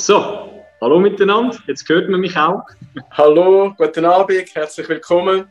So, 0.00 0.48
hallo 0.80 0.98
miteinander, 0.98 1.58
jetzt 1.66 1.86
hört 1.90 2.08
man 2.08 2.20
mich 2.20 2.34
auch. 2.34 2.62
Hallo, 3.10 3.74
guten 3.76 4.06
Abend, 4.06 4.54
herzlich 4.54 4.88
willkommen. 4.88 5.44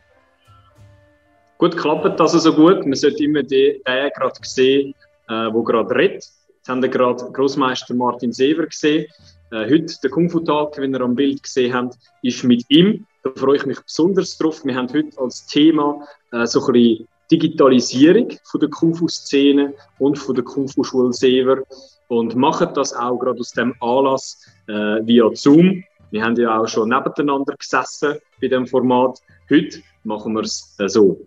Gut 1.60 1.78
klappt 1.78 2.20
das 2.20 2.34
also 2.34 2.56
gut. 2.56 2.84
Man 2.84 2.96
sollte 2.96 3.24
immer 3.24 3.44
den, 3.44 3.80
den 3.86 4.10
gerade 4.16 4.40
sehen, 4.42 4.96
äh, 5.28 5.54
wo 5.54 5.62
gerade 5.62 5.94
redet. 5.94 6.24
Jetzt 6.48 6.68
haben 6.68 6.82
wir 6.82 6.90
gerade 6.90 7.32
Großmeister 7.32 7.94
Martin 7.94 8.34
Sever 8.34 8.66
gesehen. 8.66 9.06
Äh, 9.52 9.70
heute, 9.70 9.94
der 10.02 10.10
Kung 10.10 10.32
Fu 10.32 10.40
Tag, 10.40 10.76
wenn 10.80 10.96
ihr 10.96 11.02
am 11.02 11.14
Bild 11.14 11.44
gesehen 11.44 11.76
habt, 11.76 11.96
ist 12.24 12.44
mit 12.44 12.66
ihm. 12.70 13.06
Da 13.24 13.30
freue 13.36 13.58
ich 13.58 13.68
mich 13.68 13.80
besonders 13.80 14.36
drauf. 14.36 14.66
Wir 14.66 14.76
haben 14.76 14.92
heute 14.92 15.16
als 15.22 15.46
Thema 15.46 16.08
äh, 16.32 16.48
so 16.48 16.66
ein 16.66 16.74
bisschen 16.74 17.08
Digitalisierung 17.32 18.30
von 18.46 18.60
der 18.62 18.70
Kung 18.72 18.96
Fu 18.96 19.08
Szene 19.10 19.76
und 20.00 20.18
von 20.18 20.34
der 20.34 20.44
Kung 20.44 20.68
Fu 20.68 20.84
Schule 20.84 21.14
Sever 21.14 21.62
und 22.10 22.36
machen 22.36 22.70
das 22.74 22.94
auch 22.94 23.18
gerade 23.18 23.40
aus 23.40 23.52
dem 23.52 23.74
Anlass 23.80 24.46
äh, 24.68 24.74
via 25.06 25.30
Zoom. 25.34 25.84
Wir 26.12 26.24
haben 26.24 26.36
ja 26.36 26.60
auch 26.60 26.68
schon 26.68 26.90
nebeneinander 26.90 27.56
gesessen 27.56 28.16
bei 28.42 28.48
dem 28.48 28.66
Format. 28.66 29.20
Heute 29.50 29.80
machen 30.04 30.34
wir 30.34 30.42
es 30.42 30.76
äh, 30.80 30.90
so. 30.90 31.22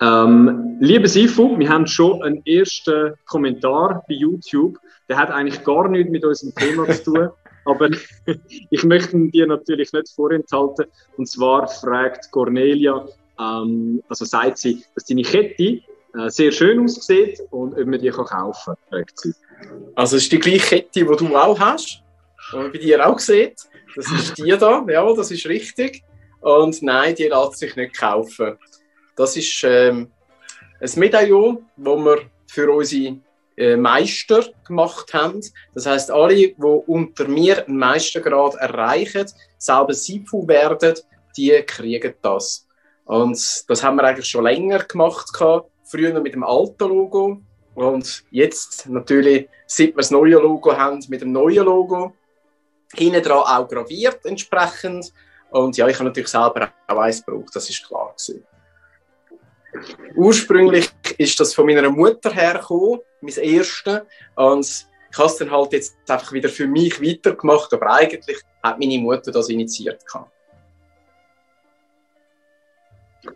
Ähm, 0.00 0.76
liebe 0.80 1.08
Sifu, 1.08 1.58
wir 1.58 1.68
haben 1.68 1.86
schon 1.86 2.22
einen 2.22 2.46
ersten 2.46 3.14
Kommentar 3.26 4.04
bei 4.08 4.14
YouTube. 4.14 4.78
Der 5.08 5.16
hat 5.18 5.30
eigentlich 5.30 5.62
gar 5.64 5.88
nichts 5.88 6.10
mit 6.10 6.24
unserem 6.24 6.54
Thema 6.54 6.88
zu 6.88 7.04
tun. 7.04 7.28
Aber 7.64 7.90
ich 8.70 8.84
möchte 8.84 9.18
dir 9.30 9.46
natürlich 9.48 9.92
nicht 9.92 10.08
vorenthalten. 10.14 10.86
Und 11.16 11.26
zwar 11.26 11.66
fragt 11.66 12.30
Cornelia, 12.30 13.04
ähm, 13.38 14.00
also 14.08 14.24
sagt 14.24 14.58
sie, 14.58 14.84
dass 14.94 15.06
deine 15.06 15.22
Kette 15.22 15.80
äh, 16.14 16.28
sehr 16.28 16.52
schön 16.52 16.84
aussieht 16.84 17.40
und 17.50 17.72
ob 17.72 17.86
man 17.86 18.00
die 18.00 18.10
kann 18.10 18.26
kaufen 18.26 18.74
kann, 18.74 18.76
fragt 18.90 19.18
sie. 19.18 19.34
Also 19.94 20.16
es 20.16 20.24
ist 20.24 20.32
die 20.32 20.38
gleiche 20.38 20.66
Kette, 20.66 20.88
die 20.92 21.04
du 21.04 21.36
auch 21.36 21.58
hast, 21.58 22.02
die 22.52 22.56
man 22.56 22.72
bei 22.72 22.78
dir 22.78 23.06
auch 23.06 23.18
sieht. 23.18 23.56
Das 23.94 24.10
ist 24.10 24.38
die 24.38 24.56
da, 24.56 24.84
ja, 24.88 25.12
das 25.14 25.30
ist 25.30 25.46
richtig. 25.46 26.02
Und 26.40 26.82
nein, 26.82 27.14
die 27.14 27.28
lässt 27.28 27.58
sich 27.58 27.76
nicht 27.76 27.96
kaufen. 27.96 28.56
Das 29.16 29.36
ist 29.36 29.62
ähm, 29.64 30.10
ein 30.80 30.90
Medaillon, 30.96 31.66
das 31.76 31.98
wir 31.98 32.18
für 32.46 32.70
unsere 32.70 33.18
äh, 33.56 33.76
Meister 33.76 34.44
gemacht 34.66 35.12
haben. 35.14 35.40
Das 35.74 35.86
heißt, 35.86 36.10
alle, 36.10 36.34
die 36.34 36.54
unter 36.58 37.28
mir 37.28 37.66
einen 37.66 37.78
Meistergrad 37.78 38.54
erreichen, 38.54 39.26
selber 39.58 39.94
Sifu 39.94 40.48
werden, 40.48 40.94
die 41.36 41.62
kriegen 41.66 42.14
das. 42.22 42.66
Und 43.04 43.64
das 43.68 43.82
haben 43.82 43.96
wir 43.96 44.04
eigentlich 44.04 44.28
schon 44.28 44.44
länger 44.44 44.80
gemacht, 44.84 45.28
früher 45.84 46.20
mit 46.20 46.34
dem 46.34 46.44
alten 46.44 46.88
Logo. 46.88 47.42
Und 47.74 48.24
jetzt 48.30 48.88
natürlich, 48.88 49.48
seit 49.66 49.88
wir 49.88 49.96
das 49.96 50.10
neue 50.10 50.36
Logo 50.36 50.76
haben, 50.76 51.02
mit 51.08 51.22
dem 51.22 51.32
neuen 51.32 51.64
Logo, 51.64 52.14
hinten 52.94 53.22
dran 53.22 53.38
auch 53.38 53.68
graviert 53.68 54.24
entsprechend. 54.26 55.12
Und 55.50 55.76
ja, 55.76 55.88
ich 55.88 55.96
habe 55.96 56.04
natürlich 56.04 56.28
selber 56.28 56.72
auch 56.86 56.98
eins 56.98 57.24
gebraucht, 57.24 57.54
das 57.54 57.68
ist 57.68 57.86
klar 57.86 58.14
gewesen. 58.16 58.44
Ursprünglich 60.14 60.90
ist 61.16 61.40
das 61.40 61.54
von 61.54 61.66
meiner 61.66 61.88
Mutter 61.90 62.30
hergekommen, 62.30 63.00
mein 63.20 63.34
erste. 63.36 64.06
Und 64.34 64.86
ich 65.10 65.18
habe 65.18 65.28
es 65.28 65.36
dann 65.36 65.50
halt 65.50 65.72
jetzt 65.72 65.96
einfach 66.08 66.32
wieder 66.32 66.48
für 66.48 66.66
mich 66.66 67.00
weitergemacht, 67.00 67.72
aber 67.72 67.94
eigentlich 67.94 68.38
hat 68.62 68.78
meine 68.78 68.98
Mutter 68.98 69.30
das 69.32 69.48
initiiert. 69.48 70.06
Gehabt. 70.06 70.30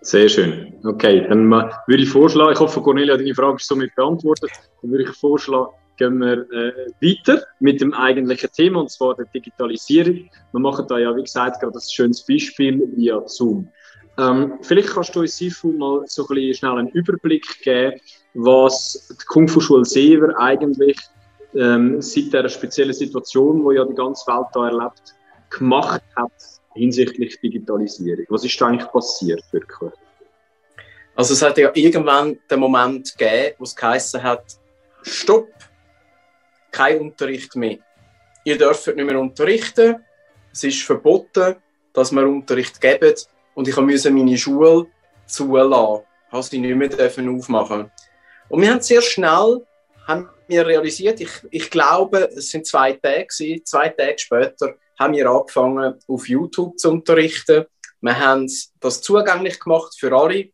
Sehr 0.00 0.28
schön. 0.28 0.74
Okay, 0.84 1.26
dann 1.28 1.50
würde 1.50 2.02
ich 2.02 2.08
vorschlagen, 2.08 2.52
ich 2.52 2.60
hoffe, 2.60 2.80
Cornelia, 2.82 3.16
deine 3.16 3.34
Frage 3.34 3.56
ist 3.56 3.68
somit 3.68 3.94
beantwortet. 3.94 4.50
Dann 4.82 4.90
würde 4.90 5.04
ich 5.04 5.10
vorschlagen, 5.10 5.70
gehen 5.96 6.18
wir 6.18 6.38
äh, 6.50 6.90
weiter 7.00 7.42
mit 7.60 7.80
dem 7.80 7.94
eigentlichen 7.94 8.50
Thema, 8.52 8.80
und 8.80 8.90
zwar 8.90 9.14
der 9.14 9.26
Digitalisierung. 9.26 10.28
Wir 10.52 10.60
machen 10.60 10.86
da 10.88 10.98
ja, 10.98 11.14
wie 11.16 11.22
gesagt, 11.22 11.60
gerade 11.60 11.78
ein 11.78 11.80
schönes 11.80 12.24
Beispiel 12.26 12.82
via 12.96 13.22
Zoom. 13.26 13.68
Ähm, 14.18 14.54
vielleicht 14.62 14.88
kannst 14.88 15.14
du 15.14 15.20
uns, 15.20 15.36
Sifu, 15.36 15.72
mal 15.72 16.02
so 16.06 16.26
ein 16.26 16.34
bisschen 16.34 16.54
schnell 16.54 16.78
einen 16.78 16.88
Überblick 16.88 17.46
geben, 17.62 18.00
was 18.34 19.08
die 19.10 19.24
Kung 19.26 19.46
Fu 19.46 19.60
Schule 19.60 19.84
Sever 19.84 20.38
eigentlich 20.38 20.98
ähm, 21.54 22.00
seit 22.00 22.24
dieser 22.24 22.48
speziellen 22.48 22.94
Situation, 22.94 23.66
die 23.68 23.76
ja 23.76 23.84
die 23.84 23.94
ganze 23.94 24.26
Welt 24.26 24.46
da 24.52 24.66
erlebt, 24.66 25.14
gemacht 25.50 26.02
hat 26.16 26.32
hinsichtlich 26.76 27.40
Digitalisierung? 27.40 28.26
Was 28.28 28.44
ist 28.44 28.60
da 28.60 28.66
eigentlich 28.66 28.90
passiert 28.90 29.42
wirklich? 29.52 29.92
Also 31.14 31.32
es 31.32 31.42
hat 31.42 31.56
ja 31.58 31.70
irgendwann 31.74 32.38
den 32.50 32.60
Moment 32.60 33.16
gegeben, 33.16 33.54
wo 33.58 33.64
es 33.64 33.74
geheißen 33.74 34.22
hat, 34.22 34.44
stopp, 35.02 35.48
kein 36.70 37.00
Unterricht 37.00 37.56
mehr. 37.56 37.78
Ihr 38.44 38.58
dürft 38.58 38.86
nicht 38.86 38.96
mehr 38.96 39.18
unterrichten, 39.18 39.96
es 40.52 40.64
ist 40.64 40.82
verboten, 40.82 41.56
dass 41.92 42.12
wir 42.12 42.28
Unterricht 42.28 42.80
geben 42.80 43.14
und 43.54 43.66
ich 43.66 43.76
musste 43.76 44.10
meine 44.10 44.36
Schule 44.36 44.86
zulassen, 45.26 46.04
habe 46.30 46.42
sie 46.42 46.58
nicht 46.58 46.76
mehr 46.76 47.30
aufmachen 47.30 47.90
Und 48.48 48.60
wir 48.60 48.70
haben 48.70 48.82
sehr 48.82 49.02
schnell 49.02 49.66
haben 50.06 50.28
wir 50.46 50.66
realisiert, 50.66 51.20
ich, 51.20 51.30
ich 51.50 51.70
glaube, 51.70 52.30
es 52.36 52.50
sind 52.50 52.66
zwei 52.66 52.92
Tage, 52.92 53.26
zwei 53.64 53.88
Tage 53.88 54.18
später, 54.18 54.74
haben 54.98 55.14
wir 55.14 55.30
angefangen, 55.30 55.94
auf 56.08 56.28
YouTube 56.28 56.78
zu 56.78 56.90
unterrichten. 56.90 57.66
Wir 58.00 58.18
haben 58.18 58.50
das 58.80 59.02
zugänglich 59.02 59.58
gemacht 59.58 59.94
für 59.98 60.12
alle. 60.12 60.50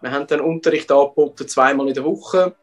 Wir 0.00 0.10
haben 0.10 0.26
den 0.26 0.40
Unterricht 0.40 0.90
angeboten, 0.90 1.48
zweimal 1.48 1.88
in 1.88 1.94
der 1.94 2.04
Woche. 2.04 2.54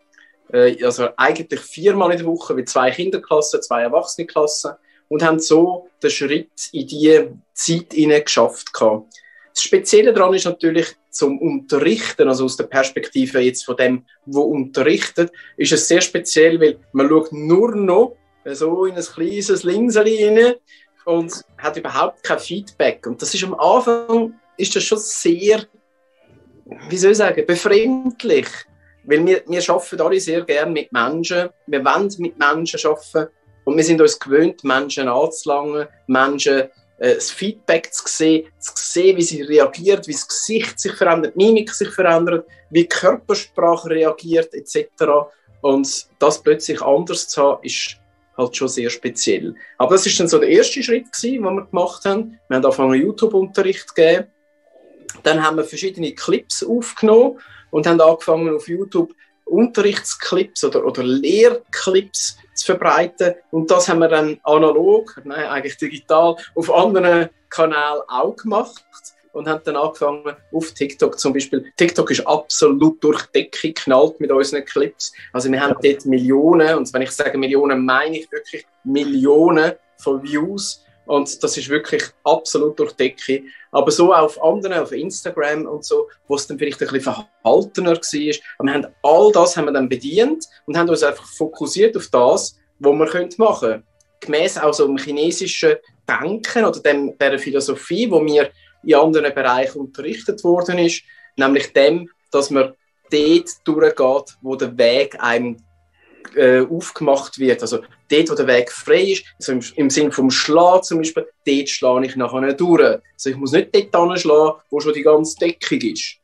Äh, 0.51 0.83
also 0.83 1.09
eigentlich 1.17 1.59
viermal 1.61 2.11
in 2.11 2.17
der 2.17 2.27
Woche 2.27 2.53
mit 2.53 2.69
zwei 2.69 2.91
Kinderklassen, 2.91 3.61
zwei 3.61 3.83
Erwachsenenklassen. 3.83 4.73
Und 5.07 5.23
haben 5.23 5.39
so 5.39 5.89
den 6.03 6.11
Schritt 6.11 6.69
in 6.71 6.85
diese 6.85 7.33
Zeit 7.53 7.89
geschafft. 8.25 8.69
Das 8.73 9.63
Spezielle 9.63 10.13
daran 10.13 10.35
ist 10.35 10.45
natürlich, 10.45 10.95
zum 11.09 11.39
Unterrichten, 11.39 12.27
also 12.27 12.45
aus 12.45 12.55
der 12.55 12.65
Perspektive 12.65 13.39
jetzt 13.39 13.65
von 13.65 13.75
dem, 13.75 14.05
wo 14.25 14.41
unterrichtet, 14.41 15.31
ist 15.57 15.71
es 15.71 15.87
sehr 15.87 16.01
speziell, 16.01 16.59
weil 16.61 16.79
man 16.93 17.09
schaut 17.09 17.31
nur 17.31 17.75
noch 17.75 18.15
so 18.45 18.85
in 18.85 18.95
ein 18.95 19.03
kleines 19.03 19.63
Linseli 19.63 20.25
rein 20.25 20.55
und 21.05 21.43
hat 21.57 21.77
überhaupt 21.77 22.23
kein 22.23 22.39
Feedback. 22.39 23.05
Und 23.07 23.21
das 23.21 23.33
ist 23.33 23.43
am 23.43 23.53
Anfang 23.59 24.33
ist 24.57 24.75
das 24.75 24.83
schon 24.83 24.97
sehr, 24.97 25.65
wie 26.89 26.97
soll 26.97 27.11
ich 27.11 27.17
sagen, 27.17 27.45
befremdlich. 27.45 28.47
Weil 29.05 29.25
wir, 29.25 29.43
wir 29.47 29.69
arbeiten 29.69 30.01
alle 30.01 30.19
sehr 30.19 30.41
gerne 30.41 30.71
mit 30.71 30.91
Menschen. 30.91 31.49
Wir 31.67 31.83
wollen 31.83 32.13
mit 32.19 32.37
Menschen 32.37 32.79
arbeiten. 32.85 33.31
Und 33.63 33.77
wir 33.77 33.83
sind 33.83 34.01
uns 34.01 34.19
gewöhnt, 34.19 34.63
Menschen 34.63 35.07
anzulangen, 35.07 35.87
Menschen 36.07 36.69
äh, 36.99 37.15
das 37.15 37.31
Feedback 37.31 37.93
zu 37.93 38.03
sehen, 38.07 38.47
zu 38.59 38.73
sehen, 38.75 39.17
wie 39.17 39.21
sie 39.21 39.41
reagiert, 39.41 40.07
wie 40.07 40.13
das 40.13 40.27
Gesicht 40.27 40.79
sich 40.79 40.93
verändert, 40.93 41.33
die 41.35 41.45
Mimik 41.45 41.71
sich 41.71 41.89
verändert, 41.89 42.45
wie 42.69 42.81
die 42.81 42.89
Körpersprache 42.89 43.89
reagiert, 43.89 44.53
etc. 44.53 44.87
Und 45.61 46.07
das 46.19 46.41
plötzlich 46.41 46.81
anders 46.81 47.27
zu 47.27 47.41
haben, 47.41 47.63
ist 47.63 47.97
halt 48.39 48.55
schon 48.55 48.67
sehr 48.67 48.89
speziell. 48.89 49.53
Aber 49.77 49.95
das 49.95 50.05
ist 50.05 50.19
dann 50.19 50.27
so 50.27 50.39
der 50.39 50.49
erste 50.49 50.81
Schritt 50.81 51.11
gewesen, 51.11 51.43
den 51.43 51.55
wir 51.55 51.65
gemacht 51.65 52.05
haben. 52.05 52.39
Wir 52.47 52.57
haben 52.57 52.65
angefangen 52.65 53.01
YouTube-Unterricht 53.01 53.89
zu 53.89 53.93
geben. 53.93 54.27
Dann 55.23 55.43
haben 55.43 55.57
wir 55.57 55.63
verschiedene 55.63 56.13
Clips 56.13 56.63
aufgenommen 56.63 57.39
und 57.71 57.85
haben 57.85 58.01
angefangen 58.01 58.55
auf 58.55 58.67
YouTube 58.67 59.13
Unterrichtsclips 59.45 60.63
oder, 60.63 60.85
oder 60.85 61.03
Lehrclips 61.03 62.37
zu 62.55 62.65
verbreiten. 62.65 63.33
Und 63.51 63.71
das 63.71 63.89
haben 63.89 63.99
wir 63.99 64.07
dann 64.07 64.39
analog, 64.43 65.19
nein, 65.23 65.45
eigentlich 65.45 65.77
digital, 65.77 66.35
auf 66.55 66.73
anderen 66.73 67.29
Kanälen 67.49 68.01
auch 68.07 68.35
gemacht 68.35 68.83
und 69.33 69.47
haben 69.47 69.61
dann 69.63 69.75
angefangen 69.75 70.35
auf 70.51 70.71
TikTok 70.71 71.19
zum 71.19 71.33
Beispiel. 71.33 71.71
TikTok 71.77 72.11
ist 72.11 72.25
absolut 72.25 73.03
durch 73.03 73.23
die 73.27 73.43
Decke 73.43 73.67
geknallt 73.69 74.19
mit 74.19 74.31
unseren 74.31 74.65
Clips. 74.65 75.13
Also 75.33 75.51
wir 75.51 75.61
haben 75.61 75.75
dort 75.81 76.05
Millionen, 76.05 76.77
und 76.77 76.93
wenn 76.93 77.01
ich 77.01 77.11
sage 77.11 77.37
Millionen, 77.37 77.85
meine 77.85 78.19
ich 78.19 78.31
wirklich 78.31 78.65
Millionen 78.83 79.73
von 79.97 80.23
Views. 80.23 80.83
Und 81.05 81.43
das 81.43 81.57
ist 81.57 81.69
wirklich 81.69 82.03
absolut 82.23 82.77
durch 82.79 82.91
die 82.93 83.09
Decke. 83.09 83.43
Aber 83.71 83.89
so 83.89 84.13
auf 84.13 84.41
anderen, 84.43 84.79
auf 84.79 84.91
Instagram 84.91 85.65
und 85.65 85.83
so, 85.83 86.07
wo 86.27 86.35
es 86.35 86.45
dann 86.45 86.59
vielleicht 86.59 86.81
ein 86.81 86.87
bisschen 86.87 87.13
verhaltener 87.13 87.95
war. 87.95 88.35
Aber 88.59 88.67
wir 88.67 88.73
haben 88.73 88.87
all 89.01 89.31
das 89.31 89.57
haben 89.57 89.65
wir 89.65 89.73
dann 89.73 89.89
bedient 89.89 90.45
und 90.65 90.77
haben 90.77 90.89
uns 90.89 91.03
einfach 91.03 91.25
fokussiert 91.25 91.97
auf 91.97 92.07
das, 92.11 92.57
was 92.79 92.91
wir 92.91 92.93
machen 92.93 93.29
können. 93.37 93.83
Gemäß 94.19 94.57
auch 94.57 94.73
so 94.73 94.85
dem 94.85 94.97
chinesischen 94.97 95.77
Denken 96.07 96.65
oder 96.65 96.79
dem, 96.79 97.17
der 97.17 97.39
Philosophie, 97.39 98.09
wo 98.09 98.23
wir 98.23 98.49
in 98.83 98.95
anderen 98.95 99.33
Bereichen 99.33 99.79
unterrichtet 99.79 100.43
worden 100.43 100.79
ist, 100.79 101.03
nämlich 101.35 101.73
dem, 101.73 102.09
dass 102.31 102.49
man 102.49 102.73
dort 103.11 103.49
durchgeht, 103.65 104.37
wo 104.41 104.55
der 104.55 104.77
Weg 104.77 105.21
einem 105.21 105.57
äh, 106.35 106.61
aufgemacht 106.61 107.39
wird. 107.39 107.61
Also 107.61 107.79
dort, 108.09 108.29
wo 108.29 108.35
der 108.35 108.47
Weg 108.47 108.71
frei 108.71 109.01
ist, 109.11 109.25
also 109.37 109.53
im, 109.53 109.61
im 109.75 109.89
Sinn 109.89 110.11
vom 110.11 110.29
Schlagen 110.31 110.83
zum 110.83 110.97
Beispiel, 110.99 111.27
dort 111.45 111.69
schlage 111.69 112.05
ich 112.05 112.15
nachher 112.15 112.41
nicht 112.41 112.59
durch. 112.59 112.81
Also 113.13 113.29
ich 113.29 113.35
muss 113.35 113.51
nicht 113.51 113.73
dort 113.73 113.95
anschlagen, 113.95 114.59
wo 114.69 114.79
schon 114.79 114.93
die 114.93 115.01
ganze 115.01 115.37
Deckung 115.39 115.79
ist. 115.81 116.15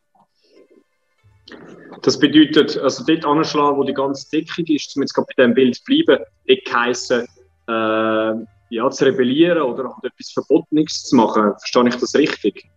Das 2.02 2.20
bedeutet, 2.20 2.78
also 2.78 3.04
dort 3.06 3.26
anschlagen, 3.26 3.78
wo 3.78 3.84
die 3.84 3.94
ganze 3.94 4.30
Deckung 4.30 4.66
ist, 4.68 4.96
um 4.96 5.02
jetzt 5.02 5.14
gerade 5.14 5.28
bei 5.36 5.44
diesem 5.44 5.54
Bild 5.56 5.76
zu 5.76 5.84
bleiben, 5.86 6.24
dort 6.48 6.74
heissen, 6.74 7.28
äh, 7.68 8.46
ja, 8.76 8.90
zu 8.90 9.06
rebellieren 9.06 9.62
oder 9.62 9.86
halt 9.86 10.14
etwas 10.14 10.32
Verbotenes 10.32 11.06
zu 11.06 11.16
machen. 11.16 11.54
Verstehe 11.58 11.88
ich 11.88 11.96
das 11.96 12.16
richtig? 12.16 12.70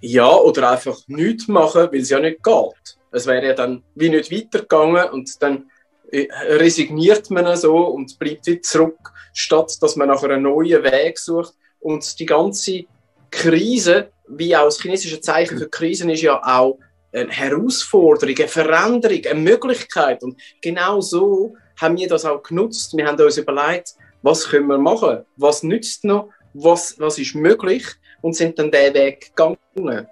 Ja, 0.00 0.30
oder 0.30 0.70
einfach 0.70 0.98
nichts 1.08 1.48
machen, 1.48 1.88
weil 1.90 2.00
es 2.00 2.10
ja 2.10 2.20
nicht 2.20 2.42
geht. 2.42 2.98
Es 3.12 3.26
wäre 3.26 3.46
ja 3.48 3.54
dann 3.54 3.82
wie 3.94 4.08
nicht 4.08 4.30
weitergegangen 4.30 5.10
und 5.10 5.42
dann 5.42 5.70
äh, 6.10 6.28
resigniert 6.56 7.30
man 7.30 7.56
so 7.56 7.76
und 7.76 8.18
bleibt 8.18 8.46
wieder 8.46 8.62
zurück, 8.62 9.12
statt 9.34 9.76
dass 9.80 9.96
man 9.96 10.08
nach 10.08 10.22
einem 10.22 10.42
neuen 10.42 10.82
Weg 10.84 11.18
sucht. 11.18 11.54
Und 11.80 12.18
die 12.18 12.26
ganze 12.26 12.84
Krise, 13.30 14.10
wie 14.28 14.54
auch 14.56 14.64
das 14.64 14.80
chinesische 14.80 15.20
Zeichen 15.20 15.58
für 15.58 15.68
Krisen, 15.68 16.10
ist 16.10 16.22
ja 16.22 16.40
auch 16.42 16.78
eine 17.12 17.30
Herausforderung, 17.30 18.36
eine 18.36 18.48
Veränderung, 18.48 19.24
eine 19.24 19.40
Möglichkeit. 19.40 20.22
Und 20.22 20.40
genau 20.60 21.00
so 21.00 21.56
haben 21.80 21.96
wir 21.96 22.08
das 22.08 22.24
auch 22.24 22.42
genutzt. 22.42 22.96
Wir 22.96 23.06
haben 23.06 23.20
uns 23.20 23.38
überlegt, 23.38 23.94
was 24.22 24.48
können 24.48 24.66
wir 24.66 24.78
machen, 24.78 25.24
was 25.36 25.62
nützt 25.62 26.04
noch, 26.04 26.28
was, 26.54 26.98
was 26.98 27.18
ist 27.18 27.34
möglich 27.34 27.84
und 28.22 28.34
sind 28.34 28.58
dann 28.58 28.70
diesen 28.70 28.94
Weg 28.94 29.32
gegangen. 29.34 30.06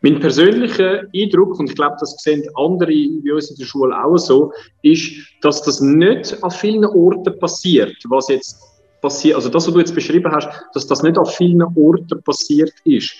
Mein 0.00 0.20
persönlicher 0.20 1.04
Eindruck, 1.14 1.58
und 1.58 1.68
ich 1.68 1.76
glaube, 1.76 1.96
das 2.00 2.16
sehen 2.18 2.42
andere 2.54 2.86
bei 2.86 3.34
uns 3.34 3.50
in 3.50 3.56
der 3.56 3.64
Schule 3.64 3.94
auch 4.02 4.16
so, 4.16 4.52
ist, 4.82 5.12
dass 5.42 5.62
das 5.62 5.80
nicht 5.80 6.42
an 6.42 6.50
vielen 6.50 6.84
Orten 6.84 7.38
passiert, 7.38 7.96
was 8.08 8.28
jetzt 8.28 8.56
passiert, 9.02 9.36
also 9.36 9.48
das, 9.48 9.66
was 9.66 9.74
du 9.74 9.80
jetzt 9.80 9.94
beschrieben 9.94 10.32
hast, 10.32 10.48
dass 10.74 10.86
das 10.86 11.02
nicht 11.02 11.18
an 11.18 11.26
vielen 11.26 11.62
Orten 11.62 12.22
passiert 12.22 12.72
ist. 12.84 13.14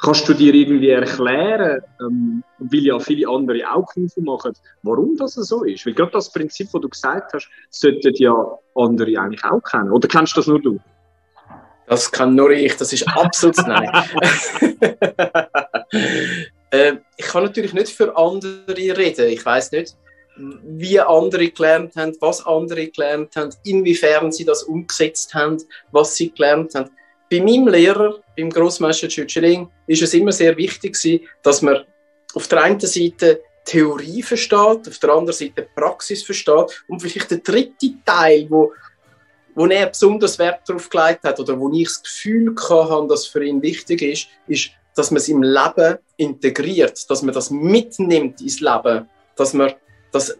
Kannst 0.00 0.28
du 0.28 0.34
dir 0.34 0.54
irgendwie 0.54 0.90
erklären, 0.90 1.82
ähm, 2.00 2.44
weil 2.58 2.80
ja 2.80 2.98
viele 3.00 3.28
andere 3.28 3.68
auch 3.72 3.86
Kung 3.86 4.08
machen, 4.18 4.52
warum 4.82 5.16
das 5.16 5.34
so 5.34 5.64
ist? 5.64 5.86
Weil 5.86 5.94
gerade 5.94 6.12
das 6.12 6.32
Prinzip, 6.32 6.68
das 6.72 6.80
du 6.80 6.88
gesagt 6.88 7.32
hast, 7.32 7.48
sollten 7.70 8.14
ja 8.14 8.34
andere 8.76 9.18
eigentlich 9.18 9.44
auch 9.44 9.60
kennen. 9.60 9.90
Oder 9.90 10.06
kennst 10.06 10.36
du 10.36 10.40
das 10.40 10.46
nur 10.46 10.62
du? 10.62 10.78
Das 11.86 12.12
kann 12.12 12.34
nur 12.34 12.50
ich, 12.50 12.76
das 12.76 12.92
ist 12.92 13.08
absolut 13.08 13.56
nein. 13.66 13.90
äh, 16.70 16.96
ich 17.16 17.24
kann 17.24 17.44
natürlich 17.44 17.72
nicht 17.72 17.88
für 17.88 18.16
andere 18.16 18.76
reden. 18.76 19.28
Ich 19.28 19.44
weiß 19.44 19.72
nicht, 19.72 19.96
wie 20.36 21.00
andere 21.00 21.48
gelernt 21.48 21.96
haben, 21.96 22.14
was 22.20 22.44
andere 22.46 22.86
gelernt 22.88 23.34
haben, 23.36 23.50
inwiefern 23.64 24.30
sie 24.30 24.44
das 24.44 24.62
umgesetzt 24.62 25.34
haben, 25.34 25.58
was 25.90 26.14
sie 26.14 26.30
gelernt 26.30 26.74
haben. 26.74 26.90
Bei 27.30 27.40
meinem 27.40 27.68
Lehrer, 27.68 28.20
beim 28.36 28.50
Grossmeister 28.50 29.08
Tschütschering, 29.08 29.68
ist 29.86 30.02
es 30.02 30.14
immer 30.14 30.32
sehr 30.32 30.56
wichtig 30.56 30.96
dass 31.42 31.62
man 31.62 31.84
auf 32.34 32.48
der 32.48 32.62
einen 32.62 32.80
Seite 32.80 33.42
Theorie 33.64 34.22
versteht, 34.22 34.88
auf 34.88 34.98
der 35.00 35.10
anderen 35.10 35.36
Seite 35.36 35.68
Praxis 35.74 36.22
versteht 36.22 36.84
und 36.88 37.00
vielleicht 37.00 37.30
der 37.30 37.38
dritte 37.38 37.92
Teil, 38.04 38.46
wo 38.48 38.72
wo 39.58 39.66
er 39.66 39.88
besonders 39.88 40.38
Wert 40.38 40.68
darauf 40.68 40.88
gelegt 40.88 41.24
hat 41.24 41.40
oder 41.40 41.58
wo 41.58 41.72
ich 41.72 41.88
das 41.88 42.00
Gefühl 42.00 42.54
hatte, 42.56 43.08
dass 43.08 43.26
für 43.26 43.44
ihn 43.44 43.60
wichtig 43.60 44.02
ist, 44.02 44.28
ist, 44.46 44.70
dass 44.94 45.10
man 45.10 45.16
es 45.16 45.28
im 45.28 45.42
Leben 45.42 45.98
integriert, 46.16 47.10
dass 47.10 47.22
man 47.22 47.34
das 47.34 47.50
mitnimmt 47.50 48.40
ins 48.40 48.60
Leben, 48.60 49.08
dass 49.34 49.54
man 49.54 49.72
das 50.12 50.38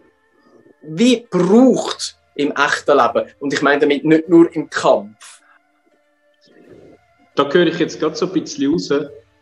wie 0.83 1.27
braucht 1.29 2.17
im 2.37 2.53
echten 2.53 2.97
Leben. 2.97 3.29
Und 3.41 3.53
ich 3.53 3.61
meine 3.61 3.81
damit 3.81 4.05
nicht 4.05 4.29
nur 4.29 4.55
im 4.55 4.71
Kampf. 4.71 5.38
Da 7.39 7.49
höre 7.53 7.69
ich 7.69 7.79
jetzt 7.79 8.01
gerade 8.01 8.17
so 8.17 8.27
ein 8.27 8.33
bisschen 8.33 8.73
raus, 8.73 8.93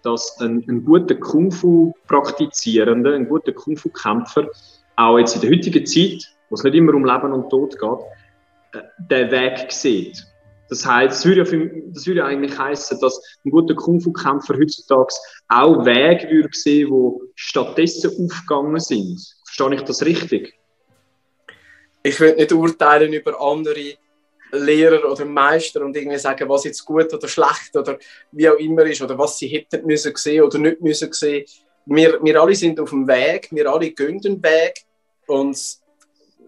dass 0.02 0.38
ein, 0.40 0.62
ein 0.68 0.84
guter 0.84 1.14
Kung-Fu-Praktizierender, 1.14 3.14
ein 3.14 3.26
guter 3.26 3.52
Kung-Fu-Kämpfer, 3.52 4.48
auch 4.96 5.18
jetzt 5.18 5.36
in 5.36 5.40
der 5.40 5.50
heutigen 5.50 5.86
Zeit, 5.86 6.30
wo 6.50 6.56
es 6.56 6.62
nicht 6.62 6.74
immer 6.74 6.92
um 6.92 7.06
Leben 7.06 7.32
und 7.32 7.48
Tod 7.48 7.78
geht, 7.78 8.84
den 8.98 9.30
Weg 9.30 9.72
sieht. 9.72 10.22
Das 10.68 10.84
heißt, 10.84 11.16
das 11.16 11.24
würde, 11.24 11.50
ja 11.50 11.70
das 11.94 12.06
würde 12.06 12.18
ja 12.18 12.26
eigentlich 12.26 12.58
heißen, 12.58 13.00
dass 13.00 13.18
ein 13.46 13.50
guter 13.50 13.74
Kung-Fu-Kämpfer 13.74 14.58
heutzutage 14.58 15.14
auch 15.48 15.86
Wege 15.86 16.28
würde 16.30 16.50
sehen, 16.52 16.90
die 16.90 17.12
stattdessen 17.34 18.26
aufgegangen 18.26 18.78
sind. 18.78 19.26
Verstehe 19.46 19.74
ich 19.74 19.82
das 19.84 20.04
richtig? 20.04 20.52
Ich 22.02 22.20
würde 22.20 22.36
nicht 22.36 22.52
urteilen 22.52 23.14
über 23.14 23.40
andere 23.40 23.94
Lehrer 24.52 25.10
oder 25.10 25.24
Meister 25.24 25.84
und 25.84 25.96
irgendwie 25.96 26.18
sagen, 26.18 26.48
was 26.48 26.64
jetzt 26.64 26.84
gut 26.84 27.12
oder 27.12 27.28
schlecht 27.28 27.74
oder 27.74 27.98
wie 28.32 28.48
auch 28.48 28.58
immer 28.58 28.84
ist 28.84 29.02
oder 29.02 29.18
was 29.18 29.38
sie 29.38 29.48
hätten 29.48 29.86
müssen 29.86 30.14
sehen 30.14 30.42
oder 30.42 30.58
nicht 30.58 30.80
müssen 30.80 31.12
sehen. 31.12 31.44
Wir, 31.86 32.18
wir 32.22 32.40
alle 32.40 32.54
sind 32.54 32.80
auf 32.80 32.90
dem 32.90 33.06
Weg, 33.06 33.48
wir 33.50 33.70
alle 33.70 33.90
gehen 33.90 34.20
den 34.20 34.42
Weg 34.42 34.84
und 35.26 35.58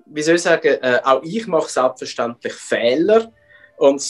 wie 0.07 0.23
soll 0.23 0.37
ich 0.37 0.43
sagen, 0.43 0.79
äh, 0.83 1.01
auch 1.05 1.23
ich 1.23 1.47
mache 1.47 1.71
selbstverständlich 1.71 2.55
Fehler 2.55 3.33
und 3.77 4.03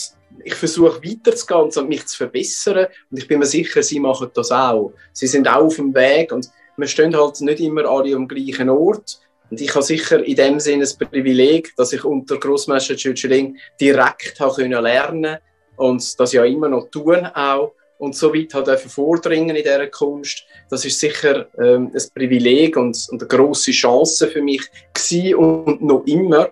ich 0.43 0.55
versuche 0.55 1.03
weiterzugehen 1.03 1.71
und 1.75 1.89
mich 1.89 2.05
zu 2.05 2.17
verbessern 2.17 2.87
und 3.11 3.19
ich 3.19 3.27
bin 3.27 3.39
mir 3.39 3.45
sicher, 3.45 3.83
sie 3.83 3.99
machen 3.99 4.31
das 4.33 4.51
auch. 4.51 4.93
Sie 5.11 5.27
sind 5.27 5.47
auch 5.47 5.65
auf 5.65 5.75
dem 5.75 5.93
Weg 5.93 6.31
und 6.31 6.49
wir 6.77 6.87
stehen 6.87 7.15
halt 7.15 7.41
nicht 7.41 7.59
immer 7.59 7.85
alle 7.85 8.15
am 8.15 8.27
gleichen 8.27 8.69
Ort. 8.69 9.19
Und 9.49 9.61
ich 9.61 9.73
habe 9.73 9.83
sicher 9.83 10.23
in 10.23 10.35
dem 10.35 10.59
Sinne 10.59 10.81
das 10.81 10.95
Privileg, 10.95 11.75
dass 11.75 11.93
ich 11.93 12.03
unter 12.03 12.37
Grossmeister 12.37 12.95
Tschütscheling 12.95 13.57
direkt 13.79 14.39
habe 14.39 14.55
können 14.55 14.83
lernen 14.83 15.37
und 15.75 16.19
das 16.19 16.33
ja 16.33 16.43
immer 16.45 16.69
noch 16.69 16.89
tun 16.89 17.25
auch 17.25 17.73
und 17.97 18.15
so 18.15 18.33
weit 18.33 18.53
hat 18.53 18.79
vordringen 18.79 19.55
in 19.55 19.63
dieser 19.63 19.87
Kunst. 19.87 20.45
Das 20.69 20.85
ist 20.85 20.99
sicher 20.99 21.47
ähm, 21.59 21.91
ein 21.93 22.03
Privileg 22.13 22.77
und, 22.77 22.97
und, 23.11 23.21
eine 23.21 23.27
große 23.27 23.71
Chance 23.71 24.27
für 24.27 24.41
mich 24.41 24.61
gewesen 24.93 25.35
und 25.35 25.81
noch 25.81 26.05
immer. 26.05 26.49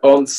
Und 0.00 0.30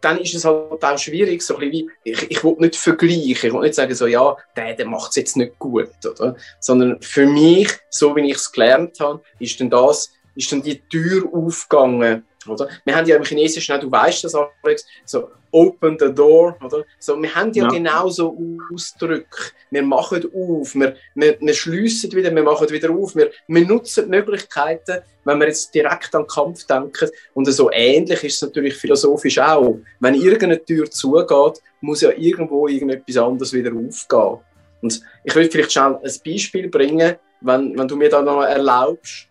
dann 0.00 0.18
ist 0.18 0.34
es 0.34 0.46
halt 0.46 0.82
auch 0.82 0.98
schwierig, 0.98 1.42
so 1.42 1.56
ein 1.56 1.70
bisschen 1.70 1.90
wie, 2.04 2.10
ich, 2.10 2.30
ich 2.30 2.42
will 2.42 2.56
nicht 2.58 2.76
vergleichen, 2.76 3.46
ich 3.46 3.52
will 3.52 3.60
nicht 3.60 3.74
sagen 3.74 3.94
so, 3.94 4.06
ja, 4.06 4.34
der, 4.56 4.74
der 4.74 4.86
macht 4.86 5.10
es 5.10 5.16
jetzt 5.16 5.36
nicht 5.36 5.58
gut, 5.58 5.90
oder? 6.04 6.34
Sondern 6.58 7.00
für 7.02 7.26
mich, 7.26 7.68
so 7.90 8.16
wie 8.16 8.30
ich 8.30 8.36
es 8.36 8.50
gelernt 8.50 8.98
habe, 9.00 9.22
ist 9.38 9.60
dann 9.60 9.68
das, 9.68 10.10
ist 10.34 10.50
dann 10.52 10.62
die 10.62 10.80
Tür 10.80 11.28
aufgegangen, 11.32 12.24
oder? 12.48 12.68
Wir 12.84 12.96
haben 12.96 13.06
ja 13.06 13.16
im 13.16 13.24
Chinesischen, 13.24 13.80
du 13.80 13.90
weißt 13.90 14.24
das, 14.24 14.34
Alex, 14.34 14.86
so 15.04 15.28
open 15.52 15.96
the 15.98 16.12
door, 16.12 16.56
oder? 16.64 16.84
So, 16.98 17.20
wir 17.20 17.34
haben 17.34 17.52
ja, 17.52 17.64
ja. 17.64 17.70
genau 17.70 18.08
so 18.08 18.36
Ausdrücke. 18.72 19.52
Wir 19.70 19.82
machen 19.82 20.24
auf, 20.34 20.74
wir, 20.74 20.96
wir, 21.14 21.36
wir 21.40 21.54
schliessen 21.54 22.12
wieder, 22.12 22.34
wir 22.34 22.42
machen 22.42 22.70
wieder 22.70 22.90
auf, 22.90 23.14
wir, 23.14 23.30
wir 23.46 23.66
nutzen 23.66 24.04
die 24.04 24.10
Möglichkeiten, 24.10 25.00
wenn 25.24 25.38
wir 25.38 25.48
jetzt 25.48 25.74
direkt 25.74 26.14
an 26.14 26.22
den 26.22 26.28
Kampf 26.28 26.66
denken. 26.66 27.10
Und 27.34 27.46
so 27.46 27.70
ähnlich 27.70 28.24
ist 28.24 28.36
es 28.36 28.42
natürlich 28.42 28.74
philosophisch 28.74 29.38
auch. 29.38 29.78
Wenn 29.98 30.14
irgendeine 30.14 30.64
Tür 30.64 30.90
zugeht, 30.90 31.60
muss 31.80 32.00
ja 32.00 32.10
irgendwo 32.16 32.68
irgendetwas 32.68 33.16
anderes 33.16 33.52
wieder 33.52 33.72
aufgehen. 33.72 34.38
Und 34.82 35.02
ich 35.24 35.34
will 35.34 35.50
vielleicht 35.50 35.72
schnell 35.72 35.98
ein 36.02 36.12
Beispiel 36.24 36.68
bringen, 36.68 37.16
wenn, 37.42 37.78
wenn 37.78 37.88
du 37.88 37.96
mir 37.96 38.08
da 38.08 38.22
noch 38.22 38.42
erlaubst. 38.42 39.26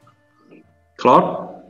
Klar. 0.99 1.63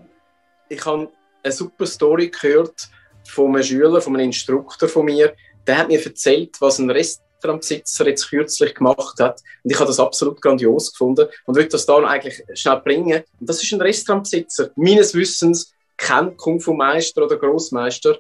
Ich 0.70 0.84
habe 0.86 1.12
eine 1.44 1.54
super 1.54 1.86
Story 1.86 2.30
gehört 2.30 2.90
von 3.28 3.54
einem 3.54 3.64
Schüler, 3.64 4.02
von 4.02 4.16
einem 4.16 4.26
Instruktor 4.26 4.90
von 4.90 5.06
mir. 5.06 5.36
Der 5.68 5.78
hat 5.78 5.88
mir 5.88 6.04
erzählt, 6.04 6.60
was 6.60 6.80
ein 6.80 6.90
Restaurantbesitzer 6.90 8.08
jetzt 8.08 8.28
kürzlich 8.28 8.74
gemacht 8.74 9.20
hat. 9.20 9.42
Und 9.64 9.70
ich 9.72 9.78
habe 9.78 9.86
das 9.86 10.00
absolut 10.00 10.42
grandios 10.42 10.92
gefunden 10.92 11.28
und 11.46 11.56
will 11.56 11.68
das 11.68 11.86
da 11.86 11.98
eigentlich 11.98 12.44
schnell 12.56 12.78
bringen. 12.78 13.24
Und 13.40 13.48
das 13.48 13.62
ist 13.62 13.72
ein 13.72 13.82
Restaurantbesitzer, 13.82 14.72
meines 14.76 15.14
Wissens 15.14 15.76
kein 15.96 16.36
Kung-Fu-Meister 16.36 17.24
oder 17.24 17.38
Großmeister. 17.38 18.18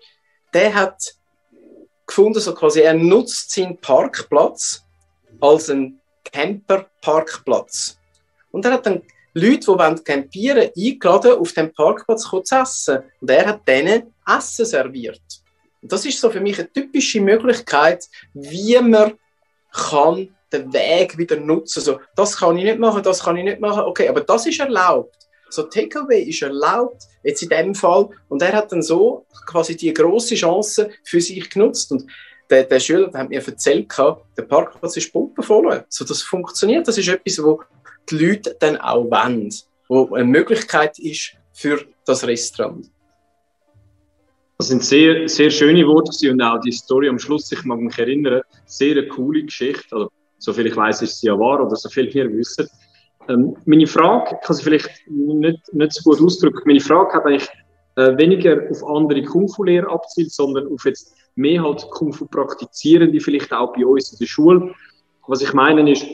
Der 0.53 0.75
hat 0.75 1.15
gefunden, 2.05 2.39
so 2.39 2.53
quasi, 2.53 2.81
er 2.81 2.93
nutzt 2.93 3.49
seinen 3.51 3.77
Parkplatz 3.77 4.83
als 5.41 5.71
einen 5.71 5.99
Camper-Parkplatz. 6.31 7.97
Und 8.51 8.63
er 8.65 8.73
hat 8.73 8.85
dann 8.85 9.01
Leute, 9.33 9.59
die 9.59 10.03
campieren 10.03 10.57
wollen, 10.57 10.71
eingeladen, 10.75 11.31
auf 11.33 11.53
dem 11.53 11.73
Parkplatz 11.73 12.23
zu 12.23 12.41
essen. 12.41 12.99
Und 13.21 13.29
er 13.29 13.45
hat 13.45 13.67
denen 13.67 14.13
Essen 14.27 14.65
serviert. 14.65 15.21
Und 15.81 15.91
das 15.91 16.05
ist 16.05 16.19
so 16.19 16.29
für 16.29 16.41
mich 16.41 16.59
eine 16.59 16.71
typische 16.71 17.21
Möglichkeit, 17.21 18.05
wie 18.33 18.77
man 18.79 19.13
kann 19.71 20.29
den 20.51 20.73
Weg 20.73 21.17
wieder 21.17 21.37
nutzen. 21.37 21.81
So, 21.81 21.99
das 22.15 22.37
kann 22.37 22.57
ich 22.57 22.63
nicht 22.63 22.79
machen, 22.79 23.03
das 23.03 23.23
kann 23.23 23.37
ich 23.37 23.43
nicht 23.43 23.59
machen. 23.59 23.83
Okay, 23.83 24.09
aber 24.09 24.21
das 24.21 24.45
ist 24.47 24.59
erlaubt. 24.59 25.15
So 25.49 25.63
Takeaway 25.63 26.23
ist 26.23 26.41
erlaubt, 26.41 27.03
jetzt 27.23 27.41
in 27.41 27.49
dem 27.49 27.75
Fall. 27.75 28.09
Und 28.27 28.41
er 28.41 28.53
hat 28.53 28.71
dann 28.71 28.81
so 28.81 29.25
quasi 29.47 29.75
die 29.75 29.93
große 29.93 30.35
Chance 30.35 30.89
für 31.03 31.21
sich 31.21 31.49
genutzt. 31.49 31.91
Und 31.91 32.05
der, 32.49 32.63
der 32.63 32.79
Schüler 32.79 33.07
der 33.09 33.21
hat 33.21 33.29
mir 33.29 33.45
erzählt, 33.45 33.91
der 33.97 34.43
Parkplatz 34.43 34.97
ist 34.97 35.11
pumpenvoll. 35.11 35.85
So, 35.89 36.05
das 36.05 36.21
funktioniert. 36.21 36.87
Das 36.87 36.97
ist 36.97 37.07
etwas, 37.07 37.43
wo 37.43 37.61
die 38.09 38.25
Leute 38.25 38.55
dann 38.59 38.77
auch 38.77 39.09
wollen, 39.09 39.53
wo 39.87 40.13
eine 40.15 40.25
Möglichkeit 40.25 40.97
ist 40.99 41.33
für 41.53 41.79
das 42.05 42.25
Restaurant. 42.25 42.89
Das 44.57 44.67
sind 44.67 44.83
sehr, 44.83 45.27
sehr 45.29 45.49
schöne 45.49 45.87
Worte 45.87 46.31
und 46.31 46.41
auch 46.41 46.59
die 46.59 46.71
Story 46.71 47.07
am 47.07 47.17
Schluss, 47.17 47.51
ich 47.51 47.63
mag 47.63 47.79
mich 47.79 47.97
erinnern, 47.97 48.41
sehr 48.65 48.91
eine 48.91 49.07
coole 49.07 49.43
Geschichte. 49.43 49.95
Also, 49.95 50.09
soviel 50.37 50.67
ich 50.67 50.75
weiß, 50.75 51.01
ist 51.01 51.21
sie 51.21 51.27
ja 51.27 51.39
wahr 51.39 51.65
oder 51.65 51.75
soviel 51.75 52.13
wir 52.13 52.29
wissen. 52.33 52.67
Ähm, 53.29 53.55
meine 53.65 53.87
Frage, 53.87 54.35
ich 54.35 54.45
kann 54.45 54.55
sie 54.55 54.63
vielleicht 54.63 54.89
nicht, 55.07 55.73
nicht 55.73 55.93
so 55.93 56.09
gut 56.09 56.21
ausdrücken, 56.21 56.61
meine 56.65 56.81
Frage 56.81 57.13
hat 57.13 57.25
eigentlich 57.25 57.49
äh, 57.95 58.17
weniger 58.17 58.69
auf 58.69 58.83
andere 58.85 59.23
Kung-Fu-Lehrer 59.23 59.91
abzielt, 59.91 60.31
sondern 60.31 60.67
auf 60.67 60.85
jetzt 60.85 61.13
mehr 61.35 61.63
halt 61.63 61.85
Kung 61.91 62.11
Fu 62.11 62.25
Praktizierende, 62.25 63.19
vielleicht 63.19 63.53
auch 63.53 63.73
bei 63.73 63.85
uns 63.85 64.11
in 64.11 64.19
der 64.19 64.25
Schule. 64.25 64.73
Was 65.27 65.41
ich 65.41 65.53
meine 65.53 65.89
ist, 65.89 66.05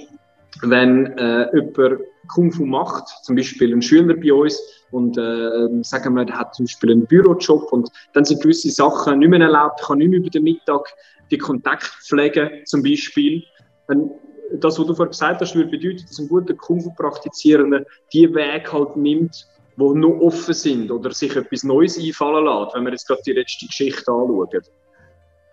wenn 0.62 1.18
äh, 1.18 1.50
jemand 1.56 2.02
Kung 2.34 2.52
Fu 2.52 2.66
macht, 2.66 3.08
zum 3.24 3.36
Beispiel 3.36 3.74
ein 3.74 3.82
Schüler 3.82 4.16
bei 4.16 4.34
uns, 4.34 4.60
und 4.92 5.18
äh, 5.18 5.84
sagen 5.84 6.14
wir, 6.16 6.26
der 6.26 6.40
hat 6.40 6.56
zum 6.56 6.66
Beispiel 6.66 6.92
einen 6.92 7.06
Bürojob 7.06 7.72
und 7.74 7.90
dann 8.14 8.24
sind 8.24 8.42
gewisse 8.42 8.70
Sachen 8.72 9.20
nicht 9.20 9.30
mehr 9.30 9.42
erlaubt, 9.42 9.82
kann 9.82 9.98
nicht 9.98 10.10
mehr 10.10 10.20
über 10.20 10.30
den 10.30 10.44
Mittag 10.44 10.88
die 11.32 11.38
Kontakt 11.38 11.92
pflegen, 12.08 12.50
zum 12.66 12.82
Beispiel. 12.82 13.44
Wenn 13.88 14.10
das, 14.54 14.80
was 14.80 14.88
du 14.88 14.96
vorhin 14.96 15.12
gesagt 15.12 15.42
hast, 15.42 15.56
würde 15.56 15.72
bedeuten, 15.72 16.06
dass 16.08 16.20
ein 16.20 16.30
guter 16.30 16.54
Kung 16.54 16.82
Fu 16.82 16.94
Praktizierender 16.94 17.84
die 18.14 18.34
Weg 18.34 18.72
halt 18.72 18.96
nimmt, 18.96 19.48
die 19.76 19.84
noch 19.84 20.20
offen 20.22 20.54
sind 20.54 20.90
oder 20.90 21.12
sich 21.12 21.36
etwas 21.36 21.64
Neues 21.64 22.00
einfallen 22.00 22.46
lässt, 22.46 22.76
wenn 22.76 22.86
wir 22.86 22.92
jetzt 22.92 23.08
gerade 23.08 23.22
die 23.26 23.34
letzte 23.34 23.66
Geschichte 23.66 24.10
anschauen. 24.12 24.48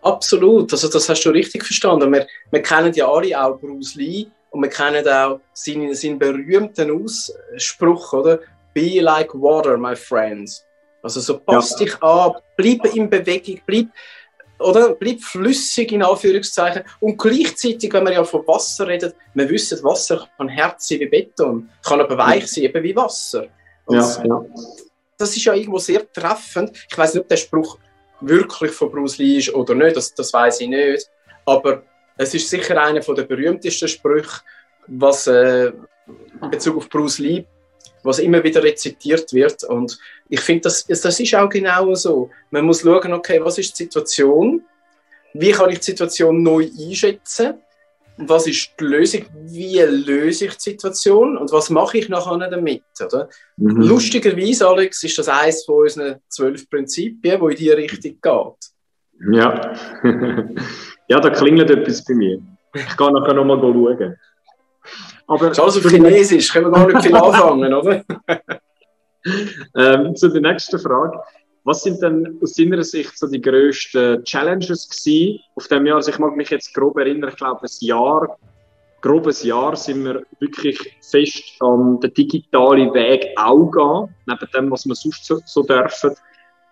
Absolut, 0.02 0.72
also 0.72 0.88
das 0.88 1.08
hast 1.08 1.24
du 1.24 1.30
richtig 1.30 1.64
verstanden. 1.64 2.12
Wir, 2.12 2.26
wir 2.50 2.62
kennen 2.62 2.92
ja 2.94 3.10
alle 3.10 3.40
auch 3.40 3.58
Bruce 3.58 3.94
Lee 3.96 4.26
und 4.52 4.62
wir 4.62 4.68
kennen 4.68 5.08
auch 5.08 5.40
seinen, 5.52 5.94
seinen 5.94 6.18
berühmten 6.18 6.90
Ausspruch, 6.90 8.12
oder? 8.12 8.38
Be 8.74 9.00
like 9.00 9.34
water, 9.34 9.76
my 9.76 9.96
friends. 9.96 10.64
Also 11.02 11.20
so 11.20 11.38
passt 11.38 11.80
ja. 11.80 11.86
dich 11.86 12.02
an, 12.02 12.32
bleib 12.56 12.94
in 12.94 13.10
Bewegung, 13.10 13.60
bleib, 13.66 13.86
oder 14.58 14.94
bleib 14.94 15.20
flüssig 15.20 15.92
in 15.92 16.02
Anführungszeichen. 16.02 16.84
Und 17.00 17.16
gleichzeitig, 17.16 17.92
wenn 17.92 18.04
wir 18.04 18.12
ja 18.12 18.24
von 18.24 18.46
Wasser 18.46 18.86
reden, 18.86 19.12
wir 19.34 19.48
wissen, 19.48 19.82
Wasser 19.82 20.28
kann 20.36 20.54
hart 20.54 20.80
sein 20.80 21.00
wie 21.00 21.06
Beton, 21.06 21.68
kann 21.82 22.00
aber 22.00 22.16
weich 22.16 22.46
sein, 22.46 22.64
eben 22.64 22.82
wie 22.82 22.94
Wasser. 22.94 23.46
Ja, 23.88 24.22
ja. 24.24 24.44
Das 25.18 25.36
ist 25.36 25.44
ja 25.44 25.54
irgendwo 25.54 25.78
sehr 25.78 26.10
treffend. 26.12 26.72
Ich 26.88 26.96
weiß 26.96 27.14
nicht, 27.14 27.22
ob 27.22 27.28
der 27.28 27.36
Spruch 27.36 27.78
wirklich 28.20 28.70
von 28.70 28.90
Bruce 28.90 29.18
Lee 29.18 29.38
ist 29.38 29.52
oder 29.54 29.74
nicht, 29.74 29.96
das, 29.96 30.14
das 30.14 30.32
weiß 30.32 30.60
ich 30.60 30.68
nicht. 30.68 31.10
Aber 31.44 31.82
es 32.16 32.34
ist 32.34 32.48
sicher 32.48 32.80
einer 32.82 33.00
der 33.00 33.22
berühmtesten 33.24 33.88
Sprüche, 33.88 34.40
was 34.86 35.26
äh, 35.26 35.72
in 36.42 36.50
Bezug 36.50 36.76
auf 36.76 36.88
Bruce 36.88 37.18
Lee, 37.18 37.44
was 38.02 38.18
immer 38.18 38.42
wieder 38.42 38.62
rezitiert 38.62 39.32
wird. 39.32 39.64
Und 39.64 39.98
ich 40.28 40.40
finde, 40.40 40.62
das, 40.62 40.86
das 40.86 41.20
ist 41.20 41.34
auch 41.34 41.48
genau 41.48 41.94
so. 41.94 42.30
Man 42.50 42.64
muss 42.64 42.82
schauen, 42.82 43.12
okay, 43.12 43.40
was 43.42 43.58
ist 43.58 43.78
die 43.78 43.84
Situation? 43.84 44.62
Wie 45.34 45.52
kann 45.52 45.70
ich 45.70 45.78
die 45.78 45.84
Situation 45.86 46.42
neu 46.42 46.68
einschätzen? 46.78 47.62
was 48.16 48.46
ist 48.46 48.72
die 48.78 48.84
Lösung, 48.84 49.24
wie 49.44 49.80
löse 49.80 50.46
ich 50.46 50.54
die 50.54 50.70
Situation 50.70 51.36
und 51.36 51.50
was 51.52 51.70
mache 51.70 51.98
ich 51.98 52.08
nachher 52.08 52.38
damit. 52.50 52.82
Oder? 53.04 53.28
Mhm. 53.56 53.82
Lustigerweise, 53.82 54.68
Alex, 54.68 55.02
ist 55.02 55.18
das 55.18 55.28
eines 55.28 55.64
von 55.64 55.82
unseren 55.82 56.16
zwölf 56.28 56.68
Prinzipien, 56.68 57.40
wo 57.40 57.48
in 57.48 57.56
die 57.56 57.70
Richtung 57.70 58.18
geht. 58.20 58.72
Ja, 59.32 59.74
ja 61.12 61.20
da 61.20 61.30
klingelt 61.30 61.70
etwas 61.70 62.04
bei 62.04 62.14
mir. 62.14 62.40
Ich 62.74 62.96
kann 62.96 63.12
nachher 63.12 63.34
nochmal 63.34 63.60
schauen. 63.60 64.16
Aber 65.26 65.48
das 65.48 65.58
ist 65.58 65.60
alles 65.62 65.76
auf 65.76 65.90
Chinesisch, 65.90 66.52
können 66.52 66.66
wir 66.66 66.72
gar 66.72 66.86
nicht 66.86 67.02
viel 67.02 67.14
anfangen, 67.28 67.74
oder? 67.74 68.02
ähm, 69.76 70.16
zu 70.16 70.28
der 70.28 70.40
nächsten 70.40 70.78
Frage. 70.78 71.20
Was 71.64 71.82
sind 71.82 72.02
denn 72.02 72.38
aus 72.42 72.54
deiner 72.54 72.82
Sicht 72.82 73.16
so 73.16 73.28
die 73.28 73.40
grössten 73.40 74.24
Challenges 74.24 74.88
gewesen 74.88 75.38
auf 75.54 75.68
dem 75.68 75.86
Jahr? 75.86 75.96
Also 75.96 76.10
ich 76.10 76.18
mag 76.18 76.34
mich 76.34 76.50
jetzt 76.50 76.74
grob 76.74 76.98
erinnern, 76.98 77.30
ich 77.30 77.36
glaube, 77.36 77.60
ein 77.62 77.70
Jahr, 77.80 78.36
grobes 79.00 79.44
Jahr 79.44 79.76
sind 79.76 80.04
wir 80.04 80.22
wirklich 80.40 80.78
fest 81.10 81.44
an 81.60 82.00
den 82.00 82.12
digitalen 82.14 82.92
Weg 82.94 83.28
auch 83.36 83.70
gehen, 83.70 84.14
neben 84.26 84.52
dem, 84.52 84.70
was 84.72 84.86
wir 84.86 84.94
sonst 84.94 85.24
so, 85.24 85.40
so 85.44 85.62
dürfen. 85.62 86.16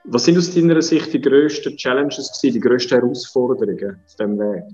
Was 0.04 0.25
sind 0.25 0.38
aus 0.38 0.54
deiner 0.54 0.80
Sicht 0.80 1.12
die 1.12 1.21
grössten 1.21 1.76
Challenges 1.76 2.33
gewesen, 2.33 2.54
die 2.54 2.61
grössten 2.61 2.95
Herausforderungen 2.95 4.00
auf 4.07 4.14
dem 4.16 4.38
Weg? 4.38 4.64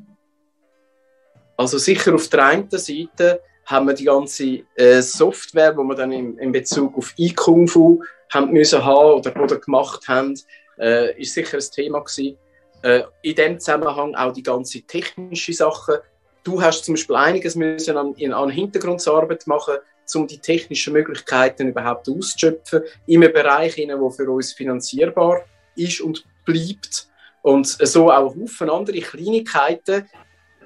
Also 1.56 1.78
sicher 1.78 2.14
auf 2.14 2.28
der 2.28 2.46
einen 2.46 2.70
Seite 2.70 3.40
haben 3.64 3.88
wir 3.88 3.94
die 3.94 4.04
ganze 4.04 4.62
äh, 4.76 5.02
Software, 5.02 5.72
die 5.72 5.78
wir 5.78 5.94
dann 5.94 6.12
in, 6.12 6.52
Bezug 6.52 6.96
auf 6.96 7.12
e-Kung 7.16 7.66
Fu 7.66 8.00
haben 8.32 8.52
müssen 8.52 8.84
haben 8.84 9.18
oder, 9.18 9.42
oder 9.42 9.56
gemacht 9.58 10.06
haben, 10.06 10.34
äh, 10.78 11.20
ist 11.20 11.34
sicher 11.34 11.58
ein 11.58 11.64
Thema 11.72 12.00
gewesen. 12.00 12.36
Äh, 12.82 13.02
in 13.22 13.34
dem 13.34 13.58
Zusammenhang 13.58 14.14
auch 14.14 14.32
die 14.32 14.42
ganze 14.42 14.82
technische 14.82 15.52
Sache. 15.52 16.02
Du 16.44 16.62
hast 16.62 16.84
zum 16.84 16.94
Beispiel 16.94 17.16
einiges 17.16 17.56
müssen 17.56 17.96
an, 17.96 18.14
in, 18.14 18.32
an 18.32 18.50
Hintergrundarbeit 18.50 19.46
machen, 19.46 19.78
um 20.14 20.26
die 20.26 20.38
technischen 20.38 20.92
Möglichkeiten 20.92 21.68
überhaupt 21.68 22.08
auszuschöpfen, 22.08 22.82
in 23.06 23.22
einem 23.24 23.32
Bereich, 23.32 23.74
der 23.74 24.10
für 24.10 24.30
uns 24.30 24.52
finanzierbar 24.52 25.44
ist 25.74 26.00
und 26.00 26.24
bleibt. 26.44 27.08
Und 27.42 27.66
so 27.66 28.10
auch 28.10 28.34
Haufen 28.34 28.70
andere 28.70 29.00
Kleinigkeiten, 29.00 30.08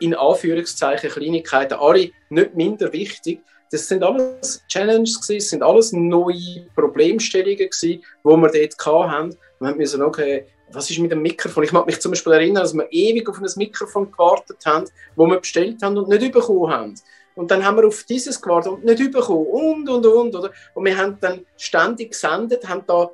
in 0.00 0.14
Anführungszeichen 0.14 1.11
Kleinigkeiten, 1.11 1.75
alle 1.75 2.11
nicht 2.30 2.54
minder 2.54 2.92
wichtig, 2.92 3.40
das 3.70 3.87
sind 3.87 4.02
alles 4.02 4.64
Challenges 4.68 5.20
gewesen, 5.20 5.49
sind 5.49 5.62
alles 5.62 5.92
neue 5.92 6.66
Problemstellungen 6.75 7.68
wo 8.25 8.37
wir 8.37 8.50
dort 8.50 8.87
hatten. 9.11 9.37
Wir 9.61 9.75
müssen, 9.75 10.02
okay, 10.02 10.47
was 10.73 10.90
ist 10.90 10.99
mit 10.99 11.12
dem 11.12 11.23
Mikrofon? 11.23 11.64
Ich 11.64 11.73
mag 11.73 11.87
mich 11.87 12.00
zum 12.00 12.12
Beispiel 12.12 12.32
erinnern, 12.32 12.62
dass 12.62 12.75
wir 12.75 12.90
ewig 12.90 13.28
auf 13.28 13.38
ein 13.38 13.49
Mikrofon 13.56 14.11
gewartet 14.11 14.64
haben, 14.64 14.87
wo 15.16 15.26
wir 15.26 15.38
bestellt 15.38 15.82
haben 15.82 15.99
und 15.99 16.09
nicht 16.09 16.32
bekommen 16.32 16.73
haben. 16.73 16.94
Und 17.40 17.50
dann 17.50 17.64
haben 17.64 17.78
wir 17.78 17.87
auf 17.87 18.02
dieses 18.02 18.38
gewartet 18.38 18.70
und 18.70 18.85
nicht 18.85 19.12
bekommen 19.12 19.47
und, 19.47 19.88
und, 19.88 20.04
und, 20.04 20.35
oder? 20.35 20.52
Und 20.75 20.85
wir 20.85 20.94
haben 20.99 21.16
dann 21.23 21.47
ständig 21.56 22.11
gesendet, 22.11 22.68
haben 22.68 22.82
da 22.87 23.11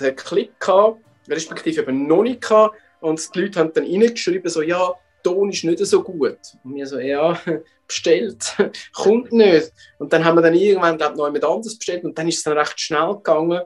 den 0.00 0.16
Clip 0.16 0.50
gehabt, 0.58 1.00
respektive 1.28 1.82
eben 1.82 2.08
noch 2.08 2.24
nicht 2.24 2.40
gehabt. 2.40 2.76
Und 3.00 3.32
die 3.32 3.40
Leute 3.40 3.60
haben 3.60 3.72
dann 3.72 3.84
reingeschrieben, 3.84 4.50
so, 4.50 4.62
ja, 4.62 4.92
Ton 5.22 5.50
ist 5.50 5.62
nicht 5.62 5.78
so 5.78 6.02
gut. 6.02 6.38
Und 6.64 6.74
wir 6.74 6.88
so, 6.88 6.98
ja, 6.98 7.40
bestellt, 7.86 8.56
kommt 8.94 9.30
nicht. 9.30 9.72
Und 10.00 10.12
dann 10.12 10.24
haben 10.24 10.34
wir 10.34 10.42
dann 10.42 10.54
irgendwann, 10.54 10.98
glaube 10.98 11.16
noch 11.16 11.26
jemand 11.26 11.44
anderes 11.44 11.78
bestellt 11.78 12.02
und 12.02 12.18
dann 12.18 12.26
ist 12.26 12.38
es 12.38 12.42
dann 12.42 12.58
recht 12.58 12.80
schnell 12.80 13.14
gegangen. 13.14 13.60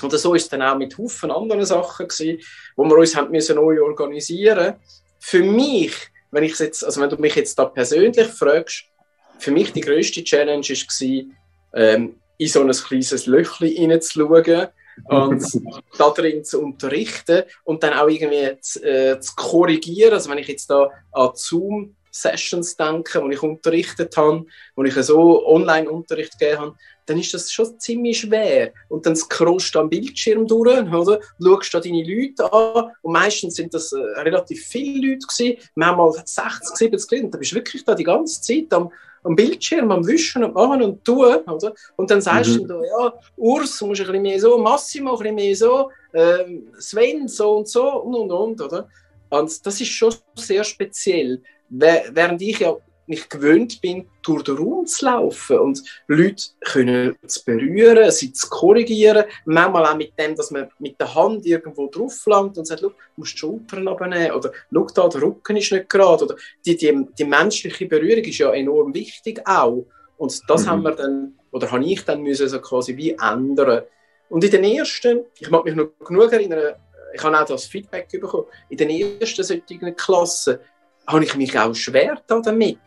Und 0.00 0.10
so 0.10 0.32
ist 0.32 0.44
es 0.44 0.48
dann 0.48 0.62
auch 0.62 0.78
mit 0.78 0.96
Haufen 0.96 1.30
anderen 1.30 1.66
Sachen 1.66 2.08
gewesen, 2.08 2.40
wo 2.76 2.84
wir 2.84 2.96
uns 2.96 3.14
haben 3.14 3.30
müssen 3.30 3.56
neu 3.56 3.82
organisieren. 3.82 4.76
Für 5.20 5.42
mich, 5.42 5.94
wenn 6.30 6.44
jetzt, 6.44 6.82
also 6.82 6.98
wenn 7.02 7.10
du 7.10 7.16
mich 7.16 7.34
jetzt 7.34 7.58
da 7.58 7.66
persönlich 7.66 8.28
fragst, 8.28 8.86
für 9.38 9.50
mich 9.50 9.72
die 9.72 9.80
größte 9.80 10.24
Challenge 10.24 10.66
war, 10.66 11.24
ähm, 11.74 12.16
in 12.38 12.48
so 12.48 12.60
ein 12.60 12.70
kleines 12.70 13.26
Löchchen 13.26 13.68
hineinzuschauen 13.68 14.68
und 15.04 15.44
da 15.98 16.10
drin 16.10 16.44
zu 16.44 16.60
unterrichten 16.62 17.42
und 17.64 17.82
dann 17.82 17.94
auch 17.94 18.08
irgendwie 18.08 18.60
zu, 18.60 18.82
äh, 18.82 19.20
zu 19.20 19.34
korrigieren. 19.34 20.12
Also 20.12 20.30
wenn 20.30 20.38
ich 20.38 20.48
jetzt 20.48 20.70
da 20.70 20.90
an 21.12 21.30
Zoom 21.34 21.96
Sessions 22.10 22.76
denke, 22.76 23.20
wo 23.20 23.28
ich 23.28 23.42
unterrichtet 23.42 24.16
habe, 24.16 24.46
wo 24.76 24.84
ich 24.84 24.94
so 24.94 25.44
Online-Unterricht 25.46 26.38
gegeben 26.38 26.60
habe, 26.60 26.76
dann 27.06 27.18
ist 27.18 27.34
das 27.34 27.52
schon 27.52 27.78
ziemlich 27.78 28.20
schwer. 28.20 28.72
Und 28.88 29.04
dann 29.04 29.16
scrollst 29.16 29.74
du 29.74 29.80
am 29.80 29.90
Bildschirm 29.90 30.46
durch, 30.46 30.90
oder? 30.92 31.20
Schaust 31.42 31.74
da 31.74 31.80
deine 31.80 32.04
Leute 32.04 32.50
an. 32.52 32.92
Und 33.02 33.12
meistens 33.12 33.56
sind 33.56 33.74
das 33.74 33.92
äh, 33.92 33.98
relativ 34.20 34.64
viele 34.64 35.08
Leute 35.08 35.26
gewesen. 35.26 35.58
Manchmal 35.74 36.12
60, 36.12 36.76
70 36.76 37.10
Leute. 37.10 37.24
Und 37.24 37.34
da 37.34 37.38
bist 37.38 37.52
du 37.52 37.56
wirklich 37.56 37.84
da 37.84 37.94
die 37.94 38.04
ganze 38.04 38.40
Zeit 38.40 38.72
am, 38.72 38.90
am 39.24 39.34
Bildschirm, 39.34 39.90
am 39.90 40.06
Wischen 40.06 40.44
und 40.44 40.54
Machen 40.54 40.82
und 40.82 41.04
Tun, 41.04 41.38
oder? 41.46 41.74
Und 41.96 42.10
dann 42.10 42.20
sagst 42.20 42.60
mhm. 42.60 42.68
du, 42.68 42.82
ja, 42.84 43.12
Urs, 43.36 43.80
musst 43.80 44.00
ein 44.00 44.06
bisschen 44.06 44.22
mehr 44.22 44.40
so, 44.40 44.58
Massimo 44.58 45.12
ein 45.12 45.18
bisschen 45.18 45.34
mehr 45.34 45.56
so, 45.56 45.90
ähm, 46.12 46.68
Sven 46.78 47.26
so 47.26 47.56
und 47.56 47.68
so 47.68 48.02
und 48.02 48.14
und 48.14 48.30
und, 48.30 48.60
oder? 48.60 48.88
Und 49.30 49.66
das 49.66 49.80
ist 49.80 49.88
schon 49.88 50.14
sehr 50.36 50.62
speziell 50.62 51.42
während 51.68 52.42
ich 52.42 52.58
ja 52.60 52.76
mich 53.06 53.28
gewöhnt 53.28 53.80
bin, 53.80 54.08
durch 54.22 54.42
den 54.42 54.56
Raum 54.56 54.86
zu 54.86 55.04
laufen 55.04 55.58
und 55.58 55.82
Leute 56.06 56.44
können 56.60 57.16
zu 57.26 57.44
berühren, 57.44 58.10
sie 58.10 58.32
zu 58.32 58.48
korrigieren, 58.48 59.24
manchmal 59.44 59.86
auch 59.86 59.96
mit 59.96 60.18
dem, 60.18 60.34
dass 60.34 60.50
man 60.50 60.70
mit 60.78 60.98
der 60.98 61.14
Hand 61.14 61.44
irgendwo 61.44 61.88
drauf 61.88 62.24
langt 62.26 62.56
und 62.58 62.66
sagt, 62.66 62.82
du 62.82 62.92
musst 63.16 63.34
die 63.34 63.38
Schultern 63.38 63.88
abnehmen 63.88 64.32
oder 64.32 64.52
schau 64.72 64.86
da, 64.94 65.08
der 65.08 65.22
Rücken 65.22 65.56
ist 65.56 65.72
nicht 65.72 65.88
gerade. 65.88 66.24
Oder 66.24 66.36
die, 66.64 66.76
die, 66.76 67.06
die 67.18 67.24
menschliche 67.24 67.86
Berührung 67.86 68.24
ist 68.24 68.38
ja 68.38 68.52
enorm 68.52 68.94
wichtig 68.94 69.42
auch. 69.44 69.86
Und 70.16 70.40
das 70.48 70.64
mhm. 70.64 70.70
haben 70.70 70.82
wir 70.82 70.92
dann, 70.92 71.38
oder 71.50 71.70
habe 71.70 71.84
ich 71.84 72.04
dann 72.04 72.22
müssen 72.22 72.48
so 72.48 72.60
quasi 72.60 72.96
wie 72.96 73.12
ändern. 73.12 73.82
Und 74.28 74.44
in 74.44 74.50
den 74.50 74.64
ersten, 74.64 75.24
ich 75.38 75.50
mag 75.50 75.64
mich 75.64 75.74
noch 75.74 75.90
genug 76.04 76.32
erinnern, 76.32 76.74
ich 77.14 77.22
habe 77.22 77.40
auch 77.40 77.46
das 77.46 77.66
Feedback 77.66 78.08
bekommen, 78.10 78.46
in 78.68 78.76
den 78.76 78.90
ersten 78.90 79.44
solchen 79.44 79.94
Klassen 79.94 80.58
habe 81.06 81.24
ich 81.24 81.34
mich 81.36 81.58
auch 81.58 81.74
schwer 81.74 82.20
damit. 82.26 82.78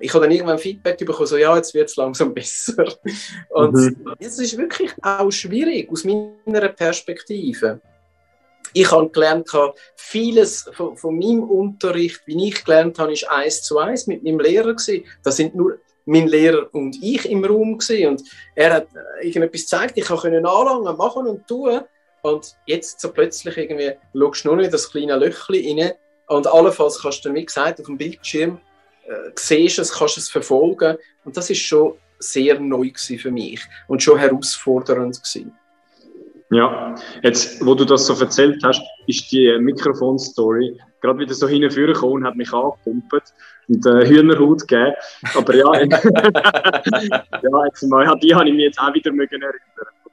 Ich 0.00 0.12
habe 0.12 0.24
dann 0.24 0.32
irgendwann 0.32 0.58
Feedback 0.58 0.98
bekommen, 0.98 1.26
so, 1.26 1.36
ja, 1.36 1.56
jetzt 1.56 1.72
wird 1.74 1.88
es 1.88 1.96
langsam 1.96 2.34
besser. 2.34 2.86
Und 3.50 3.74
mhm. 3.74 4.14
es 4.18 4.38
ist 4.38 4.56
wirklich 4.58 4.92
auch 5.02 5.30
schwierig 5.30 5.90
aus 5.90 6.04
meiner 6.04 6.68
Perspektive. 6.68 7.80
Ich 8.72 8.90
habe 8.90 9.08
gelernt, 9.10 9.48
vieles 9.94 10.68
von, 10.72 10.96
von 10.96 11.16
meinem 11.16 11.44
Unterricht, 11.44 12.22
wie 12.26 12.48
ich 12.48 12.64
gelernt 12.64 12.98
habe, 12.98 13.12
ist 13.12 13.30
eins 13.30 13.62
zu 13.62 13.78
eins 13.78 14.08
mit 14.08 14.24
meinem 14.24 14.40
Lehrer 14.40 14.74
gewesen. 14.74 15.04
Das 15.22 15.36
sind 15.36 15.54
nur 15.54 15.78
mein 16.06 16.26
Lehrer 16.26 16.68
und 16.72 16.96
ich 17.02 17.30
im 17.30 17.44
Raum 17.44 17.78
gewesen. 17.78 18.08
und 18.08 18.22
er 18.54 18.74
hat 18.74 18.88
irgendetwas 19.22 19.62
gezeigt, 19.62 19.96
ich 19.96 20.04
konnte 20.04 20.36
anlangen, 20.36 20.96
machen 20.96 21.26
und 21.26 21.46
tun 21.46 21.80
und 22.22 22.56
jetzt 22.66 23.00
so 23.00 23.12
plötzlich 23.12 23.56
irgendwie 23.56 23.92
schaust 24.14 24.44
du 24.44 24.48
nur 24.48 24.64
in 24.64 24.70
das 24.70 24.90
kleine 24.90 25.16
Löchchen 25.16 25.78
rein 25.78 25.92
Und 26.26 26.46
allenfalls 26.46 27.00
kannst 27.02 27.24
du, 27.24 27.34
wie 27.34 27.44
gesagt, 27.44 27.80
auf 27.80 27.86
dem 27.86 27.98
Bildschirm 27.98 28.58
äh, 29.06 29.30
siehst 29.34 29.78
es, 29.78 29.92
kannst 29.92 30.18
es 30.18 30.30
verfolgen. 30.30 30.96
Und 31.24 31.36
das 31.36 31.50
ist 31.50 31.60
schon 31.60 31.94
sehr 32.18 32.58
neu 32.58 32.90
für 32.94 33.30
mich 33.30 33.60
und 33.88 34.02
schon 34.02 34.18
herausfordernd 34.18 35.22
gewesen. 35.22 35.52
Ja, 36.50 36.94
jetzt, 37.22 37.64
wo 37.64 37.74
du 37.74 37.84
das 37.84 38.06
so 38.06 38.14
erzählt 38.14 38.62
hast, 38.62 38.82
ist 39.06 39.30
die 39.32 39.58
Mikrofon-Story 39.58 40.78
gerade 41.00 41.18
wieder 41.18 41.34
so 41.34 41.48
hingekommen 41.48 42.16
und 42.16 42.24
hat 42.26 42.36
mich 42.36 42.52
angepumpt 42.52 43.34
und 43.68 43.86
äh, 43.86 44.06
Hühnerhaut 44.06 44.66
gegeben. 44.66 44.94
Aber 45.34 45.54
ja, 45.54 45.74
ja 45.82 47.64
jetzt 47.66 47.82
mal, 47.84 48.18
die 48.22 48.34
habe 48.34 48.48
ich 48.48 48.54
mich 48.54 48.64
jetzt 48.64 48.78
auch 48.78 48.94
wieder 48.94 49.10
erinnern. 49.10 49.52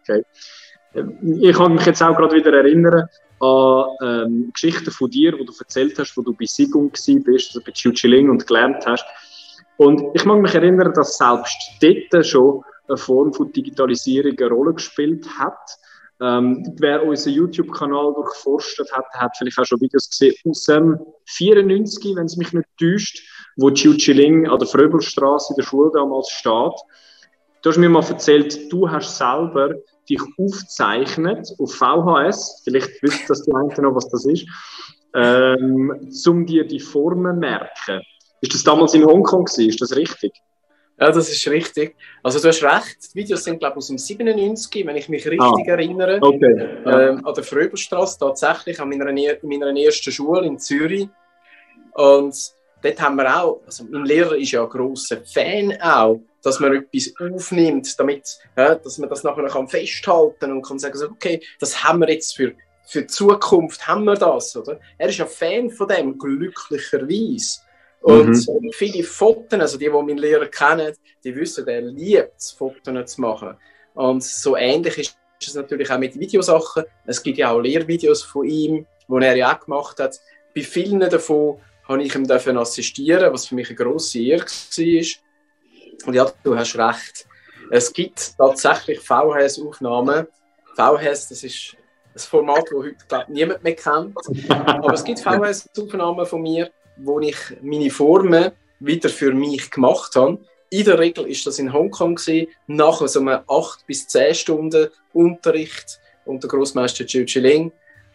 Okay. 0.02 0.24
Ich 1.42 1.56
kann 1.56 1.76
mich 1.76 1.86
jetzt 1.86 2.02
auch 2.02 2.16
gerade 2.16 2.36
wieder 2.36 2.54
erinnern 2.54 3.08
an 3.42 3.86
ähm, 4.02 4.52
Geschichten 4.54 4.92
von 4.92 5.10
dir, 5.10 5.32
die 5.32 5.46
du 5.46 5.54
erzählt 5.58 5.98
hast, 5.98 6.16
wo 6.16 6.22
du 6.22 6.34
bei 6.34 6.46
Sigung 6.46 6.92
bist, 6.92 7.50
also 7.50 7.62
bei 7.66 7.72
Chiu 7.72 7.92
und 8.30 8.48
gelernt 8.48 8.86
hast. 8.86 9.06
Und 9.78 10.04
ich 10.14 10.26
mag 10.26 10.42
mich 10.42 10.54
erinnern, 10.54 10.94
dass 10.94 11.18
selbst 11.18 11.58
dort 11.82 12.26
schon 12.26 12.64
eine 12.88 12.98
Form 12.98 13.34
von 13.34 13.52
Digitalisierung 13.52 14.38
eine 14.38 14.50
Rolle 14.50 14.74
gespielt 14.76 15.28
hat. 15.40 15.78
Ähm, 16.20 16.76
wer 16.78 17.04
unseren 17.04 17.34
YouTube-Kanal 17.34 18.14
durchforstet 18.14 18.92
hat, 18.94 19.06
hat 19.14 19.36
vielleicht 19.36 19.58
auch 19.58 19.66
schon 19.66 19.82
Videos 19.82 20.08
gesehen 20.08 20.36
aus 20.48 20.66
dem 20.66 21.00
94, 21.26 22.16
wenn 22.16 22.26
es 22.26 22.38
mich 22.38 22.54
nicht 22.54 22.70
täuscht, 22.80 23.24
wo 23.58 23.72
Chiu 23.72 23.96
Chiling 23.96 24.48
an 24.48 24.60
der 24.60 24.68
Fröbelstraße 24.68 25.54
in 25.54 25.56
der 25.56 25.64
Schule 25.64 25.90
damals 25.96 26.30
steht. 26.30 26.74
Du 27.64 27.70
hast 27.70 27.78
mir 27.78 27.90
mal 27.90 28.04
erzählt, 28.04 28.72
du 28.72 28.88
hast 28.88 29.18
selber 29.18 29.74
dich 30.12 30.22
aufzeichnet 30.38 31.48
auf 31.58 31.74
VHS, 31.74 32.62
vielleicht 32.64 33.02
wisst 33.02 33.30
das 33.30 33.44
die 33.44 33.54
einen 33.54 33.70
noch, 33.84 33.96
was 33.96 34.10
das 34.10 34.26
ist, 34.26 34.46
ähm, 35.16 36.12
um 36.28 36.46
dir 36.46 36.66
die 36.66 36.80
Formen 36.80 37.40
merken. 37.40 38.02
Ist 38.42 38.54
das 38.54 38.64
damals 38.64 38.94
in 38.94 39.06
Hongkong 39.06 39.46
gewesen? 39.46 39.70
Ist 39.70 39.82
das 39.82 39.96
richtig? 39.96 40.34
Ja, 41.00 41.12
das 41.12 41.30
ist 41.32 41.48
richtig. 41.48 41.96
Also 42.22 42.40
du 42.40 42.48
hast 42.48 42.62
recht, 42.64 42.98
die 43.14 43.22
Videos 43.22 43.44
sind 43.44 43.60
glaube 43.60 43.74
ich 43.74 43.78
aus 43.78 43.88
dem 43.88 43.98
97, 43.98 44.86
wenn 44.86 44.96
ich 44.96 45.10
mich 45.10 45.26
richtig 45.26 45.68
ah, 45.68 45.72
erinnere. 45.72 46.20
Okay. 46.22 46.78
Ähm, 46.86 47.26
an 47.26 47.34
der 47.34 47.44
Fröbelstraße 47.44 48.20
tatsächlich, 48.20 48.80
an 48.80 48.90
meiner, 48.90 49.10
in 49.10 49.50
meiner 49.50 49.76
ersten 49.76 50.12
Schule 50.12 50.46
in 50.46 50.60
Zürich. 50.60 51.10
Und 51.94 52.36
dort 52.82 53.02
haben 53.02 53.16
wir 53.16 53.42
auch, 53.42 53.62
also 53.66 53.86
mein 53.90 54.06
Lehrer 54.06 54.36
ist 54.36 54.52
ja 54.52 54.64
ein 54.64 54.70
grosser 54.70 55.22
Fan 55.26 55.80
auch, 55.82 56.22
dass 56.44 56.60
man 56.60 56.74
etwas 56.74 57.14
aufnimmt, 57.20 58.00
damit, 58.00 58.40
ja, 58.58 58.76
dass 58.76 58.98
man 58.98 59.10
das 59.10 59.24
nachher 59.24 59.48
kann 59.48 59.68
festhalten 59.68 60.52
und 60.52 60.66
kann 60.66 60.80
sagen, 60.80 60.98
so, 60.98 61.08
okay, 61.08 61.42
das 61.60 61.84
haben 61.84 62.00
wir 62.00 62.10
jetzt 62.10 62.36
für, 62.36 62.54
für 62.88 63.02
die 63.02 63.08
Zukunft, 63.08 63.88
haben 63.88 64.06
wir 64.06 64.16
das, 64.16 64.56
oder? 64.56 64.80
Er 64.98 65.10
ist 65.10 65.18
ja 65.18 65.26
Fan 65.26 65.70
von 65.70 65.88
dem, 65.88 66.18
glücklicherweise. 66.18 67.60
Und 68.02 68.30
mhm. 68.30 68.72
viele 68.74 69.04
Fotos, 69.04 69.60
also 69.60 69.78
die, 69.78 69.86
die 69.86 69.92
meinen 69.92 70.18
Lehrer 70.18 70.48
kennen, 70.48 70.96
die 71.24 71.36
wissen, 71.36 71.68
er 71.68 71.82
liebt 71.82 72.34
es, 72.38 72.52
Fotos 72.52 73.14
zu 73.14 73.22
machen. 73.22 73.56
Und 73.94 74.24
so 74.24 74.56
ähnlich 74.56 74.98
ist 74.98 75.18
es 75.40 75.54
natürlich 75.54 75.92
auch 75.92 76.00
mit 76.00 76.20
Videosachen. 76.20 76.86
Es 77.06 77.22
gibt 77.22 77.38
ja 77.38 77.52
auch 77.52 77.60
Lehrvideos 77.60 78.24
von 78.24 78.48
ihm, 78.48 78.88
die 79.08 79.26
er 79.26 79.36
ja 79.36 79.56
auch 79.56 79.60
gemacht 79.60 80.00
hat. 80.00 80.20
Bei 80.56 80.62
vielen 80.62 81.00
davon 81.00 81.60
habe 81.92 82.04
ich 82.04 82.16
ihm 82.16 82.28
dafür 82.28 82.56
assistieren, 82.58 83.32
was 83.34 83.48
für 83.48 83.56
mich 83.56 83.68
eine 83.68 83.76
grosse 83.76 84.20
Ehre 84.20 84.46
war. 84.46 86.08
Und 86.08 86.14
ja, 86.14 86.32
du 86.44 86.58
hast 86.58 86.78
recht. 86.78 87.28
Es 87.70 87.94
gibt 87.94 88.38
tatsächlich 88.38 89.00
VHS-Aufnahmen. 89.00 90.28
VHS, 90.76 91.30
das 91.30 91.44
ist 91.44 91.76
ein 92.14 92.20
Format, 92.20 92.66
das 92.66 92.78
heute 92.78 92.96
glaub, 93.08 93.30
niemand 93.30 93.64
mehr 93.64 93.76
kennt. 93.76 94.18
Aber 94.50 94.94
es 94.94 95.04
gibt 95.04 95.20
VHS-Aufnahmen 95.20 96.26
von 96.26 96.42
mir, 96.42 96.72
wo 96.98 97.20
ich 97.20 97.38
meine 97.62 97.90
Formen 97.90 98.52
wieder 98.80 99.10
für 99.10 99.34
mich 99.34 99.70
gemacht 99.70 100.16
habe. 100.16 100.40
In 100.70 100.86
der 100.86 101.00
Regel 101.00 101.28
ist 101.28 101.46
das 101.46 101.60
in 101.60 101.72
Hongkong 101.72 102.16
gewesen, 102.16 102.48
nach 102.68 103.06
so 103.08 103.20
einem 103.20 103.42
8 103.48 103.86
bis 103.86 104.08
10 104.08 104.36
Stunden 104.36 104.90
Unterricht 105.14 106.00
unter 106.26 106.48
Großmeister 106.48 107.06
Chiu 107.06 107.26
Chiling. 107.26 107.72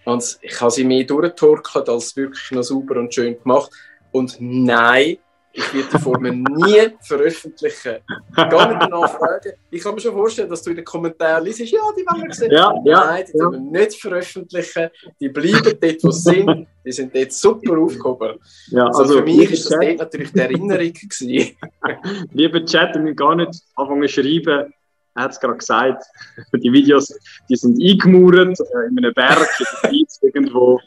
Und 0.06 0.38
ich 0.40 0.60
habe 0.60 0.70
sie 0.70 0.84
mehr 0.84 1.04
durchgetorkelt 1.04 1.88
als 1.88 2.16
wirklich 2.16 2.50
noch 2.52 2.62
super 2.62 2.98
und 3.00 3.12
schön 3.12 3.36
gemacht. 3.42 3.70
Und 4.12 4.36
nein, 4.38 5.18
ich 5.52 5.74
werde 5.74 5.88
die 5.92 5.98
Formen 5.98 6.42
nie 6.50 6.90
veröffentlichen. 7.00 7.96
Gar 8.36 8.68
nicht 8.68 8.82
danach 8.82 9.18
fragen. 9.18 9.52
Ich 9.70 9.82
kann 9.82 9.94
mir 9.94 10.00
schon 10.00 10.12
vorstellen, 10.12 10.48
dass 10.48 10.62
du 10.62 10.70
in 10.70 10.76
den 10.76 10.84
Kommentaren 10.84 11.44
liest, 11.44 11.58
ja, 11.60 11.80
die 11.98 12.02
wollen 12.02 12.24
wir 12.24 12.34
sehen. 12.34 12.52
Ja, 12.52 12.72
ja, 12.84 13.04
Nein, 13.04 13.24
die 13.26 13.38
ja. 13.38 13.50
wir 13.50 13.58
nicht 13.58 14.00
veröffentlichen. 14.00 14.90
Die 15.18 15.28
bleiben 15.28 15.76
dort, 15.80 16.04
wo 16.04 16.10
sie 16.10 16.34
sind. 16.34 16.66
Die 16.84 16.92
sind 16.92 17.16
dort 17.16 17.32
super 17.32 17.78
aufgehoben. 17.78 18.38
Ja, 18.68 18.86
also, 18.86 19.00
also 19.00 19.18
für 19.18 19.22
mich 19.24 19.50
ist 19.50 19.70
das 19.70 19.80
dort 19.80 19.98
natürlich 19.98 20.32
die 20.32 20.38
Erinnerung 20.38 20.92
gewesen. 20.92 21.56
Lieber 22.32 22.64
Chat, 22.64 22.94
will 22.94 23.14
gar 23.14 23.34
nicht 23.34 23.60
anfangen 23.74 24.08
zu 24.08 24.22
schreiben. 24.22 24.72
Er 25.16 25.24
hat 25.24 25.32
es 25.32 25.40
gerade 25.40 25.56
gesagt, 25.56 26.04
die 26.52 26.72
Videos 26.72 27.12
die 27.48 27.56
sind 27.56 27.82
eingemauert 27.82 28.58
äh, 28.60 28.88
in 28.88 28.98
einem 28.98 29.14
Berg 29.14 29.48
in 29.90 30.06
irgendwo, 30.22 30.80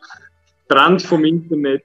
Trend 0.70 1.02
vom 1.02 1.26
Internet. 1.26 1.84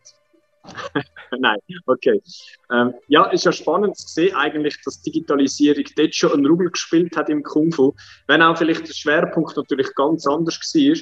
Nein, 1.38 1.58
okay. 1.86 2.22
Ähm, 2.70 2.94
ja, 3.08 3.24
ist 3.26 3.44
ja 3.44 3.52
spannend 3.52 3.96
zu 3.96 4.08
sehen, 4.08 4.34
eigentlich, 4.34 4.76
dass 4.84 5.02
Digitalisierung 5.02 5.84
dort 5.96 6.14
schon 6.14 6.32
eine 6.32 6.48
Rolle 6.48 6.70
gespielt 6.70 7.16
hat 7.16 7.28
im 7.28 7.42
Kung 7.42 7.72
Fu, 7.72 7.94
wenn 8.28 8.42
auch 8.42 8.56
vielleicht 8.56 8.86
der 8.86 8.94
Schwerpunkt 8.94 9.56
natürlich 9.56 9.94
ganz 9.94 10.26
anders 10.26 10.58
war. 10.58 10.96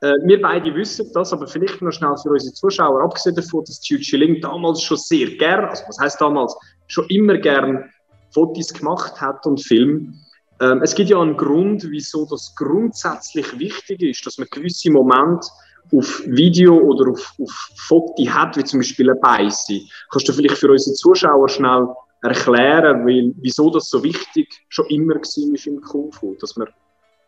Äh, 0.00 0.14
wir 0.26 0.40
beide 0.40 0.74
wissen 0.74 1.10
das, 1.12 1.32
aber 1.32 1.46
vielleicht 1.46 1.82
noch 1.82 1.92
schnell 1.92 2.16
für 2.22 2.30
unsere 2.30 2.54
Zuschauer, 2.54 3.02
abgesehen 3.02 3.36
davon, 3.36 3.64
dass 3.64 3.80
Chiu 3.80 3.98
Chiling 3.98 4.40
damals 4.40 4.82
schon 4.82 4.96
sehr 4.96 5.28
gern, 5.36 5.64
also 5.66 5.84
was 5.86 5.98
heißt 5.98 6.20
damals, 6.20 6.56
schon 6.86 7.06
immer 7.08 7.36
gern 7.36 7.90
Fotos 8.32 8.72
gemacht 8.72 9.20
hat 9.20 9.44
und 9.46 9.62
Film. 9.62 10.14
Ähm, 10.60 10.82
es 10.82 10.94
gibt 10.94 11.10
ja 11.10 11.20
einen 11.20 11.36
Grund, 11.36 11.84
wieso 11.88 12.26
das 12.26 12.54
grundsätzlich 12.54 13.58
wichtig 13.58 14.02
ist, 14.02 14.26
dass 14.26 14.38
man 14.38 14.48
gewisse 14.50 14.90
Momente 14.90 15.46
auf 15.92 16.22
Video 16.26 16.76
oder 16.76 17.10
auf, 17.12 17.34
auf 17.40 17.70
Foto 17.76 18.26
hat, 18.28 18.56
wie 18.56 18.64
zum 18.64 18.80
Beispiel 18.80 19.10
ein 19.10 19.20
Beiße. 19.20 19.80
Kannst 20.10 20.28
du 20.28 20.32
vielleicht 20.32 20.58
für 20.58 20.70
unsere 20.70 20.94
Zuschauer 20.94 21.48
schnell 21.48 21.88
erklären, 22.22 23.06
weil, 23.06 23.32
wieso 23.36 23.70
das 23.70 23.88
so 23.88 24.02
wichtig 24.02 24.48
schon 24.68 24.86
immer 24.86 25.14
war 25.14 25.66
im 25.66 25.80
Kung 25.80 26.12
Fu, 26.12 26.34
dass 26.40 26.56
man 26.56 26.68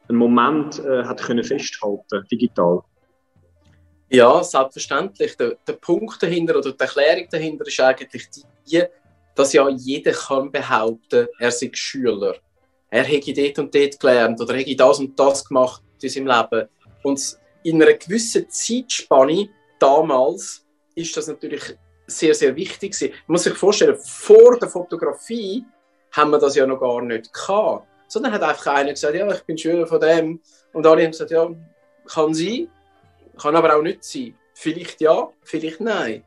einen 0.08 0.18
Moment 0.18 0.80
äh, 0.80 1.04
hat 1.04 1.22
können 1.22 1.44
festhalten 1.44 2.26
digital? 2.30 2.82
Ja, 4.08 4.42
selbstverständlich. 4.42 5.36
Der, 5.36 5.56
der 5.66 5.74
Punkt 5.74 6.20
dahinter 6.20 6.58
oder 6.58 6.72
die 6.72 6.80
Erklärung 6.80 7.28
dahinter 7.30 7.64
ist 7.66 7.80
eigentlich 7.80 8.28
die, 8.66 8.82
dass 9.36 9.52
ja 9.52 9.68
jeder 9.68 10.10
kann 10.10 10.50
behaupten, 10.50 11.28
er 11.38 11.52
sei 11.52 11.70
Schüler. 11.72 12.34
Er 12.90 13.04
hätte 13.04 13.32
dort 13.32 13.58
und 13.58 13.74
dort 13.74 14.00
gelernt 14.00 14.40
oder 14.40 14.54
hätte 14.54 14.74
das 14.74 14.98
und 14.98 15.18
das 15.18 15.44
gemacht 15.44 15.82
in 16.02 16.08
seinem 16.08 16.26
Leben. 16.26 16.68
Und 17.02 17.38
in 17.62 17.82
einer 17.82 17.94
gewissen 17.94 18.48
Zeitspanne 18.50 19.48
damals 19.78 20.66
ist 20.94 21.16
das 21.16 21.28
natürlich 21.28 21.76
sehr, 22.06 22.34
sehr 22.34 22.54
wichtig. 22.56 22.96
Man 23.00 23.34
muss 23.34 23.44
sich 23.44 23.54
vorstellen, 23.54 23.96
vor 23.96 24.58
der 24.58 24.68
Fotografie 24.68 25.64
haben 26.12 26.30
wir 26.32 26.38
das 26.38 26.56
ja 26.56 26.66
noch 26.66 26.80
gar 26.80 27.00
nicht 27.02 27.32
gehabt. 27.32 27.86
Sondern 28.08 28.32
hat 28.32 28.42
einfach 28.42 28.74
einer 28.74 28.90
gesagt, 28.90 29.14
ja, 29.14 29.32
ich 29.32 29.44
bin 29.44 29.56
Schüler 29.56 29.86
von 29.86 30.00
dem. 30.00 30.40
Und 30.72 30.86
alle 30.86 31.04
haben 31.04 31.12
gesagt, 31.12 31.30
ja, 31.30 31.48
kann 32.12 32.34
sein, 32.34 32.68
kann 33.40 33.54
aber 33.54 33.76
auch 33.76 33.82
nicht 33.82 34.02
sein. 34.02 34.34
Vielleicht 34.54 35.00
ja, 35.00 35.30
vielleicht 35.42 35.80
nein. 35.80 36.24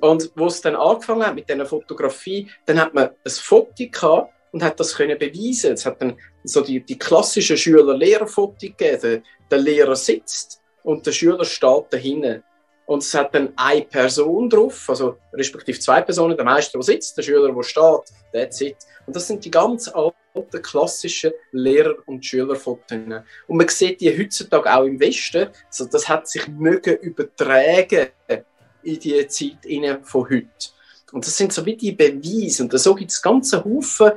Und 0.00 0.30
wo 0.34 0.46
es 0.46 0.60
dann 0.62 0.74
angefangen 0.74 1.26
hat 1.26 1.34
mit 1.34 1.48
dieser 1.48 1.66
Fotografie, 1.66 2.50
dann 2.64 2.80
hat 2.80 2.94
man 2.94 3.10
ein 3.24 3.30
Foto 3.30 3.86
gehabt 3.90 4.32
und 4.52 4.62
hat 4.62 4.78
das 4.80 4.94
können 4.94 5.18
beweisen. 5.18 5.72
Es 5.72 5.86
hat 5.86 6.00
dann 6.00 6.16
so 6.44 6.60
die, 6.60 6.80
die 6.80 6.98
klassischen 6.98 7.56
Schüler-Lehrer-Fotos 7.56 8.60
gegeben. 8.60 9.22
Der, 9.50 9.58
Lehrer 9.58 9.96
sitzt 9.96 10.60
und 10.82 11.06
der 11.06 11.12
Schüler 11.12 11.44
steht 11.44 11.84
dahinten. 11.90 12.42
Und 12.86 13.02
es 13.02 13.12
hat 13.14 13.34
dann 13.34 13.52
eine 13.56 13.82
Person 13.82 14.48
drauf, 14.48 14.88
also 14.88 15.18
respektive 15.32 15.78
zwei 15.78 16.00
Personen, 16.02 16.36
der 16.36 16.44
Meister, 16.44 16.78
der 16.78 16.84
sitzt, 16.84 17.16
der 17.16 17.22
Schüler, 17.22 17.52
der 17.52 17.62
steht, 17.64 18.12
der 18.32 18.52
sitzt. 18.52 18.86
Und 19.06 19.16
das 19.16 19.26
sind 19.26 19.44
die 19.44 19.50
ganz 19.50 19.88
alten, 19.88 20.62
klassischen 20.62 21.32
Lehrer- 21.50 21.96
und 22.06 22.24
Schülerfotos. 22.24 22.98
Und 23.48 23.56
man 23.56 23.68
sieht 23.68 24.00
die 24.00 24.16
heutzutage 24.16 24.72
auch 24.72 24.84
im 24.84 25.00
Westen. 25.00 25.48
Also 25.66 25.86
das 25.86 26.08
hat 26.08 26.28
sich 26.28 26.46
mögen 26.46 26.96
übertragen 26.98 28.08
in 28.82 29.00
die 29.00 29.26
Zeit 29.26 30.00
von 30.02 30.30
heute. 30.30 30.46
Und 31.12 31.26
das 31.26 31.36
sind 31.36 31.52
so 31.52 31.64
wie 31.64 31.76
die 31.76 31.92
Beweise. 31.92 32.62
Und 32.62 32.78
so 32.78 32.94
gibt 32.94 33.10
es 33.10 33.22
ganze 33.22 33.64
Haufen 33.64 34.12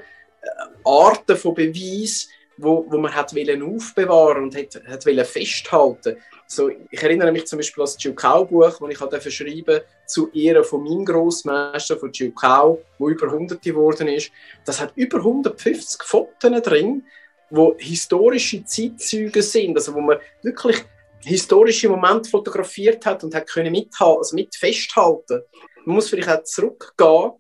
Arten 0.84 1.38
von 1.38 1.54
Beweis, 1.54 2.30
wo, 2.58 2.86
wo 2.90 2.98
man 2.98 3.14
hat 3.14 3.34
wollen 3.36 3.62
aufbewahren 3.64 4.44
und 4.44 4.56
hat, 4.56 4.82
hat 4.88 5.06
wollen 5.06 5.26
festhalten. 5.26 6.18
So, 6.48 6.70
ich 6.70 7.02
erinnere 7.02 7.32
mich 7.32 7.46
zum 7.46 7.60
Beispiel 7.60 7.82
an 7.82 7.86
das 7.86 7.98
Chiu-Kau-Buch, 7.98 8.80
das 8.80 8.90
ich 8.90 9.00
habe 9.00 9.32
schreiben 9.32 9.82
zu 10.06 10.30
Ehren 10.32 10.64
von 10.64 10.84
meinem 10.84 11.06
Großmeister 11.06 11.98
von 11.98 12.12
Chiu-Kau, 12.12 12.82
wo 12.98 13.10
über 13.10 13.28
100 13.28 13.62
geworden 13.62 14.08
ist. 14.08 14.32
Das 14.66 14.82
hat 14.82 14.92
über 14.96 15.20
150 15.20 16.04
Fotos 16.04 16.62
drin, 16.64 17.04
wo 17.50 17.76
historische 17.78 18.64
Zeitzeuge 18.66 19.42
sind, 19.42 19.78
also 19.78 19.94
wo 19.94 20.02
man 20.02 20.18
wirklich 20.42 20.84
historische 21.24 21.90
Momente 21.90 22.30
fotografiert 22.30 23.06
hat 23.06 23.24
und 23.24 23.36
hat 23.36 23.48
können 23.48 23.72
mithalten, 23.72 24.18
also 24.18 24.36
mit 24.36 24.56
festhalten. 24.56 25.42
Man 25.86 25.96
muss 25.96 26.10
vielleicht 26.10 26.30
auch 26.30 26.44
zurückgehen. 26.44 27.32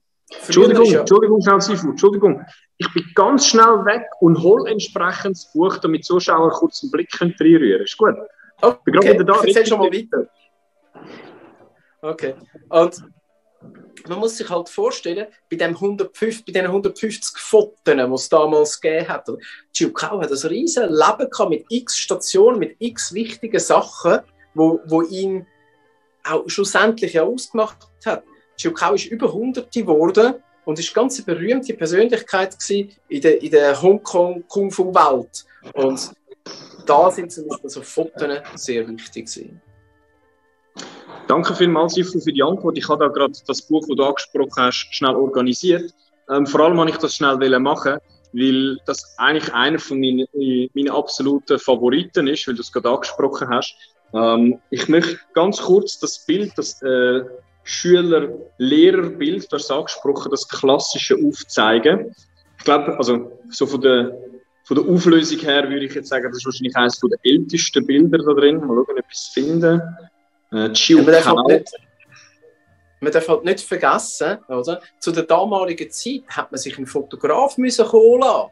Entschuldigung, 0.45 0.85
ja 0.85 0.99
Entschuldigung, 0.99 1.41
Entschuldigung. 1.41 2.45
Ich 2.81 2.93
bin 2.93 3.03
ganz 3.13 3.45
schnell 3.45 3.83
weg 3.85 4.07
und 4.21 4.41
hole 4.41 4.71
entsprechend 4.71 5.35
das 5.35 5.51
Buch, 5.51 5.77
damit 5.77 6.05
Zuschauer 6.05 6.49
kurz 6.51 6.81
einen 6.81 6.91
Blick 6.91 7.09
reinrühren 7.19 7.83
Ist 7.83 7.97
gut? 7.97 8.15
Okay, 8.61 9.23
da, 9.25 9.41
erzähl 9.43 9.65
schon 9.65 9.79
mal 9.79 9.91
weiter. 9.91 10.29
Okay. 12.01 12.35
Und 12.69 13.03
man 14.07 14.19
muss 14.19 14.37
sich 14.37 14.49
halt 14.49 14.69
vorstellen, 14.69 15.27
bei, 15.51 15.57
dem 15.57 15.75
150, 15.75 16.45
bei 16.45 16.53
den 16.53 16.67
150 16.67 17.37
Fotos, 17.37 17.77
die 17.83 17.91
es 17.91 18.29
damals 18.29 18.79
gegeben 18.79 19.09
hat, 19.09 19.27
Chiukau 19.73 20.21
hat 20.21 20.31
ein 20.31 20.47
riesiges 20.49 20.89
Leben 20.89 21.29
gehabt 21.29 21.49
mit 21.49 21.65
x 21.67 21.97
Stationen, 21.97 22.59
mit 22.59 22.77
x 22.79 23.13
wichtigen 23.13 23.59
Sachen, 23.59 24.19
wo, 24.53 24.79
wo 24.85 25.01
ihn 25.01 25.45
auch 26.23 26.47
schlussendlich 26.47 27.11
ja 27.11 27.23
ausgemacht 27.23 27.89
hat. 28.05 28.23
Chiukau 28.55 28.93
ist 28.93 29.07
über 29.07 29.33
Hunderte 29.33 29.81
geworden 29.81 30.35
und 30.69 30.77
ist 30.77 30.93
ganz 30.93 31.17
eine 31.17 31.25
berühmte 31.25 31.73
Persönlichkeit 31.73 32.55
in 32.69 33.21
der, 33.21 33.41
in 33.41 33.49
der 33.49 33.81
Hongkong-Kung-Fu-Welt. 33.81 35.45
Und 35.73 36.11
da 36.85 37.09
sind 37.09 37.31
zum 37.31 37.47
Beispiel 37.47 37.69
so 37.71 37.81
Fotos 37.81 38.37
sehr 38.53 38.87
wichtig 38.87 39.25
gewesen. 39.25 39.59
Danke 41.27 41.55
vielmals, 41.55 41.95
Sifu, 41.95 42.19
für 42.19 42.31
die 42.31 42.43
Antwort. 42.43 42.77
Ich 42.77 42.87
habe 42.87 43.03
da 43.03 43.11
gerade 43.11 43.33
das 43.47 43.63
Buch, 43.63 43.83
das 43.87 43.97
du 43.97 44.03
angesprochen 44.03 44.63
hast, 44.63 44.87
schnell 44.91 45.15
organisiert. 45.15 45.91
Ähm, 46.29 46.45
vor 46.45 46.59
allem 46.59 46.77
wollte 46.77 46.91
ich 46.91 46.97
das 46.99 47.15
schnell 47.15 47.59
machen, 47.59 47.97
weil 48.33 48.77
das 48.85 49.15
eigentlich 49.17 49.51
einer 49.51 49.79
von 49.79 49.99
meinen, 49.99 50.27
meinen 50.75 50.91
absoluten 50.91 51.57
Favoriten 51.57 52.27
ist, 52.27 52.47
weil 52.47 52.53
du 52.53 52.61
es 52.61 52.71
gerade 52.71 52.91
angesprochen 52.91 53.49
hast. 53.49 53.73
Ähm, 54.13 54.59
ich 54.69 54.87
möchte 54.87 55.19
ganz 55.33 55.59
kurz 55.59 55.97
das 55.97 56.23
Bild, 56.27 56.51
das 56.57 56.79
äh, 56.83 57.21
Schüler-Lehrer-Bild, 57.69 59.51
das 59.51 59.69
angesprochen, 59.69 60.31
das 60.31 60.47
klassische 60.47 61.15
aufzeigen. 61.15 62.15
Ich 62.57 62.65
glaube, 62.65 62.97
also 62.97 63.31
so 63.49 63.65
von 63.67 63.81
der, 63.81 64.17
von 64.63 64.77
der 64.77 64.93
Auflösung 64.93 65.39
her 65.39 65.69
würde 65.69 65.85
ich 65.85 65.93
jetzt 65.93 66.09
sagen, 66.09 66.25
das 66.29 66.37
ist 66.37 66.45
wahrscheinlich 66.45 66.75
eines 66.75 66.99
der 66.99 67.19
ältesten 67.23 67.85
Bilder 67.85 68.17
da 68.17 68.33
drin. 68.33 68.57
Mal 68.57 68.67
schauen, 68.67 68.85
ob 68.89 68.97
ich 68.97 69.17
es 69.17 69.27
finde. 69.33 69.97
Äh, 70.51 70.71
Chiu 70.73 71.03
man, 71.03 71.13
darf 71.13 71.27
halt 71.27 71.47
nicht, 71.47 71.73
man 72.99 73.11
darf 73.11 73.27
halt 73.27 73.45
nicht 73.45 73.61
vergessen, 73.61 74.39
oder? 74.47 74.81
zu 74.99 75.11
der 75.11 75.23
damaligen 75.23 75.91
Zeit 75.91 76.23
hat 76.29 76.51
man 76.51 76.59
sich 76.59 76.75
einen 76.77 76.87
Fotograf 76.87 77.57
müssen 77.57 77.91
holen 77.91 78.49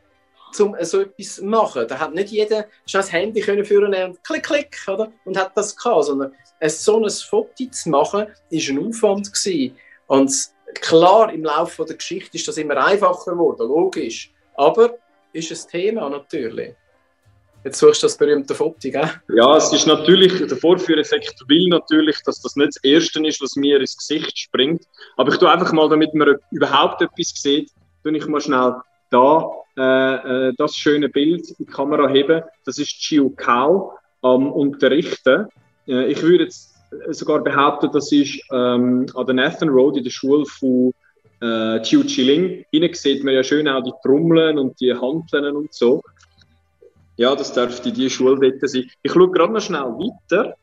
um 0.60 0.76
so 0.82 1.02
etwas 1.02 1.36
zu 1.36 1.46
machen. 1.46 1.88
Da 1.88 2.00
hat 2.00 2.14
nicht 2.14 2.30
jeder 2.30 2.66
schnell 2.86 3.04
das 3.04 3.12
Handy 3.12 3.42
können 3.42 3.66
führen 3.66 3.94
und 3.94 4.24
klick, 4.24 4.44
klick, 4.44 4.78
oder? 4.88 5.12
Und 5.26 5.38
hat 5.38 5.52
das 5.56 5.76
gehabt, 5.76 6.06
sondern 6.06 6.34
so 6.62 7.04
ein 7.04 7.10
Foto 7.10 7.66
zu 7.72 7.90
machen, 7.90 8.28
ist 8.50 8.70
ein 8.70 8.86
Aufwand 8.86 9.32
gewesen. 9.32 9.76
Und 10.08 10.34
klar, 10.76 11.32
im 11.34 11.44
Laufe 11.44 11.86
der 11.86 11.96
Geschichte 11.96 12.38
ist 12.38 12.48
das 12.48 12.58
immer 12.58 12.78
einfacher 12.78 13.32
geworden, 13.32 13.68
logisch. 13.68 14.32
Aber 14.56 14.98
ist 15.34 15.52
ein 15.52 15.72
Thema 15.72 16.10
natürlich. 16.10 16.76
Jetzt 17.64 17.80
suchst 17.80 18.02
du 18.02 18.06
das 18.06 18.18
berühmte 18.18 18.56
Foto, 18.56 18.90
gell? 18.90 19.10
Ja, 19.36 19.58
es 19.58 19.74
ist 19.74 19.88
natürlich, 19.88 20.46
der 20.48 20.58
Vorführeffekt 20.58 21.36
will 21.48 21.68
natürlich, 21.68 22.18
dass 22.24 22.42
das 22.42 22.56
nicht 22.56 22.70
das 22.70 22.84
Erste 22.84 23.26
ist, 23.28 23.42
was 23.42 23.56
mir 23.56 23.80
ins 23.80 23.98
Gesicht 23.98 24.38
springt. 24.38 24.84
Aber 25.18 25.32
ich 25.34 25.38
tue 25.38 25.52
einfach 25.52 25.74
mal, 25.74 25.90
damit 25.90 26.14
man 26.14 26.36
überhaupt 26.52 27.02
etwas 27.02 27.34
sieht, 27.36 27.72
tue 28.04 28.16
ich 28.16 28.26
mal 28.28 28.40
schnell 28.40 28.76
da 29.10 29.50
äh, 29.78 30.48
äh, 30.50 30.54
das 30.58 30.76
schöne 30.76 31.10
Bild 31.10 31.50
in 31.50 31.56
die 31.60 31.66
Kamera 31.66 32.08
heben. 32.08 32.42
Das 32.66 32.78
ist 32.78 33.00
Chiu 33.00 33.32
Kao 33.32 33.94
am 34.22 34.52
Unterrichten. 34.52 35.48
Äh, 35.88 36.12
ich 36.12 36.22
würde 36.22 36.46
jetzt 36.46 36.74
sogar 37.10 37.44
behaupten, 37.44 37.92
das 37.92 38.12
ist 38.12 38.42
ähm, 38.52 39.06
an 39.14 39.26
der 39.26 39.36
Nathan 39.36 39.70
Road 39.70 39.98
in 39.98 40.04
der 40.04 40.12
Schule 40.12 40.46
von 40.46 40.94
äh, 41.42 41.82
Chiu 41.82 42.04
Chiling. 42.04 42.64
Innen 42.72 42.94
sieht 42.94 43.24
man 43.24 43.34
ja 43.34 43.44
schön 43.44 43.68
auch 43.68 43.84
die 43.84 43.92
Trommeln 44.04 44.58
und 44.58 44.80
die 44.80 44.94
Handeln 44.94 45.56
und 45.56 45.74
so. 45.74 46.02
Ja, 47.18 47.36
das 47.36 47.54
dürfte 47.54 47.92
die 47.92 48.10
Schule 48.10 48.40
dort 48.40 48.70
sein. 48.70 48.90
Ich 49.02 49.12
schaue 49.12 49.32
gerade 49.32 49.54
noch 49.54 49.62
schnell 49.62 49.82
weiter, 49.82 50.56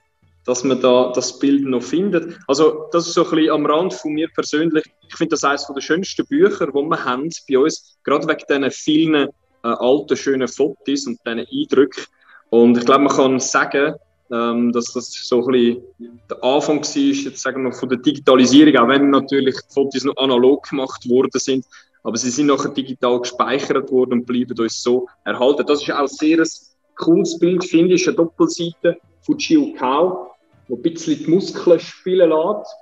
dass 0.46 0.62
man 0.62 0.80
da 0.80 1.12
das 1.14 1.38
Bild 1.38 1.64
noch 1.64 1.82
findet. 1.82 2.38
Also, 2.46 2.88
das 2.92 3.06
ist 3.06 3.14
so 3.14 3.24
ein 3.24 3.30
bisschen 3.30 3.50
am 3.50 3.66
Rand 3.66 3.94
von 3.94 4.12
mir 4.12 4.28
persönlich. 4.28 4.84
Ich 5.08 5.16
finde 5.16 5.30
das 5.30 5.44
eines 5.44 5.66
der 5.66 5.80
schönsten 5.80 6.26
Bücher, 6.26 6.66
die 6.66 6.72
wir 6.72 7.04
haben 7.04 7.28
bei 7.48 7.58
uns, 7.58 7.98
gerade 8.04 8.28
wegen 8.28 8.44
diesen 8.48 8.70
vielen 8.70 9.28
äh, 9.28 9.28
alten, 9.62 10.16
schönen 10.16 10.48
Fotos 10.48 11.06
und 11.06 11.18
diesen 11.18 11.18
Eindrücken. 11.24 12.04
Und 12.50 12.78
ich 12.78 12.84
glaube, 12.84 13.04
man 13.04 13.16
kann 13.16 13.40
sagen, 13.40 13.94
ähm, 14.34 14.72
dass 14.72 14.92
das 14.92 15.12
so 15.12 15.46
ein 15.46 15.52
bisschen 15.52 15.82
der 16.28 16.42
Anfang 16.42 16.80
war, 16.80 17.02
jetzt 17.02 17.40
sagen 17.40 17.64
wir 17.64 17.72
von 17.72 17.88
der 17.88 17.98
Digitalisierung, 17.98 18.76
auch 18.76 18.88
wenn 18.88 19.10
natürlich 19.10 19.54
die 19.56 19.72
Fotos 19.72 20.04
noch 20.04 20.16
analog 20.16 20.68
gemacht 20.68 21.08
worden 21.08 21.38
sind, 21.38 21.64
aber 22.02 22.16
sie 22.16 22.30
sind 22.30 22.46
nachher 22.46 22.70
digital 22.70 23.20
gespeichert 23.20 23.90
worden 23.90 24.12
und 24.12 24.26
bleiben 24.26 24.58
uns 24.58 24.82
so 24.82 25.06
erhalten. 25.24 25.64
Das 25.66 25.82
ist 25.82 25.90
auch 25.92 26.08
sehr 26.08 26.38
ein 26.38 26.48
cooles 26.96 27.38
Bild, 27.38 27.64
finde 27.64 27.94
ich, 27.94 28.06
eine 28.06 28.16
Doppelseite 28.16 28.98
von 29.22 29.38
Chiu 29.38 29.72
Kao, 29.74 30.30
wo 30.68 30.76
ein 30.76 30.82
bisschen 30.82 31.24
die 31.24 31.30
Muskeln 31.30 31.78
spielen 31.78 32.30
lässt. 32.30 32.74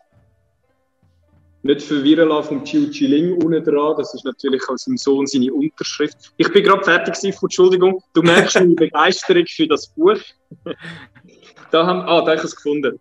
Nicht 1.63 1.83
verwirren 1.83 2.29
lassen 2.29 2.49
vom 2.49 2.65
Chiu 2.65 2.91
Chiling 2.91 3.35
unten 3.35 3.63
dran, 3.63 3.95
das 3.97 4.13
ist 4.15 4.25
natürlich 4.25 4.69
als 4.69 4.85
seinem 4.85 4.97
Sohn 4.97 5.27
seine 5.27 5.53
Unterschrift. 5.53 6.17
Ich 6.37 6.53
bin 6.53 6.65
gerade 6.65 6.83
fertig 6.83 7.15
gewesen, 7.15 7.39
Entschuldigung. 7.41 8.03
Du 8.15 8.23
merkst 8.23 8.57
meine 8.57 8.75
Begeisterung 8.75 9.47
für 9.47 9.69
das 9.69 9.87
Buch. 9.89 10.19
da 11.71 11.87
haben, 11.87 12.01
ah, 12.01 12.21
da 12.21 12.33
habe 12.33 12.35
ich 12.37 12.45
es 12.45 12.57
gefunden. 12.57 12.99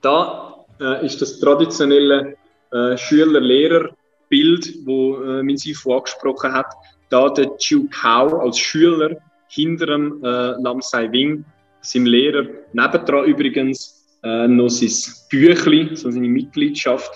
Da 0.00 0.66
äh, 0.80 1.06
ist 1.06 1.22
das 1.22 1.38
traditionelle 1.38 2.36
äh, 2.72 2.96
Schüler-Lehrer- 2.96 3.94
Bild, 4.28 4.74
wo 4.84 5.22
äh, 5.22 5.42
mein 5.42 5.56
Sifu 5.56 5.94
angesprochen 5.94 6.52
hat, 6.52 6.72
da 7.10 7.28
der 7.30 7.56
Chiu 7.56 7.88
Kao 7.90 8.38
als 8.40 8.58
Schüler 8.58 9.16
hinter 9.48 9.86
dem 9.86 10.22
äh, 10.22 10.52
Lam 10.60 10.80
Sai 10.82 11.10
Wing, 11.10 11.44
seinem 11.80 12.06
Lehrer, 12.06 12.46
nebendran 12.72 13.24
übrigens 13.24 14.06
äh, 14.22 14.46
noch 14.46 14.68
sein 14.68 14.90
Büchli, 15.30 15.96
so 15.96 16.10
seine 16.10 16.28
Mitgliedschaft. 16.28 17.10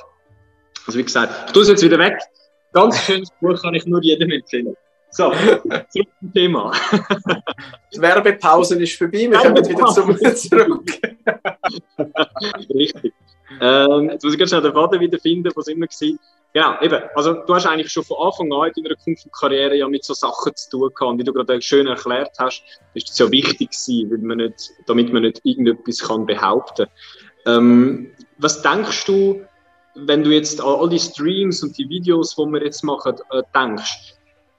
Also 0.87 0.99
wie 0.99 1.05
gesagt, 1.05 1.49
ich 1.49 1.53
tue 1.53 1.63
es 1.63 1.69
jetzt 1.69 1.83
wieder 1.83 1.99
weg. 1.99 2.19
Ganz 2.73 2.99
schönes 2.99 3.29
Buch 3.41 3.61
kann 3.61 3.75
ich 3.75 3.85
nur 3.87 4.03
jedem 4.03 4.31
empfehlen. 4.31 4.75
So, 5.11 5.31
zurück 5.31 6.09
zum 6.21 6.33
Thema. 6.33 6.73
Die 7.95 8.01
Werbepause 8.01 8.83
ist 8.83 8.97
vorbei, 8.97 9.31
wir 9.31 9.39
kommen 9.39 9.69
wieder 9.69 9.87
zum 9.87 10.17
zurück. 10.35 10.91
Richtig. 12.75 13.13
Ähm, 13.61 14.09
jetzt 14.11 14.25
muss 14.25 14.33
ich 14.33 14.39
ganz 14.39 14.51
schnell 14.51 14.63
den 14.63 14.73
Faden 14.73 15.01
wieder 15.01 15.19
finden, 15.19 15.53
was 15.55 15.69
immer 15.69 15.87
war. 15.87 16.19
Genau, 16.55 16.81
eben. 16.81 17.03
Also 17.15 17.35
du 17.35 17.55
hast 17.55 17.67
eigentlich 17.67 17.93
schon 17.93 18.05
von 18.05 18.17
Anfang 18.27 18.53
an 18.53 18.71
in 18.75 18.85
deiner 18.85 18.97
Karriere 19.39 19.77
ja 19.77 19.89
mit 19.89 20.05
so 20.05 20.15
Sachen 20.15 20.55
zu 20.55 20.71
tun 20.71 20.91
gehabt. 20.95 21.13
Und 21.13 21.19
wie 21.19 21.25
du 21.25 21.33
gerade 21.33 21.61
schön 21.61 21.87
erklärt 21.87 22.33
hast, 22.39 22.63
ist 22.95 23.11
das 23.11 23.19
ja 23.19 23.31
wichtig 23.31 23.71
gewesen, 23.71 24.11
weil 24.11 24.19
man 24.19 24.39
nicht, 24.39 24.71
damit 24.87 25.13
man 25.13 25.23
nicht 25.23 25.41
irgendetwas 25.45 25.99
kann 25.99 26.27
behaupten 26.27 26.87
kann. 27.45 27.55
Ähm, 27.55 28.13
was 28.39 28.63
denkst 28.63 29.05
du, 29.07 29.43
wenn 29.95 30.23
du 30.25 30.31
jetzt 30.31 30.61
an 30.61 30.67
all 30.81 30.89
die 30.89 30.99
Streams 30.99 31.63
und 31.63 31.77
die 31.77 31.89
Videos, 31.89 32.35
die 32.37 32.43
wir 32.43 32.63
jetzt 32.65 32.83
machen, 32.83 33.17
äh, 33.31 33.43
denkst, 33.55 34.15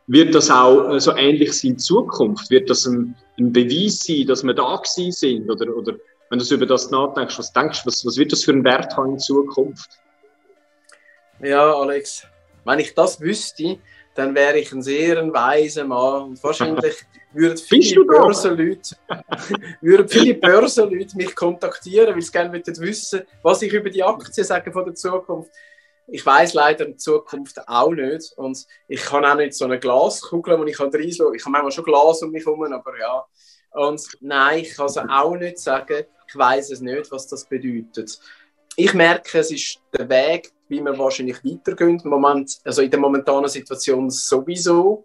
wird 0.07 0.35
das 0.35 0.49
auch 0.49 0.89
äh, 0.89 0.99
so 0.99 1.15
ähnlich 1.15 1.53
sein 1.53 1.71
in 1.71 1.79
Zukunft? 1.79 2.49
Wird 2.49 2.69
das 2.69 2.85
ein, 2.85 3.15
ein 3.39 3.51
Beweis 3.51 3.99
sein, 3.99 4.27
dass 4.27 4.43
wir 4.43 4.53
da 4.53 4.75
gewesen 4.75 5.11
sind? 5.11 5.49
Oder, 5.49 5.75
oder 5.75 5.93
wenn 6.29 6.39
du 6.39 6.55
über 6.55 6.65
das 6.65 6.91
nachdenkst, 6.91 7.37
was 7.37 7.53
denkst 7.53 7.83
du, 7.83 7.87
was, 7.87 8.05
was 8.05 8.17
wird 8.17 8.31
das 8.31 8.43
für 8.43 8.51
einen 8.51 8.63
Wert 8.63 8.95
haben 8.97 9.13
in 9.13 9.19
Zukunft? 9.19 9.99
Ja, 11.41 11.73
Alex, 11.73 12.23
wenn 12.65 12.79
ich 12.79 12.93
das 12.93 13.19
wüsste, 13.19 13.77
dann 14.15 14.35
wäre 14.35 14.59
ich 14.59 14.71
ein 14.71 14.81
sehr 14.81 15.33
weiser 15.33 15.85
Mann 15.85 16.23
und 16.23 16.43
wahrscheinlich 16.43 17.03
würden 17.33 17.57
viele 17.57 18.05
Börsenleute, 18.05 18.95
würden 19.81 20.07
viele 20.07 20.35
Börsenleute 20.35 21.17
mich 21.17 21.35
kontaktieren, 21.35 22.13
weil 22.13 22.21
sie 22.21 22.31
gerne 22.31 22.53
wissen 22.53 23.23
was 23.41 23.61
ich 23.61 23.73
über 23.73 23.89
die 23.89 24.03
Aktien 24.03 24.45
sage 24.45 24.71
von 24.71 24.85
der 24.85 24.95
Zukunft. 24.95 25.51
Ich 26.07 26.25
weiß 26.25 26.53
leider 26.53 26.85
in 26.85 26.99
Zukunft 26.99 27.67
auch 27.67 27.91
nicht 27.91 28.33
und 28.35 28.65
ich 28.87 29.01
kann 29.01 29.25
auch 29.25 29.35
nicht 29.35 29.53
so 29.53 29.65
eine 29.65 29.79
Glaskugel, 29.79 30.59
wo 30.59 30.65
ich 30.65 30.79
reinschauen 30.79 31.01
kann. 31.01 31.35
Ich 31.35 31.45
habe 31.45 31.51
manchmal 31.51 31.71
schon 31.71 31.85
Glas 31.85 32.21
um 32.21 32.31
mich 32.31 32.45
herum, 32.45 32.71
aber 32.71 32.99
ja. 32.99 33.25
Und 33.71 34.01
nein, 34.19 34.59
ich 34.59 34.75
kann 34.75 34.87
es 34.87 34.97
auch 34.97 35.35
nicht 35.35 35.57
sagen. 35.59 36.05
Ich 36.27 36.35
weiß 36.35 36.71
es 36.71 36.81
nicht, 36.81 37.11
was 37.11 37.27
das 37.27 37.45
bedeutet. 37.45 38.19
Ich 38.75 38.93
merke, 38.93 39.39
es 39.39 39.51
ist 39.51 39.79
der 39.97 40.09
Weg, 40.09 40.51
wie 40.73 40.81
wir 40.81 40.97
wahrscheinlich 40.97 41.43
weitergehen. 41.45 42.01
Moment, 42.03 42.59
also 42.63 42.81
in 42.81 42.89
der 42.89 42.99
momentanen 42.99 43.49
Situation 43.49 44.09
sowieso. 44.09 45.03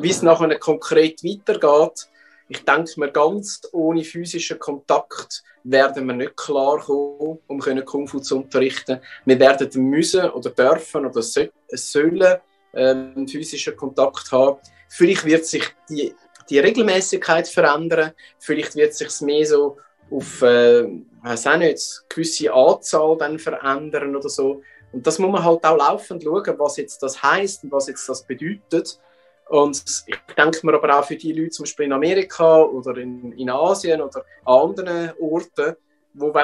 Wie 0.00 0.10
es 0.10 0.22
nachher 0.22 0.58
konkret 0.58 1.24
weitergeht, 1.24 2.08
ich 2.50 2.64
denke 2.64 2.92
mir, 2.96 3.10
ganz 3.10 3.60
ohne 3.72 4.04
physischen 4.04 4.58
Kontakt 4.58 5.42
werden 5.64 6.06
wir 6.06 6.14
nicht 6.14 6.36
klar 6.36 6.78
kommen, 6.78 7.38
um 7.46 7.60
Kung 7.84 8.08
Fu 8.08 8.20
zu 8.20 8.38
unterrichten. 8.38 9.00
Wir 9.26 9.38
werden 9.38 9.82
müssen 9.82 10.30
oder 10.30 10.50
dürfen 10.50 11.04
oder 11.04 11.20
sollen 11.22 12.38
ähm, 12.74 13.28
physischen 13.28 13.76
Kontakt 13.76 14.32
haben. 14.32 14.58
Vielleicht 14.88 15.24
wird 15.26 15.44
sich 15.44 15.64
die, 15.90 16.14
die 16.48 16.58
Regelmäßigkeit 16.58 17.48
verändern. 17.48 18.12
Vielleicht 18.38 18.76
wird 18.76 18.94
sich 18.94 19.20
mehr 19.20 19.44
so 19.44 19.76
auf 20.10 20.40
äh, 20.40 20.86
weiß 21.22 21.46
auch 21.48 21.56
nicht, 21.56 22.04
gewisse 22.08 22.52
Anzahl 22.52 23.16
dann 23.18 23.38
verändern 23.38 24.16
oder 24.16 24.28
so. 24.28 24.62
Und 24.92 25.06
das 25.06 25.18
muss 25.18 25.30
man 25.30 25.44
halt 25.44 25.64
auch 25.64 25.76
laufend 25.76 26.22
schauen, 26.22 26.58
was 26.58 26.76
jetzt 26.76 27.02
das 27.02 27.22
heißt 27.22 27.64
und 27.64 27.72
was 27.72 27.88
jetzt 27.88 28.08
das 28.08 28.22
bedeutet. 28.22 28.98
Und 29.48 29.82
ich 30.06 30.34
denke 30.36 30.66
mir 30.66 30.74
aber 30.74 30.98
auch 30.98 31.04
für 31.04 31.16
die 31.16 31.32
Leute 31.32 31.50
zum 31.50 31.64
Beispiel 31.64 31.86
in 31.86 31.92
Amerika 31.92 32.62
oder 32.62 32.96
in, 32.98 33.32
in 33.32 33.50
Asien 33.50 34.00
oder 34.00 34.24
an 34.44 34.70
anderen 34.70 35.12
Orten, 35.20 35.76
wo 36.14 36.34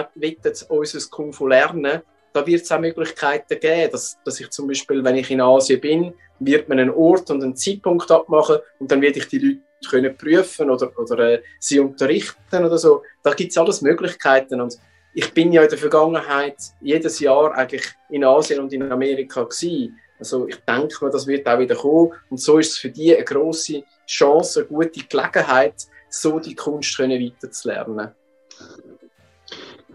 unser 0.69 1.11
Kung 1.11 1.33
Fu 1.33 1.47
lernen 1.47 2.03
da 2.35 2.45
wird 2.45 2.63
es 2.63 2.73
auch 2.73 2.81
Möglichkeiten 2.81 3.61
geben, 3.61 3.93
dass, 3.93 4.19
dass 4.25 4.41
ich 4.41 4.51
zum 4.51 4.67
Beispiel, 4.67 5.05
wenn 5.05 5.17
ich 5.17 5.31
in 5.31 5.41
Asien 5.41 5.81
bin, 5.81 6.15
wird 6.41 6.69
man 6.69 6.81
einen 6.81 6.91
Ort 6.91 7.31
und 7.31 7.43
einen 7.43 7.57
Zeitpunkt 7.57 8.11
abmachen 8.11 8.59
und 8.81 8.91
dann 8.91 9.01
werde 9.01 9.21
ich 9.21 9.29
die 9.29 9.39
Leute 9.39 9.61
können 9.89 10.17
prüfen 10.17 10.69
oder, 10.69 10.91
oder 10.99 11.19
äh, 11.19 11.43
sie 11.61 11.79
unterrichten 11.79 12.65
oder 12.65 12.77
so. 12.77 13.03
Da 13.23 13.33
gibt 13.35 13.53
es 13.53 13.59
alles 13.59 13.83
Möglichkeiten 13.83 14.61
und 14.61 14.77
ich 15.14 15.33
bin 15.33 15.53
ja 15.53 15.62
in 15.62 15.68
der 15.68 15.79
Vergangenheit 15.79 16.57
jedes 16.81 17.20
Jahr 17.20 17.55
eigentlich 17.55 17.85
in 18.11 18.24
Asien 18.24 18.61
und 18.61 18.72
in 18.72 18.90
Amerika 18.90 19.44
gewesen. 19.44 19.98
Also 20.18 20.48
ich 20.48 20.57
denke 20.57 21.05
mir, 21.05 21.11
das 21.11 21.27
wird 21.27 21.46
auch 21.46 21.59
wieder 21.59 21.77
kommen 21.77 22.12
und 22.31 22.40
so 22.40 22.59
ist 22.59 22.72
es 22.72 22.79
für 22.79 22.90
die 22.90 23.14
eine 23.14 23.24
große 23.24 23.83
Chance, 24.07 24.61
eine 24.61 24.68
gute 24.68 25.05
Gelegenheit, 25.05 25.74
so 26.09 26.38
die 26.38 26.55
Kunst 26.55 26.96
können 26.96 27.20
weiterzulernen. 27.20 28.11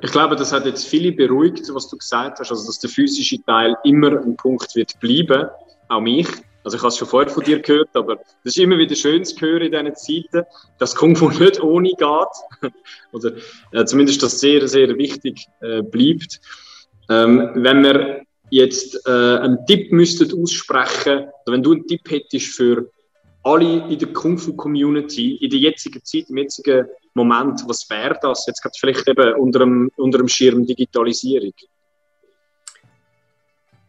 Ich 0.02 0.12
glaube, 0.12 0.36
das 0.38 0.54
hat 0.54 0.66
jetzt 0.66 0.88
viele 0.88 1.12
beruhigt, 1.12 1.64
was 1.74 1.90
du 1.90 1.98
gesagt 1.98 2.40
hast, 2.40 2.52
also 2.52 2.66
dass 2.66 2.80
der 2.80 2.90
physische 2.90 3.44
Teil 3.44 3.76
immer 3.84 4.12
ein 4.12 4.36
Punkt 4.38 4.74
wird 4.76 4.98
bleiben, 5.00 5.50
auch 5.90 6.00
mich. 6.00 6.28
Also 6.64 6.76
ich 6.76 6.84
habe 6.84 6.90
es 6.90 6.98
schon 6.98 7.08
vorher 7.08 7.32
von 7.32 7.44
dir 7.44 7.60
gehört, 7.60 7.90
aber 7.94 8.18
das 8.18 8.56
ist 8.56 8.58
immer 8.58 8.78
wieder 8.78 8.96
schön 8.96 9.24
zu 9.24 9.40
hören 9.40 9.74
in 9.74 9.94
diesen 9.94 9.96
Zeiten, 9.96 10.46
dass 10.78 10.96
Kung 10.96 11.16
Fu 11.16 11.30
nicht 11.30 11.62
ohne 11.62 11.90
geht. 11.90 12.72
Oder 13.14 13.32
äh, 13.72 13.86
zumindest 13.86 14.22
das 14.24 14.40
sehr, 14.40 14.68
sehr 14.68 14.98
wichtig 14.98 15.48
äh, 15.62 15.82
bleibt. 15.82 16.42
Ähm, 17.10 17.52
wenn 17.56 17.84
wir 17.84 18.24
jetzt 18.50 19.08
äh, 19.08 19.10
einen 19.10 19.66
Tipp 19.68 19.92
müsstet 19.92 20.34
aussprechen, 20.34 21.20
oder 21.20 21.54
wenn 21.54 21.64
du 21.64 21.74
einen 21.74 21.88
Tipp 21.88 22.10
hättest 22.10 22.48
für 22.48 22.90
alle 23.44 23.88
in 23.88 23.98
der 23.98 24.12
Kung 24.12 24.38
Fu 24.38 24.54
Community 24.54 25.38
in 25.38 25.50
der 25.50 25.60
jetzigen 25.60 26.04
Zeit, 26.04 26.30
im 26.30 26.38
jetzigen 26.38 26.88
Moment, 27.14 27.62
was 27.68 27.90
wäre 27.90 28.18
das? 28.22 28.46
Jetzt 28.48 28.62
gerade 28.62 28.76
vielleicht 28.78 29.08
eben 29.08 29.34
unter 29.36 29.60
dem, 29.60 29.90
unter 29.96 30.18
dem 30.18 30.28
Schirm 30.28 30.66
Digitalisierung. 30.66 31.54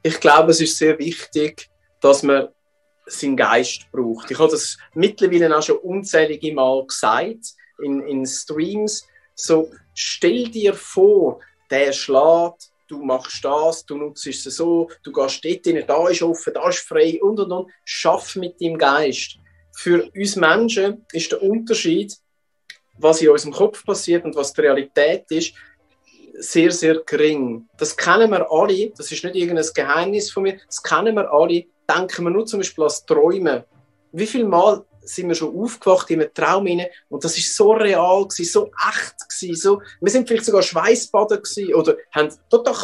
Ich 0.03 0.19
glaube, 0.21 0.53
es 0.53 0.61
ist 0.61 0.79
sehr 0.79 0.99
wichtig, 0.99 1.69
dass 2.01 2.23
man 2.23 2.49
seinen 3.07 3.37
Geist 3.37 3.91
braucht. 3.93 4.31
Ich 4.31 4.39
habe 4.39 4.51
das 4.51 4.79
mittlerweile 4.95 5.57
auch 5.57 5.63
schon 5.63 5.79
unzählige 5.79 6.53
Mal 6.53 6.87
gesagt 6.87 7.55
in, 7.83 8.01
in 8.03 8.27
Streams. 8.27 9.07
So, 9.35 9.71
stell 9.95 10.49
dir 10.49 10.75
vor, 10.75 11.41
der 11.71 11.93
schlägt, 11.93 12.71
du 12.89 13.03
machst 13.03 13.45
das, 13.45 13.85
du 13.87 13.97
nutzt 13.97 14.27
es 14.27 14.45
so, 14.45 14.91
du 15.03 15.13
gehst 15.13 15.45
dort 15.45 15.67
rein, 15.67 15.85
da 15.87 16.09
ist 16.09 16.23
offen, 16.23 16.53
da 16.53 16.69
ist 16.69 16.81
frei 16.81 17.19
und 17.23 17.39
und 17.41 17.53
und. 17.53 17.71
Schaff 17.85 18.37
mit 18.37 18.61
deinem 18.61 18.79
Geist. 18.79 19.39
Für 19.73 20.11
uns 20.15 20.37
Menschen 20.37 21.07
ist 21.13 21.33
der 21.33 21.43
Unterschied, 21.43 22.15
was 22.99 23.23
in 23.23 23.31
unserem 23.31 23.53
Kopf 23.53 23.85
passiert 23.85 24.25
und 24.25 24.35
was 24.37 24.53
die 24.53 24.61
Realität 24.61 25.25
ist, 25.31 25.55
sehr, 26.35 26.71
sehr 26.71 27.01
gering. 27.05 27.69
Das 27.77 27.97
kennen 27.97 28.31
wir 28.31 28.51
alle, 28.51 28.91
das 28.91 29.13
ist 29.13 29.25
nicht 29.25 29.37
irgendein 29.37 29.67
Geheimnis 29.75 30.31
von 30.31 30.43
mir, 30.43 30.59
das 30.67 30.83
kennen 30.83 31.15
wir 31.15 31.31
alle, 31.33 31.65
denken 31.95 32.25
wir 32.25 32.31
nur 32.31 32.47
zum 32.47 32.61
Beispiel 32.61 32.85
als 32.85 33.05
Träumen. 33.05 33.65
Wie 34.13 34.27
viel 34.27 34.45
Mal 34.45 34.85
sind 35.03 35.29
wir 35.29 35.35
schon 35.35 35.57
aufgewacht 35.57 36.11
in 36.11 36.21
einem 36.21 36.33
Traum 36.33 36.67
rein, 36.67 36.87
und 37.09 37.25
das 37.25 37.37
ist 37.37 37.57
so 37.57 37.73
real 37.73 38.27
gewesen, 38.27 38.53
so 38.53 38.71
echt 38.89 39.15
gewesen, 39.29 39.61
so, 39.61 39.83
wir 40.01 40.11
sind 40.11 40.29
vielleicht 40.29 40.45
sogar 40.45 40.63
Schweißbaden 40.63 41.41
oder 41.75 41.97
haben 42.13 42.29
total 42.49 42.75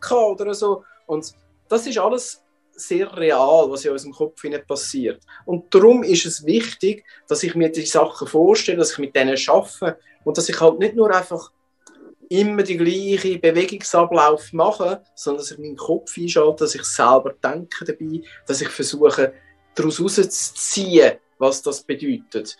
kalt 0.00 0.40
oder 0.40 0.54
so 0.54 0.84
und 1.06 1.32
das 1.68 1.86
ist 1.86 1.98
alles 1.98 2.42
sehr 2.76 3.14
real, 3.16 3.70
was 3.70 3.84
in 3.84 3.92
unserem 3.92 4.12
Kopf 4.12 4.42
passiert. 4.68 5.22
Und 5.46 5.74
darum 5.74 6.02
ist 6.02 6.26
es 6.26 6.44
wichtig, 6.44 7.04
dass 7.26 7.42
ich 7.42 7.54
mir 7.54 7.70
die 7.70 7.86
Sachen 7.86 8.28
vorstelle, 8.28 8.78
dass 8.78 8.92
ich 8.92 8.98
mit 8.98 9.16
denen 9.16 9.36
arbeite 9.48 9.98
und 10.24 10.36
dass 10.36 10.48
ich 10.48 10.60
halt 10.60 10.78
nicht 10.78 10.94
nur 10.94 11.14
einfach 11.14 11.50
immer 12.28 12.62
die 12.62 12.76
gleiche 12.76 13.38
Bewegungsablauf 13.38 14.52
mache, 14.52 15.02
sondern 15.14 15.42
dass 15.42 15.52
ich 15.52 15.58
meinen 15.58 15.76
Kopf 15.76 16.16
einschalte, 16.16 16.64
dass 16.64 16.74
ich 16.74 16.84
selber 16.84 17.34
denke 17.42 17.84
dabei, 17.84 18.22
dass 18.46 18.60
ich 18.60 18.68
versuche, 18.68 19.32
daraus 19.74 19.98
herauszuziehen, 19.98 21.18
was 21.38 21.62
das 21.62 21.82
bedeutet. 21.82 22.56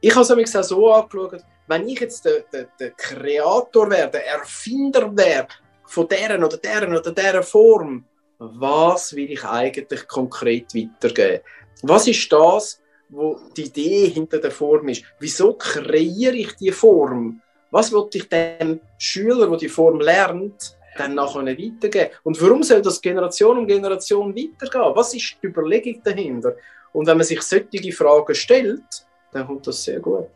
Ich 0.00 0.14
habe 0.14 0.42
es 0.42 0.56
auch 0.56 0.62
so 0.62 0.92
angeschaut, 0.92 1.42
wenn 1.66 1.88
ich 1.88 2.00
jetzt 2.00 2.24
der, 2.24 2.40
der, 2.52 2.68
der 2.78 2.90
Kreator 2.92 3.90
wäre, 3.90 4.10
der 4.10 4.26
Erfinder 4.26 5.16
wäre 5.16 5.48
von 5.86 6.08
deren 6.08 6.44
oder 6.44 6.56
deren 6.56 6.96
oder 6.96 7.12
deren 7.12 7.42
Form, 7.42 8.04
was 8.38 9.14
will 9.14 9.30
ich 9.32 9.44
eigentlich 9.44 10.06
konkret 10.06 10.74
weitergeben? 10.74 11.42
Was 11.82 12.06
ist 12.06 12.32
das, 12.32 12.80
wo 13.08 13.40
die 13.56 13.64
Idee 13.64 14.08
hinter 14.08 14.38
der 14.38 14.50
Form 14.50 14.88
ist? 14.88 15.04
Wieso 15.18 15.54
kreiere 15.54 16.34
ich 16.34 16.54
die 16.56 16.72
Form? 16.72 17.40
Was 17.70 17.92
will 17.92 18.08
ich 18.12 18.28
dem 18.28 18.80
Schüler, 18.98 19.48
der 19.48 19.58
die 19.58 19.68
Form 19.68 20.00
lernt, 20.00 20.76
dann 20.96 21.14
nachher 21.14 21.44
weitergeben? 21.44 22.10
Und 22.24 22.40
warum 22.40 22.62
soll 22.62 22.82
das 22.82 23.00
Generation 23.00 23.58
um 23.58 23.66
Generation 23.66 24.34
weitergehen? 24.34 24.94
Was 24.94 25.14
ist 25.14 25.36
die 25.42 25.46
Überlegung 25.46 26.02
dahinter? 26.02 26.54
Und 26.92 27.06
wenn 27.06 27.18
man 27.18 27.26
sich 27.26 27.42
solche 27.42 27.92
Fragen 27.92 28.34
stellt, 28.34 29.06
dann 29.32 29.46
kommt 29.46 29.66
das 29.66 29.84
sehr 29.84 30.00
gut. 30.00 30.26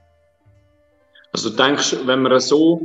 Also 1.32 1.50
du 1.50 1.56
denkst, 1.56 1.96
wenn 2.04 2.22
man 2.22 2.38
so 2.40 2.82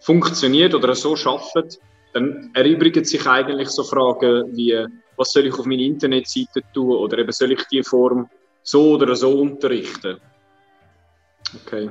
funktioniert 0.00 0.74
oder 0.74 0.94
so 0.94 1.16
schafft, 1.16 1.80
dann 2.12 2.50
erübrigen 2.54 3.04
sich 3.04 3.26
eigentlich 3.26 3.68
so 3.68 3.82
Fragen 3.84 4.54
wie, 4.56 4.86
was 5.16 5.32
soll 5.32 5.46
ich 5.46 5.58
auf 5.58 5.64
meine 5.64 5.82
Internetseite 5.82 6.62
tun 6.72 6.96
oder 6.96 7.18
eben 7.18 7.32
soll 7.32 7.52
ich 7.52 7.64
die 7.68 7.82
Form 7.82 8.28
so 8.62 8.92
oder 8.92 9.14
so 9.16 9.40
unterrichten? 9.40 10.18
Okay. 11.62 11.90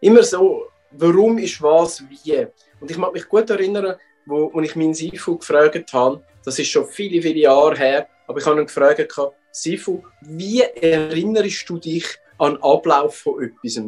Immer 0.00 0.22
so, 0.22 0.66
warum 0.92 1.38
ist 1.38 1.60
was 1.60 2.02
wie? 2.08 2.46
Und 2.80 2.90
ich 2.90 2.96
mag 2.96 3.12
mich 3.12 3.28
gut 3.28 3.50
erinnern, 3.50 3.96
wo, 4.26 4.52
wo 4.52 4.60
ich 4.60 4.76
meinen 4.76 4.94
Sifu 4.94 5.38
gefragt 5.38 5.92
habe, 5.92 6.22
das 6.44 6.58
ist 6.58 6.68
schon 6.68 6.86
viele, 6.86 7.20
viele 7.20 7.40
Jahre 7.40 7.76
her, 7.76 8.08
aber 8.26 8.38
ich 8.38 8.46
habe 8.46 8.60
ihn 8.60 8.66
gefragt, 8.66 9.12
Sifu, 9.50 10.02
wie 10.20 10.60
erinnerst 10.60 11.68
du 11.68 11.78
dich 11.78 12.06
an 12.38 12.54
den 12.54 12.62
Ablauf 12.62 13.16
von 13.16 13.42
etwas? 13.42 13.82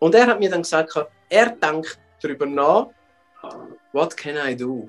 Und 0.00 0.14
er 0.14 0.26
hat 0.26 0.40
mir 0.40 0.50
dann 0.50 0.62
gesagt, 0.62 0.94
er 1.28 1.50
denkt 1.50 1.98
darüber 2.20 2.46
nach, 2.46 2.88
what 3.92 4.16
can 4.16 4.36
I 4.36 4.56
do? 4.56 4.88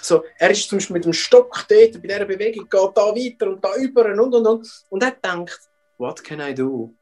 So, 0.00 0.24
er 0.38 0.50
ist 0.50 0.68
zum 0.68 0.78
Beispiel 0.78 0.94
mit 0.94 1.04
dem 1.04 1.12
Stock 1.12 1.66
dort, 1.68 2.00
bei 2.00 2.08
dieser 2.08 2.24
Bewegung, 2.24 2.68
geht 2.68 2.90
da 2.94 3.06
weiter 3.06 3.48
und 3.48 3.64
da 3.64 3.74
über 3.76 4.04
und 4.04 4.34
und 4.34 4.46
und. 4.46 4.84
Und 4.88 5.02
er 5.02 5.10
denkt, 5.10 5.58
what 5.98 6.22
can 6.22 6.40
I 6.40 6.54
do? 6.54 6.94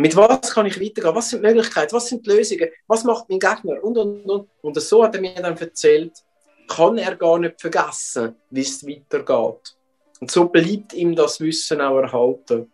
Mit 0.00 0.16
was 0.16 0.54
kann 0.54 0.64
ich 0.64 0.80
weitergehen? 0.80 1.14
Was 1.14 1.28
sind 1.28 1.42
die 1.42 1.48
Möglichkeiten? 1.48 1.92
Was 1.92 2.08
sind 2.08 2.24
die 2.24 2.30
Lösungen? 2.30 2.70
Was 2.86 3.04
macht 3.04 3.28
mein 3.28 3.38
Gegner? 3.38 3.84
Und, 3.84 3.98
und, 3.98 4.24
und. 4.24 4.48
Und 4.62 4.80
so 4.80 5.04
hat 5.04 5.14
er 5.14 5.20
mir 5.20 5.34
dann 5.34 5.56
erzählt, 5.58 6.12
kann 6.66 6.96
er 6.96 7.16
gar 7.16 7.38
nicht 7.38 7.60
vergessen, 7.60 8.34
wie 8.48 8.62
es 8.62 8.86
weitergeht. 8.86 9.76
Und 10.20 10.30
so 10.30 10.46
bleibt 10.46 10.94
ihm 10.94 11.14
das 11.14 11.38
Wissen 11.40 11.82
auch 11.82 11.98
erhalten. 11.98 12.70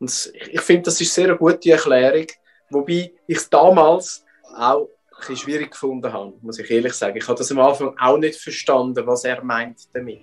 Und 0.00 0.32
ich 0.50 0.60
finde, 0.62 0.84
das 0.84 1.00
ist 1.02 1.18
eine 1.18 1.28
sehr 1.28 1.36
gute 1.36 1.72
Erklärung, 1.72 2.26
wobei 2.70 3.12
ich 3.26 3.36
es 3.36 3.50
damals 3.50 4.24
auch 4.56 4.88
ein 5.28 5.36
schwierig 5.36 5.72
gefunden 5.72 6.10
habe, 6.10 6.32
muss 6.40 6.58
ich 6.58 6.70
ehrlich 6.70 6.94
sagen. 6.94 7.16
Ich 7.16 7.28
habe 7.28 7.38
das 7.38 7.50
am 7.50 7.60
Anfang 7.60 7.94
auch 7.98 8.16
nicht 8.16 8.40
verstanden, 8.40 9.06
was 9.06 9.24
er 9.24 9.44
meint 9.44 9.82
damit. 9.92 10.20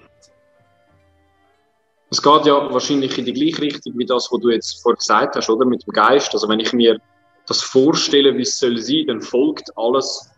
Es 2.12 2.22
geht 2.22 2.46
ja 2.46 2.72
wahrscheinlich 2.72 3.18
in 3.18 3.26
die 3.26 3.34
gleiche 3.34 3.62
Richtung 3.62 3.98
wie 3.98 4.06
das, 4.06 4.30
was 4.32 4.40
du 4.42 4.50
jetzt 4.50 4.82
vorher 4.84 4.98
gesagt 4.98 5.36
hast, 5.36 5.50
oder? 5.50 5.66
Mit 5.66 5.88
dem 5.88 5.94
Geist. 5.94 6.34
Also 6.34 6.48
wenn 6.50 6.60
ich 6.60 6.74
mir 6.74 7.00
das 7.48 7.62
vorstelle, 7.62 8.36
wie 8.38 8.42
es 8.42 8.60
soll 8.60 8.78
sein, 8.78 9.06
dann 9.08 9.22
folgt 9.22 9.72
alles 9.78 10.30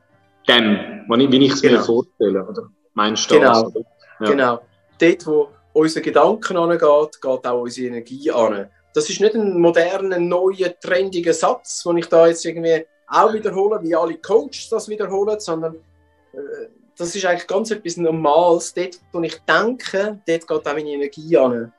dem, 0.47 1.03
wie 1.09 1.45
ich 1.45 1.53
es 1.53 1.61
genau. 1.61 1.79
mir 1.79 1.83
vorstelle, 1.83 2.47
oder? 2.47 2.69
Meinst 2.93 3.29
du 3.29 3.39
genau. 3.39 3.63
das? 3.63 3.73
Ja. 4.19 4.25
Genau. 4.29 4.61
Dort, 4.99 5.27
wo 5.27 5.49
unser 5.73 6.01
Gedanken 6.01 6.57
angeht, 6.57 7.21
geht 7.21 7.47
auch 7.47 7.61
unsere 7.61 7.87
Energie 7.87 8.31
an. 8.31 8.69
Das 8.93 9.09
ist 9.09 9.19
nicht 9.19 9.33
ein 9.33 9.59
moderner, 9.59 10.19
neuer, 10.19 10.79
trendiger 10.79 11.33
Satz, 11.33 11.83
den 11.83 11.97
ich 11.97 12.05
da 12.05 12.27
jetzt 12.27 12.45
irgendwie 12.45 12.85
auch 13.07 13.33
wiederhole, 13.33 13.81
wie 13.81 13.95
alle 13.95 14.17
Coaches 14.17 14.69
das 14.69 14.87
wiederholen, 14.87 15.39
sondern 15.39 15.75
äh, 16.33 16.67
das 16.97 17.15
ist 17.15 17.25
eigentlich 17.25 17.47
ganz 17.47 17.71
etwas 17.71 17.97
Normales. 17.97 18.73
Dort, 18.73 18.99
wo 19.11 19.21
ich 19.21 19.37
denke, 19.41 20.19
dort 20.25 20.47
geht 20.47 20.51
auch 20.51 20.73
meine 20.73 20.91
Energie 20.91 21.37
an. 21.37 21.73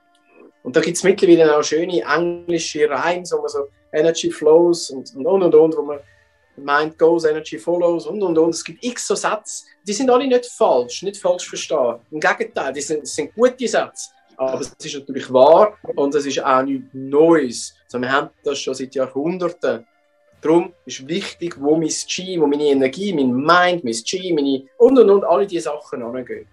Und 0.63 0.77
da 0.77 0.81
gibt 0.81 0.97
es 0.97 1.05
mittlerweile 1.05 1.57
auch 1.57 1.63
schöne 1.63 2.03
englische 2.03 2.89
Reims, 2.89 3.33
wo 3.33 3.39
man 3.39 3.49
so 3.49 3.69
Energy 3.93 4.31
Flows 4.31 4.91
und 4.91 5.15
und 5.15 5.27
und 5.27 5.55
und, 5.55 5.77
wo 5.77 5.83
man 5.83 6.01
Mind 6.57 6.99
goes, 6.99 7.25
Energy 7.25 7.59
follows 7.59 8.07
und 8.07 8.23
und 8.23 8.39
und. 8.39 8.51
Es 8.51 8.65
gibt 8.65 8.85
x 8.85 9.07
so 9.07 9.15
Sätze, 9.15 9.65
die 9.87 9.93
sind 9.93 10.11
alle 10.11 10.27
nicht 10.27 10.47
falsch, 10.47 11.03
nicht 11.03 11.17
falsch 11.17 11.49
verstehen. 11.49 11.97
Im 12.11 12.21
Gegenteil, 12.21 12.73
die 12.73 12.81
sind, 12.81 13.07
sind 13.07 13.35
gute 13.35 13.67
Sätze. 13.67 14.11
Aber 14.37 14.61
es 14.61 14.73
ist 14.85 14.95
natürlich 14.95 15.33
wahr 15.33 15.77
und 15.95 16.15
es 16.15 16.27
ist 16.27 16.43
auch 16.43 16.63
nichts 16.63 16.89
Neues. 16.93 17.75
Also 17.85 18.01
wir 18.01 18.11
haben 18.11 18.31
das 18.43 18.59
schon 18.59 18.75
seit 18.75 18.95
Jahrhunderten 18.95 19.87
Darum 20.45 20.75
ist 20.85 21.09
wichtig, 21.09 21.57
wo 21.59 21.75
mein 21.75 21.89
Chi, 21.89 22.39
wo 22.39 22.47
meine 22.47 22.65
Energie, 22.65 23.15
mein 23.15 23.35
Mind, 23.35 23.83
mein 23.83 23.95
Chi, 23.95 24.31
meine 24.31 24.65
und 24.77 24.99
und 24.99 25.09
und 25.09 25.25
alle 25.25 25.47
diese 25.47 25.63
Sachen 25.63 26.03
angehen. 26.03 26.47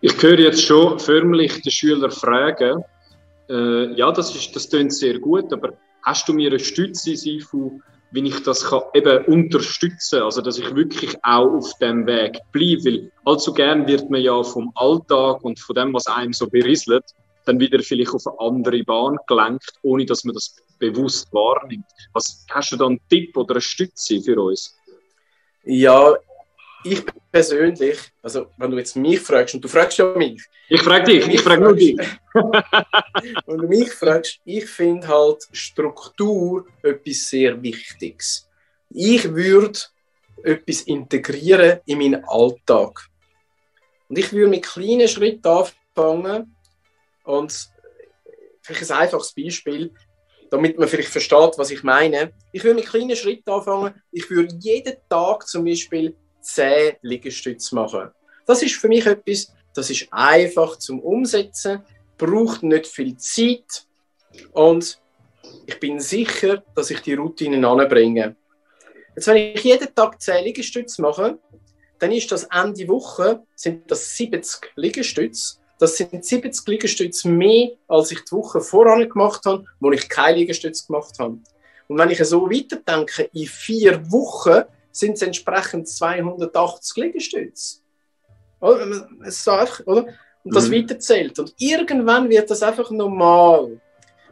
Ich 0.00 0.22
höre 0.22 0.38
jetzt 0.38 0.62
schon 0.62 0.98
förmlich 0.98 1.60
den 1.60 1.70
Schüler 1.70 2.10
fragen, 2.10 2.82
äh, 3.50 3.92
ja, 3.92 4.10
das, 4.10 4.34
ist, 4.34 4.56
das 4.56 4.70
klingt 4.70 4.94
sehr 4.94 5.18
gut, 5.18 5.52
aber 5.52 5.74
hast 6.02 6.26
du 6.28 6.32
mir 6.32 6.48
eine 6.48 6.58
Stütze, 6.58 7.14
Sifu, 7.14 7.78
wie 8.12 8.26
ich 8.26 8.42
das 8.42 8.64
kann 8.64 8.82
eben 8.94 9.24
unterstützen 9.26 10.22
also 10.22 10.40
dass 10.40 10.58
ich 10.58 10.74
wirklich 10.74 11.14
auch 11.22 11.52
auf 11.52 11.78
dem 11.78 12.06
Weg 12.06 12.38
bleibe, 12.52 12.84
weil 12.84 13.12
allzu 13.26 13.52
gern 13.52 13.86
wird 13.86 14.08
man 14.08 14.22
ja 14.22 14.42
vom 14.42 14.72
Alltag 14.76 15.44
und 15.44 15.60
von 15.60 15.76
dem, 15.76 15.92
was 15.92 16.06
einem 16.06 16.32
so 16.32 16.48
berieselt, 16.48 17.04
dann 17.44 17.58
wieder 17.58 17.80
vielleicht 17.80 18.12
auf 18.12 18.26
eine 18.26 18.38
andere 18.38 18.82
Bahn 18.84 19.16
gelenkt, 19.26 19.72
ohne 19.82 20.06
dass 20.06 20.24
man 20.24 20.34
das 20.34 20.56
bewusst 20.78 21.32
wahrnimmt. 21.32 21.86
Was 22.12 22.44
hast 22.50 22.72
du 22.72 22.76
da 22.76 22.86
einen 22.86 23.00
Tipp 23.08 23.36
oder 23.36 23.54
eine 23.54 23.60
Stütze 23.60 24.20
für 24.20 24.40
uns? 24.40 24.76
Ja, 25.64 26.14
ich 26.82 27.04
persönlich, 27.30 27.98
also 28.22 28.46
wenn 28.56 28.70
du 28.70 28.78
jetzt 28.78 28.96
mich 28.96 29.20
fragst, 29.20 29.54
und 29.54 29.62
du 29.62 29.68
fragst 29.68 29.98
ja 29.98 30.06
mich. 30.16 30.42
Ich 30.68 30.80
frage 30.80 31.04
dich, 31.04 31.28
ich 31.28 31.40
frage 31.40 31.62
nur 31.62 31.76
dich. 31.76 31.96
wenn 33.46 33.58
du 33.58 33.68
mich 33.68 33.90
fragst, 33.92 34.40
ich 34.44 34.64
finde 34.64 35.06
halt 35.06 35.46
Struktur 35.52 36.66
etwas 36.82 37.28
sehr 37.28 37.62
Wichtiges. 37.62 38.48
Ich 38.88 39.34
würde 39.34 39.78
etwas 40.42 40.82
integrieren 40.82 41.80
in 41.84 41.98
meinen 41.98 42.24
Alltag. 42.24 43.08
Und 44.08 44.18
ich 44.18 44.32
würde 44.32 44.48
mit 44.48 44.64
kleinen 44.64 45.06
Schritten 45.06 45.46
anfangen. 45.46 46.56
Und 47.30 47.70
vielleicht 48.62 48.90
ein 48.90 48.98
einfaches 48.98 49.32
Beispiel, 49.32 49.92
damit 50.50 50.78
man 50.78 50.88
vielleicht 50.88 51.10
versteht, 51.10 51.56
was 51.58 51.70
ich 51.70 51.84
meine. 51.84 52.32
Ich 52.50 52.64
würde 52.64 52.74
mit 52.74 52.86
kleinen 52.86 53.14
Schritten 53.14 53.50
anfangen. 53.50 53.94
Ich 54.10 54.28
würde 54.30 54.54
jeden 54.58 54.96
Tag 55.08 55.46
zum 55.46 55.64
Beispiel 55.64 56.16
10 56.40 56.96
Liegestütze 57.02 57.74
machen. 57.74 58.10
Das 58.46 58.62
ist 58.62 58.74
für 58.74 58.88
mich 58.88 59.06
etwas, 59.06 59.52
das 59.74 59.90
ist 59.90 60.08
einfach 60.10 60.76
zum 60.76 60.98
Umsetzen, 61.00 61.84
braucht 62.18 62.64
nicht 62.64 62.88
viel 62.88 63.16
Zeit 63.16 63.86
und 64.52 64.98
ich 65.66 65.78
bin 65.78 66.00
sicher, 66.00 66.64
dass 66.74 66.90
ich 66.90 67.00
die 67.00 67.14
Routinen 67.14 67.64
anbringe. 67.64 68.34
Jetzt, 69.14 69.28
wenn 69.28 69.54
ich 69.54 69.62
jeden 69.62 69.94
Tag 69.94 70.20
10 70.20 70.44
Liegestütze 70.44 71.00
mache, 71.00 71.38
dann 72.00 72.10
ist 72.10 72.32
das 72.32 72.44
Ende 72.44 72.88
Woche 72.88 73.44
sind 73.54 73.88
das 73.88 74.16
70 74.16 74.72
Liegestütze. 74.74 75.59
Das 75.80 75.96
sind 75.96 76.24
70 76.24 76.68
Liegestütze 76.68 77.28
mehr, 77.28 77.70
als 77.88 78.12
ich 78.12 78.22
die 78.22 78.32
Woche 78.32 78.60
voran 78.60 79.08
gemacht 79.08 79.46
habe, 79.46 79.64
wo 79.80 79.90
ich 79.90 80.10
keine 80.10 80.36
Liegestütze 80.36 80.86
gemacht 80.86 81.18
habe. 81.18 81.38
Und 81.88 81.98
wenn 81.98 82.10
ich 82.10 82.22
so 82.22 82.48
weiterdenke, 82.50 83.30
in 83.32 83.46
vier 83.46 84.12
Wochen 84.12 84.62
sind 84.92 85.14
es 85.14 85.22
entsprechend 85.22 85.88
280 85.88 86.96
Liegestütze. 87.02 87.78
Oder? 88.60 89.08
Es 89.24 89.48
einfach, 89.48 89.80
oder? 89.86 90.06
Und 90.44 90.54
das 90.54 90.68
mhm. 90.68 90.74
weiterzählt. 90.74 91.38
Und 91.38 91.54
irgendwann 91.58 92.28
wird 92.28 92.50
das 92.50 92.62
einfach 92.62 92.90
normal. 92.90 93.80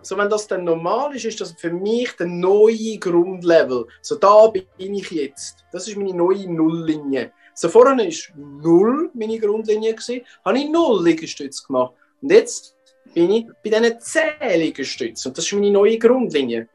So, 0.02 0.16
wenn 0.18 0.28
das 0.28 0.46
dann 0.46 0.64
normal 0.64 1.16
ist, 1.16 1.24
ist 1.24 1.40
das 1.40 1.52
für 1.52 1.72
mich 1.72 2.12
der 2.12 2.26
neue 2.26 2.98
Grundlevel. 2.98 3.86
So, 4.02 4.16
da 4.16 4.48
bin 4.48 4.66
ich 4.76 5.10
jetzt. 5.10 5.64
Das 5.72 5.88
ist 5.88 5.96
meine 5.96 6.14
neue 6.14 6.50
Nulllinie. 6.50 7.32
So, 7.60 7.68
vorher 7.68 7.96
war 7.96 8.36
null 8.36 9.10
meine 9.14 9.36
Grundlinie, 9.36 9.92
gewesen, 9.92 10.20
habe 10.44 10.58
ich 10.58 10.68
null 10.68 11.04
Liegestütze 11.04 11.66
gemacht. 11.66 11.92
Und 12.22 12.30
jetzt 12.30 12.76
bin 13.12 13.32
ich 13.32 13.46
bei 13.64 13.70
diesen 13.70 14.00
10 14.00 14.60
Liegestützen. 14.60 15.30
Und 15.30 15.38
das 15.38 15.44
ist 15.44 15.52
meine 15.54 15.72
neue 15.72 15.98
Grundlinie. 15.98 16.68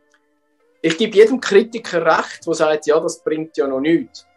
Ich 0.81 0.97
gebe 0.97 1.15
jedem 1.15 1.39
Kritiker 1.39 2.05
recht, 2.05 2.45
der 2.45 2.53
sagt, 2.53 2.85
ja, 2.85 2.99
das 2.99 3.23
bringt 3.23 3.55
ja 3.55 3.65
noch 3.65 3.79
nichts. 3.79 4.27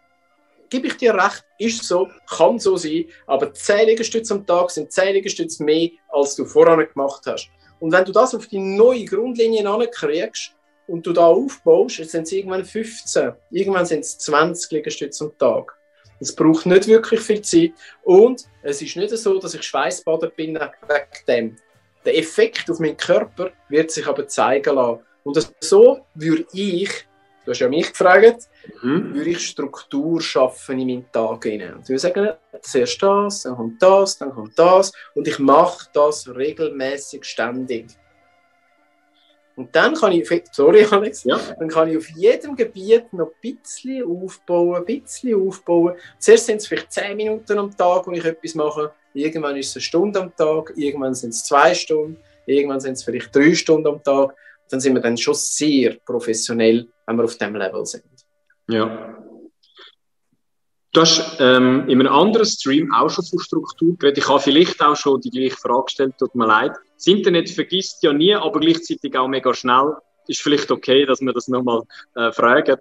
Gebe 0.70 0.86
ich 0.86 0.96
dir 0.96 1.14
recht, 1.14 1.44
ist 1.58 1.82
so, 1.82 2.08
kann 2.28 2.60
so 2.60 2.76
sein, 2.76 3.06
aber 3.26 3.52
10 3.52 3.88
Liegestütze 3.88 4.34
am 4.34 4.46
Tag 4.46 4.70
sind 4.70 4.92
10 4.92 5.14
Liegestütze 5.14 5.64
mehr, 5.64 5.90
als 6.10 6.36
du 6.36 6.44
vorher 6.44 6.76
gemacht 6.86 7.22
hast. 7.26 7.48
Und 7.80 7.90
wenn 7.90 8.04
du 8.04 8.12
das 8.12 8.36
auf 8.36 8.46
die 8.46 8.60
neue 8.60 9.04
Grundlinie 9.04 9.68
ankriegst 9.68 10.52
und 10.86 11.04
du 11.04 11.12
da 11.12 11.26
aufbaust, 11.26 11.98
dann 11.98 12.06
sind 12.06 12.22
es 12.22 12.30
irgendwann 12.30 12.64
15, 12.64 13.32
irgendwann 13.50 13.86
sind 13.86 14.04
es 14.04 14.16
20 14.18 14.70
Liegestütze 14.70 15.24
am 15.24 15.36
Tag. 15.38 15.76
Es 16.20 16.34
braucht 16.34 16.66
nicht 16.66 16.86
wirklich 16.86 17.20
viel 17.20 17.42
Zeit 17.42 17.72
und 18.02 18.44
es 18.62 18.82
ist 18.82 18.96
nicht 18.96 19.10
so, 19.10 19.38
dass 19.38 19.54
ich 19.54 19.62
Schweißbader 19.62 20.30
bin 20.30 20.54
wegen 20.54 21.16
dem. 21.28 21.56
Der 22.04 22.16
Effekt 22.16 22.70
auf 22.70 22.78
meinen 22.78 22.96
Körper 22.96 23.50
wird 23.68 23.90
sich 23.90 24.06
aber 24.06 24.26
zeigen 24.28 24.74
lassen. 24.74 25.00
Und 25.24 25.54
so 25.60 26.06
würde 26.14 26.46
ich, 26.52 26.88
du 27.44 27.50
hast 27.50 27.58
ja 27.58 27.68
mich 27.68 27.90
gefragt, 27.90 28.48
mhm. 28.82 29.12
würde 29.12 29.30
ich 29.30 29.46
Struktur 29.46 30.20
schaffen 30.20 30.78
in 30.78 30.86
meinen 30.86 31.12
Tag 31.12 31.44
hinein. 31.44 31.74
Und 31.74 31.82
ich 31.82 31.88
würde 31.88 31.98
sagen, 31.98 32.30
zuerst 32.62 33.02
das, 33.02 33.42
dann 33.42 33.56
kommt 33.56 33.82
das, 33.82 34.18
dann 34.18 34.30
kommt 34.30 34.58
das. 34.58 34.92
Und 35.14 35.26
ich 35.26 35.38
mache 35.38 35.88
das 35.92 36.28
regelmäßig 36.28 37.24
ständig. 37.24 37.86
Und 39.56 39.74
dann 39.74 39.94
kann 39.94 40.12
ich, 40.12 40.28
sorry 40.52 40.86
Alex, 40.90 41.24
ja. 41.24 41.40
dann 41.58 41.68
kann 41.68 41.88
ich 41.88 41.96
auf 41.96 42.08
jedem 42.10 42.54
Gebiet 42.54 43.12
noch 43.12 43.32
ein 43.42 43.52
bisschen 43.52 44.04
aufbauen, 44.04 44.76
ein 44.76 44.84
bisschen 44.84 45.40
aufbauen. 45.40 45.94
Zuerst 46.18 46.46
sind 46.46 46.58
es 46.58 46.66
vielleicht 46.66 46.92
10 46.92 47.16
Minuten 47.16 47.58
am 47.58 47.74
Tag, 47.74 48.06
wo 48.06 48.12
ich 48.12 48.24
etwas 48.24 48.54
mache. 48.54 48.92
Irgendwann 49.14 49.56
ist 49.56 49.70
es 49.70 49.76
eine 49.76 49.82
Stunde 49.82 50.20
am 50.20 50.36
Tag, 50.36 50.74
irgendwann 50.76 51.14
sind 51.14 51.30
es 51.30 51.44
zwei 51.44 51.74
Stunden, 51.74 52.18
irgendwann 52.44 52.80
sind 52.80 52.92
es 52.92 53.02
vielleicht 53.02 53.34
drei 53.34 53.54
Stunden 53.54 53.88
am 53.88 54.02
Tag 54.02 54.34
dann 54.70 54.80
sind 54.80 54.94
wir 54.94 55.00
dann 55.00 55.16
schon 55.16 55.34
sehr 55.34 55.96
professionell, 56.04 56.88
wenn 57.06 57.16
wir 57.16 57.24
auf 57.24 57.36
dem 57.38 57.54
Level 57.54 57.84
sind. 57.86 58.04
Ja. 58.68 59.16
Du 60.92 61.00
hast 61.00 61.36
ähm, 61.40 61.88
in 61.88 62.00
einem 62.00 62.12
anderen 62.12 62.46
Stream 62.46 62.92
auch 62.92 63.10
schon 63.10 63.24
von 63.24 63.38
Struktur 63.38 63.96
geredet. 63.98 64.18
Ich 64.18 64.28
habe 64.28 64.40
vielleicht 64.40 64.80
auch 64.82 64.96
schon 64.96 65.20
die 65.20 65.30
gleiche 65.30 65.56
Frage 65.56 65.84
gestellt, 65.84 66.14
tut 66.18 66.34
mir 66.34 66.46
leid. 66.46 66.72
Das 66.96 67.06
Internet 67.06 67.50
vergisst 67.50 68.02
ja 68.02 68.12
nie, 68.12 68.34
aber 68.34 68.60
gleichzeitig 68.60 69.16
auch 69.16 69.28
mega 69.28 69.54
schnell. 69.54 69.94
Ist 70.26 70.40
vielleicht 70.40 70.70
okay, 70.70 71.06
dass 71.06 71.20
wir 71.20 71.32
das 71.32 71.48
nochmal 71.48 71.82
äh, 72.14 72.32
fragen. 72.32 72.78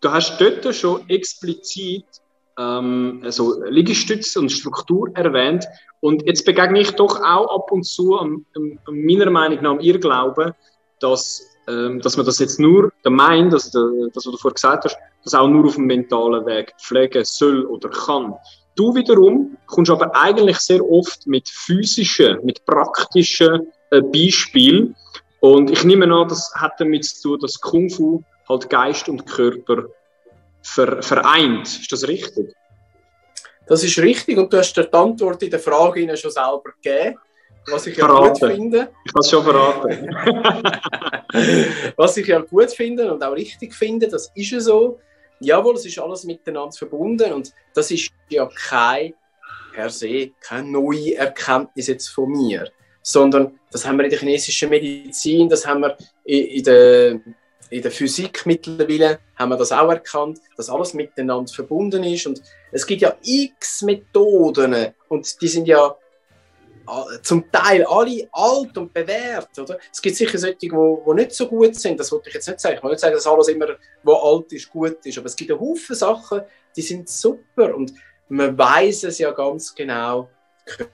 Du 0.00 0.10
hast 0.10 0.40
dort 0.40 0.74
schon 0.74 1.08
explizit 1.08 2.04
ähm, 2.58 3.20
also 3.24 3.62
Liegestütze 3.64 4.40
und 4.40 4.50
Struktur 4.50 5.10
erwähnt. 5.14 5.66
Und 6.00 6.26
jetzt 6.26 6.44
begegne 6.44 6.80
ich 6.80 6.92
doch 6.92 7.20
auch 7.22 7.54
ab 7.54 7.72
und 7.72 7.84
zu, 7.84 8.16
um, 8.18 8.46
um, 8.54 8.78
meiner 8.86 9.30
Meinung 9.30 9.62
nach, 9.62 9.70
am 9.72 9.80
Irrglauben, 9.80 10.52
dass, 11.00 11.42
ähm, 11.68 12.00
dass 12.00 12.16
man 12.16 12.26
das 12.26 12.38
jetzt 12.38 12.60
nur, 12.60 12.92
der 13.04 13.10
meint, 13.10 13.52
also 13.52 14.06
das, 14.08 14.26
was 14.26 14.32
du 14.32 14.36
vorher 14.36 14.54
gesagt 14.54 14.84
hast, 14.84 14.96
das 15.24 15.34
auch 15.34 15.48
nur 15.48 15.66
auf 15.66 15.74
dem 15.74 15.86
mentalen 15.86 16.46
Weg 16.46 16.74
pflegen 16.78 17.24
soll 17.24 17.64
oder 17.66 17.88
kann. 17.88 18.34
Du 18.76 18.94
wiederum 18.94 19.56
kommst 19.66 19.90
aber 19.90 20.14
eigentlich 20.14 20.58
sehr 20.58 20.84
oft 20.88 21.26
mit 21.26 21.48
physischen, 21.48 22.38
mit 22.44 22.64
praktischen 22.66 23.72
äh, 23.90 24.02
Beispielen. 24.02 24.94
Und 25.40 25.70
ich 25.70 25.82
nehme 25.84 26.12
an, 26.14 26.28
das 26.28 26.52
hat 26.54 26.74
damit 26.78 27.04
zu 27.04 27.30
tun, 27.30 27.40
dass 27.40 27.60
Kung 27.60 27.88
Fu 27.88 28.22
halt 28.48 28.68
Geist 28.68 29.08
und 29.08 29.26
Körper 29.26 29.86
ver 30.62 31.02
vereint. 31.02 31.66
Ist 31.66 31.90
das 31.90 32.06
richtig? 32.06 32.54
Das 33.66 33.82
ist 33.82 33.98
richtig 33.98 34.38
und 34.38 34.52
du 34.52 34.58
hast 34.58 34.76
die 34.76 34.92
Antwort 34.92 35.42
in 35.42 35.50
der 35.50 35.58
Frage 35.58 36.00
Ihnen 36.00 36.16
schon 36.16 36.30
selber 36.30 36.72
gegeben. 36.82 37.18
Was 37.68 37.86
ich 37.88 37.96
ja 37.96 38.06
gut 38.06 38.38
finde. 38.38 38.90
Ich 39.04 39.12
kann 39.12 39.20
es 39.20 39.30
schon 39.30 39.42
verraten. 39.42 40.08
was 41.96 42.16
ich 42.16 42.26
ja 42.28 42.38
gut 42.40 42.70
finde 42.70 43.12
und 43.12 43.24
auch 43.24 43.32
richtig 43.32 43.74
finde, 43.74 44.06
das 44.06 44.30
ist 44.34 44.50
ja 44.50 44.60
so. 44.60 45.00
Jawohl, 45.40 45.74
es 45.74 45.86
ist 45.86 45.98
alles 45.98 46.24
miteinander 46.24 46.72
verbunden 46.72 47.32
und 47.32 47.52
das 47.74 47.90
ist 47.90 48.10
ja 48.28 48.48
kein 48.54 49.14
per 49.76 49.90
se 49.90 50.30
keine 50.40 50.68
neue 50.68 51.16
Erkenntnis 51.16 51.88
jetzt 51.88 52.08
von 52.08 52.30
mir, 52.30 52.70
sondern 53.02 53.58
das 53.70 53.86
haben 53.86 53.98
wir 53.98 54.04
in 54.04 54.10
der 54.10 54.18
chinesischen 54.18 54.70
Medizin, 54.70 55.48
das 55.48 55.66
haben 55.66 55.82
wir 55.82 55.96
in 56.24 56.64
der, 56.64 57.20
in 57.68 57.82
der 57.82 57.90
Physik 57.90 58.46
mittlerweile, 58.46 59.18
haben 59.36 59.50
wir 59.50 59.58
das 59.58 59.72
auch 59.72 59.90
erkannt, 59.90 60.40
dass 60.56 60.70
alles 60.70 60.94
miteinander 60.94 61.52
verbunden 61.52 62.02
ist 62.04 62.26
und 62.26 62.40
es 62.72 62.86
gibt 62.86 63.02
ja 63.02 63.14
x 63.22 63.82
Methoden 63.82 64.94
und 65.08 65.42
die 65.42 65.48
sind 65.48 65.68
ja 65.68 65.94
zum 67.22 67.50
Teil 67.50 67.84
alle 67.84 68.28
alt 68.32 68.76
und 68.78 68.92
bewährt. 68.92 69.58
Oder? 69.58 69.78
Es 69.92 70.00
gibt 70.00 70.16
sicher 70.16 70.38
solche, 70.38 70.56
die, 70.56 70.68
die 70.68 71.14
nicht 71.14 71.32
so 71.32 71.48
gut 71.48 71.74
sind. 71.74 71.98
Das 71.98 72.10
wollte 72.12 72.28
ich 72.28 72.34
jetzt 72.34 72.48
nicht 72.48 72.60
sagen. 72.60 72.76
Ich 72.76 72.82
will 72.82 72.90
nicht 72.90 73.00
sagen, 73.00 73.14
dass 73.14 73.26
alles 73.26 73.48
immer, 73.48 73.68
was 74.02 74.22
alt 74.22 74.52
ist, 74.52 74.70
gut 74.70 75.04
ist. 75.04 75.18
Aber 75.18 75.26
es 75.26 75.36
gibt 75.36 75.50
einen 75.50 75.60
Haufen 75.60 75.96
Sachen, 75.96 76.42
die 76.76 76.82
sind 76.82 77.08
super. 77.08 77.74
Und 77.74 77.92
man 78.28 78.56
weiß 78.56 79.04
es 79.04 79.18
ja 79.18 79.30
ganz 79.30 79.74
genau, 79.74 80.28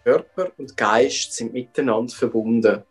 Körper 0.04 0.52
und 0.58 0.76
Geist 0.76 1.32
sind 1.32 1.52
miteinander 1.52 2.14
verbunden. 2.14 2.82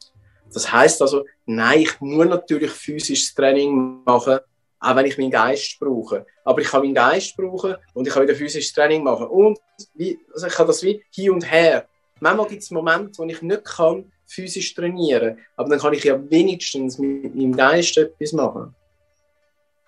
Das 0.53 0.71
heißt 0.71 1.01
also, 1.01 1.25
nein, 1.45 1.81
ich 1.81 2.01
muss 2.01 2.27
natürlich 2.27 2.71
physisches 2.71 3.33
Training 3.33 4.03
machen, 4.03 4.39
auch 4.79 4.95
wenn 4.95 5.05
ich 5.05 5.17
meinen 5.17 5.31
Geist 5.31 5.79
brauche. 5.79 6.25
Aber 6.43 6.61
ich 6.61 6.67
kann 6.67 6.81
meinen 6.81 6.95
Geist 6.95 7.37
brauchen 7.37 7.75
und 7.93 8.07
ich 8.07 8.13
kann 8.13 8.23
wieder 8.23 8.35
physisches 8.35 8.73
Training 8.73 9.03
machen. 9.03 9.27
Und 9.27 9.59
wie, 9.93 10.19
also 10.33 10.47
ich 10.47 10.53
kann 10.53 10.67
das 10.67 10.83
wie 10.83 11.03
hin 11.11 11.31
und 11.31 11.49
her. 11.49 11.87
Manchmal 12.21 12.47
gibt 12.47 12.61
es 12.61 12.71
Momente, 12.71 13.17
wo 13.17 13.25
ich 13.25 13.41
nicht 13.41 13.65
kann, 13.65 14.11
physisch 14.27 14.73
trainieren 14.73 15.39
aber 15.57 15.69
dann 15.69 15.79
kann 15.79 15.93
ich 15.93 16.05
ja 16.05 16.17
wenigstens 16.29 16.97
mit 16.97 17.35
meinem 17.35 17.55
Geist 17.55 17.97
etwas 17.97 18.31
machen. 18.31 18.73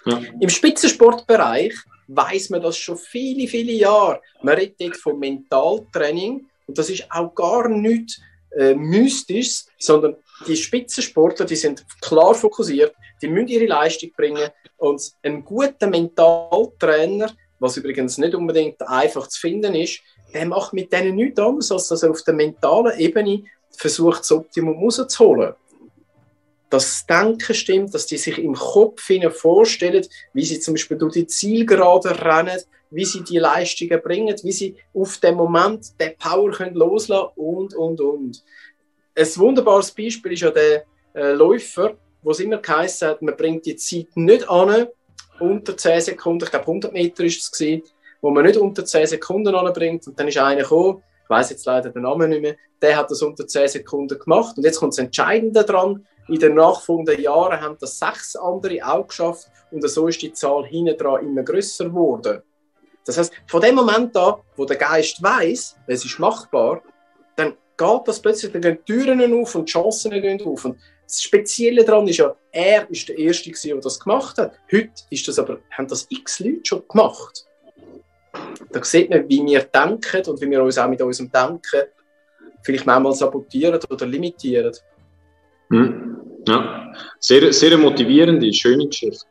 Ja. 0.05 0.21
Im 0.41 0.49
Spitzensportbereich 0.49 1.73
weiß 2.07 2.49
man 2.49 2.61
das 2.61 2.77
schon 2.77 2.97
viele, 2.97 3.47
viele 3.47 3.71
Jahre. 3.71 4.19
Man 4.41 4.55
redet 4.55 4.97
von 4.97 5.17
Mentaltraining 5.17 6.45
und 6.67 6.77
das 6.77 6.89
ist 6.89 7.05
auch 7.09 7.33
gar 7.33 7.69
nichts 7.69 8.19
äh, 8.57 8.73
Mystisches, 8.75 9.69
sondern 9.79 10.15
die 10.47 10.57
Spitzensportler, 10.57 11.45
die 11.45 11.55
sind 11.55 11.85
klar 12.01 12.35
fokussiert, 12.35 12.93
die 13.21 13.27
müssen 13.27 13.47
ihre 13.47 13.67
Leistung 13.67 14.11
bringen 14.17 14.49
und 14.77 15.01
ein 15.21 15.45
guter 15.45 15.87
Mentaltrainer, 15.87 17.31
was 17.59 17.77
übrigens 17.77 18.17
nicht 18.17 18.35
unbedingt 18.35 18.81
einfach 18.81 19.27
zu 19.27 19.39
finden 19.39 19.75
ist, 19.75 20.01
der 20.33 20.45
macht 20.45 20.73
mit 20.73 20.91
denen 20.91 21.15
nichts 21.15 21.39
anderes, 21.39 21.71
als 21.71 21.87
dass 21.87 22.03
er 22.03 22.11
auf 22.11 22.23
der 22.23 22.33
mentalen 22.33 22.97
Ebene 22.99 23.43
versucht, 23.71 24.21
das 24.21 24.31
Optimum 24.31 24.83
rauszuholen. 24.83 25.53
Das 26.69 27.05
Denken 27.05 27.53
stimmt, 27.53 27.93
dass 27.93 28.07
die 28.07 28.17
sich 28.17 28.39
im 28.39 28.55
Kopf 28.55 29.11
vorstellen, 29.31 30.05
wie 30.33 30.43
sie 30.43 30.59
zum 30.59 30.73
Beispiel 30.73 30.97
durch 30.97 31.13
die 31.13 31.27
Zielgerade 31.27 32.19
rennen, 32.19 32.59
wie 32.89 33.05
sie 33.05 33.23
die 33.23 33.39
Leistungen 33.39 34.01
bringen, 34.01 34.35
wie 34.43 34.51
sie 34.51 34.75
auf 34.93 35.17
dem 35.17 35.35
Moment 35.35 35.99
den 35.99 36.17
Power 36.17 36.51
können 36.51 36.75
loslassen 36.75 37.31
und, 37.35 37.75
und, 37.75 38.01
und. 38.01 38.43
Ein 39.15 39.35
wunderbares 39.35 39.91
Beispiel 39.91 40.33
ist 40.33 40.41
ja 40.41 40.51
der 40.51 40.85
äh, 41.13 41.33
Läufer, 41.33 41.95
wo 42.23 42.31
es 42.31 42.39
immer 42.39 42.57
geheißen 42.57 43.07
hat, 43.07 43.21
man 43.21 43.37
bringt 43.37 43.65
die 43.65 43.75
Zeit 43.75 44.07
nicht 44.15 44.49
an, 44.49 44.87
unter 45.39 45.75
10 45.75 46.01
Sekunden, 46.01 46.45
ich 46.45 46.51
glaube 46.51 46.67
100 46.67 46.93
Meter 46.93 47.23
ist 47.23 47.41
es 47.41 47.51
gewesen, 47.51 47.83
wo 48.23 48.31
man 48.31 48.45
nicht 48.45 48.57
unter 48.57 48.85
10 48.85 49.05
Sekunden 49.05 49.53
anbringt 49.53 50.07
und 50.07 50.17
dann 50.17 50.29
ist 50.29 50.37
einer 50.37 50.61
gekommen, 50.61 51.03
ich 51.23 51.29
weiß 51.29 51.49
jetzt 51.49 51.65
leider 51.65 51.89
den 51.89 52.03
Namen 52.03 52.29
nicht 52.29 52.41
mehr, 52.41 52.55
der 52.81 52.95
hat 52.95 53.11
das 53.11 53.21
unter 53.21 53.45
10 53.45 53.67
Sekunden 53.67 54.17
gemacht 54.17 54.57
und 54.57 54.63
jetzt 54.63 54.79
kommt 54.79 54.93
das 54.93 54.99
Entscheidende 54.99 55.65
dran, 55.65 56.07
in 56.29 56.39
den 56.39 56.55
nachfolgenden 56.55 57.21
Jahren 57.21 57.59
haben 57.59 57.75
das 57.81 57.99
sechs 57.99 58.37
andere 58.37 58.79
auch 58.81 59.05
geschafft 59.05 59.47
und 59.71 59.87
so 59.89 60.07
ist 60.07 60.21
die 60.21 60.31
Zahl 60.31 60.65
hinten 60.65 60.97
dran 60.97 61.27
immer 61.27 61.43
größer 61.43 61.85
geworden. 61.85 62.41
Das 63.05 63.17
heißt, 63.17 63.33
von 63.47 63.61
dem 63.61 63.75
Moment 63.75 64.15
an, 64.15 64.35
wo 64.55 64.63
der 64.63 64.77
Geist 64.77 65.21
weiß, 65.21 65.75
es 65.87 66.05
ist 66.05 66.17
machbar, 66.17 66.81
dann 67.35 67.57
geht 67.77 68.01
das 68.05 68.21
plötzlich, 68.21 68.53
dann 68.53 68.61
gehen 68.61 68.79
die 68.87 68.93
Türen 68.93 69.41
auf 69.41 69.53
und 69.55 69.67
die 69.67 69.73
Chancen 69.73 70.11
gehen 70.11 70.41
auf. 70.45 70.63
Und 70.63 70.77
das 71.05 71.21
Spezielle 71.21 71.83
daran 71.83 72.07
ist 72.07 72.17
ja, 72.17 72.33
er 72.53 72.89
ist 72.89 73.09
der 73.09 73.17
Erste, 73.17 73.51
der 73.51 73.75
das 73.81 73.99
gemacht 73.99 74.37
hat. 74.37 74.53
Heute 74.71 74.93
ist 75.09 75.27
das 75.27 75.37
aber, 75.37 75.59
haben 75.71 75.89
das 75.89 76.07
x 76.09 76.39
Leute 76.39 76.61
schon 76.63 76.87
gemacht. 76.87 77.45
Da 78.71 78.83
sieht 78.83 79.09
man, 79.09 79.27
wie 79.29 79.45
wir 79.45 79.61
denken 79.63 80.23
und 80.29 80.41
wie 80.41 80.49
wir 80.49 80.63
uns 80.63 80.77
auch 80.77 80.87
mit 80.87 81.01
unserem 81.01 81.31
Denken 81.31 81.83
vielleicht 82.63 82.85
manchmal 82.85 83.13
sabotieren 83.13 83.79
oder 83.89 84.05
limitieren. 84.05 84.73
Hm. 85.69 86.17
Ja, 86.47 86.93
sehr, 87.19 87.53
sehr 87.53 87.77
motivierende, 87.77 88.51
schöne 88.53 88.87
Geschichte. 88.87 89.25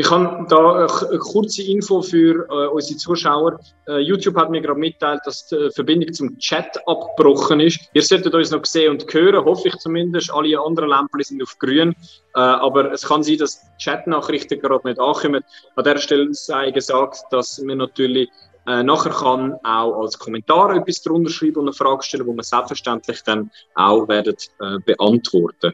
Ich 0.00 0.08
habe 0.12 0.46
da 0.48 0.86
eine 0.86 1.18
kurze 1.18 1.64
Info 1.64 2.02
für 2.02 2.46
äh, 2.48 2.68
unsere 2.68 2.96
Zuschauer. 2.98 3.58
Äh, 3.88 3.98
YouTube 3.98 4.36
hat 4.36 4.48
mir 4.48 4.60
gerade 4.60 4.78
mitteilt, 4.78 5.22
dass 5.24 5.48
die 5.48 5.70
Verbindung 5.74 6.12
zum 6.12 6.38
Chat 6.38 6.78
abgebrochen 6.86 7.58
ist. 7.58 7.80
Ihr 7.94 8.02
solltet 8.02 8.32
uns 8.32 8.52
noch 8.52 8.64
sehen 8.64 8.92
und 8.92 9.12
hören, 9.12 9.44
hoffe 9.44 9.66
ich 9.66 9.76
zumindest. 9.78 10.32
Alle 10.32 10.56
anderen 10.60 10.90
Lampen 10.90 11.20
sind 11.20 11.42
auf 11.42 11.58
grün. 11.58 11.96
Äh, 12.36 12.38
aber 12.38 12.92
es 12.92 13.08
kann 13.08 13.24
sein, 13.24 13.38
dass 13.38 13.60
Chat-Nachrichten 13.78 14.60
gerade 14.60 14.86
nicht 14.86 15.00
ankommen. 15.00 15.42
An 15.74 15.82
dieser 15.82 15.98
Stelle 15.98 16.28
sei 16.32 16.70
gesagt, 16.70 17.24
dass 17.32 17.60
wir 17.60 17.74
natürlich 17.74 18.30
äh, 18.68 18.82
nachher 18.82 19.12
kann 19.12 19.54
auch 19.64 20.02
als 20.02 20.18
Kommentar 20.18 20.76
etwas 20.76 21.02
drunter 21.02 21.30
schreiben 21.30 21.56
und 21.56 21.68
eine 21.68 21.72
Frage 21.72 22.02
stellen, 22.02 22.26
wo 22.26 22.34
wir 22.34 22.42
selbstverständlich 22.42 23.22
dann 23.24 23.50
auch 23.74 24.06
werden 24.08 24.36
äh, 24.60 24.78
beantworten. 24.84 25.72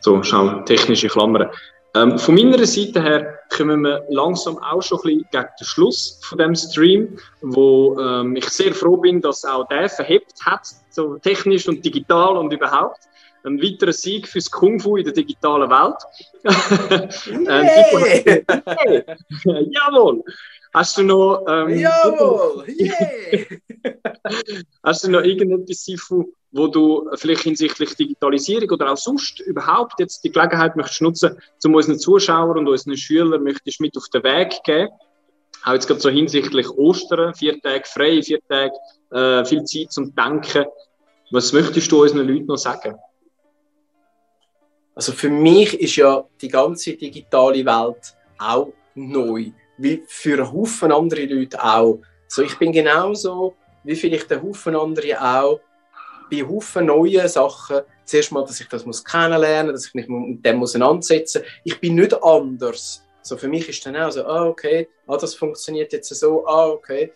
So, 0.00 0.22
schau, 0.22 0.60
technische 0.60 1.08
Klammern. 1.08 1.50
Ähm, 1.94 2.18
von 2.18 2.34
meiner 2.34 2.64
Seite 2.64 3.02
her 3.02 3.38
kommen 3.48 3.80
wir 3.80 4.04
langsam 4.10 4.58
auch 4.58 4.82
schon 4.82 4.98
ein 4.98 5.02
bisschen 5.02 5.26
gegen 5.32 5.48
den 5.58 5.64
Schluss 5.66 6.20
von 6.22 6.38
dem 6.38 6.54
Stream, 6.54 7.18
wo 7.40 7.98
ähm, 7.98 8.36
ich 8.36 8.48
sehr 8.50 8.74
froh 8.74 8.98
bin, 8.98 9.20
dass 9.20 9.44
auch 9.44 9.66
der 9.68 9.88
verhebt 9.88 10.34
hat, 10.44 10.66
so 10.90 11.18
technisch 11.18 11.66
und 11.66 11.84
digital 11.84 12.36
und 12.36 12.52
überhaupt. 12.52 13.07
Ein 13.44 13.62
weiterer 13.62 13.92
Sieg 13.92 14.26
fürs 14.26 14.50
Kung 14.50 14.80
Fu 14.80 14.96
in 14.96 15.04
der 15.04 15.12
digitalen 15.12 15.70
Welt. 15.70 15.96
hey. 17.48 19.04
Jawohl! 19.70 20.22
Hast 20.74 20.98
du 20.98 21.02
noch. 21.02 21.44
Ähm, 21.48 21.78
Jawohl! 21.78 22.66
Yeah. 22.78 23.58
hast 24.82 25.04
du 25.04 25.10
noch 25.10 25.22
irgendetwas, 25.22 25.84
Sifu, 25.84 26.32
wo 26.52 26.66
du 26.66 27.08
vielleicht 27.14 27.42
hinsichtlich 27.42 27.94
Digitalisierung 27.94 28.70
oder 28.70 28.92
auch 28.92 28.96
sonst 28.96 29.40
überhaupt 29.40 29.98
jetzt 30.00 30.22
die 30.24 30.30
Gelegenheit 30.30 30.76
möchtest 30.76 31.02
nutzen, 31.02 31.38
um 31.64 31.74
unseren 31.74 31.98
Zuschauern 31.98 32.58
und 32.58 32.68
unseren 32.68 32.96
Schülern 32.96 33.42
möchtest 33.42 33.80
mit 33.80 33.96
auf 33.96 34.08
den 34.12 34.22
Weg 34.24 34.60
geben? 34.64 34.90
Auch 35.64 35.72
jetzt 35.72 35.86
gerade 35.86 36.00
so 36.00 36.10
hinsichtlich 36.10 36.68
Ostern, 36.70 37.34
vier 37.34 37.60
Tage 37.60 37.84
frei, 37.84 38.22
vier 38.22 38.40
Tage 38.48 38.72
äh, 39.10 39.44
viel 39.44 39.64
Zeit 39.64 39.92
zum 39.92 40.14
Denken. 40.14 40.66
Was 41.30 41.52
möchtest 41.52 41.90
du 41.90 42.02
unseren 42.02 42.28
Leuten 42.28 42.46
noch 42.46 42.56
sagen? 42.56 42.96
Also 44.98 45.12
für 45.12 45.30
mich 45.30 45.78
ist 45.78 45.94
ja 45.94 46.24
die 46.40 46.48
ganze 46.48 46.94
digitale 46.94 47.64
Welt 47.64 48.16
auch 48.36 48.72
neu 48.96 49.52
wie 49.76 50.02
für 50.08 50.38
einen 50.38 50.52
Haufen 50.52 50.90
andere 50.90 51.24
Leute 51.24 51.62
auch. 51.62 52.00
So, 52.26 52.42
ich 52.42 52.58
bin 52.58 52.72
genauso 52.72 53.54
wie 53.84 53.94
vielleicht 53.94 54.32
ein 54.32 54.42
Haufen 54.42 54.74
andere 54.74 55.22
auch 55.22 55.60
bei 56.28 56.42
Haufen 56.42 56.86
neuen 56.86 57.28
Sachen. 57.28 57.82
Zuerst 58.06 58.32
mal, 58.32 58.44
dass 58.44 58.60
ich 58.60 58.66
das 58.66 58.84
muss 58.86 59.04
kennenlernen 59.04 59.70
muss, 59.70 59.82
dass 59.82 59.86
ich 59.86 59.94
mich 59.94 60.08
mit 60.08 60.44
dem 60.44 60.60
auseinandersetzen 60.60 61.42
muss. 61.42 61.50
Ich 61.62 61.78
bin 61.78 61.94
nicht 61.94 62.20
anders. 62.20 63.04
So, 63.22 63.36
für 63.36 63.46
mich 63.46 63.68
ist 63.68 63.86
dann 63.86 63.94
auch 63.94 64.10
so, 64.10 64.26
ah, 64.26 64.46
okay, 64.46 64.88
ah, 65.06 65.16
das 65.16 65.36
funktioniert 65.36 65.92
jetzt 65.92 66.12
so, 66.12 66.44
ah, 66.44 66.70
okay. 66.70 67.12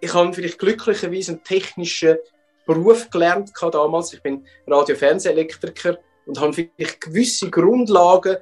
Ich 0.00 0.12
habe 0.12 0.34
vielleicht 0.34 0.58
glücklicherweise 0.58 1.32
einen 1.32 1.44
technischen 1.44 2.18
Beruf 2.66 3.08
gelernt 3.08 3.52
damals. 3.58 4.12
Ich 4.12 4.22
bin 4.22 4.44
Radio-Fernsehelektriker 4.66 5.96
und 6.30 6.40
habe 6.40 6.52
vielleicht 6.52 7.00
gewisse 7.00 7.50
Grundlagen 7.50 8.36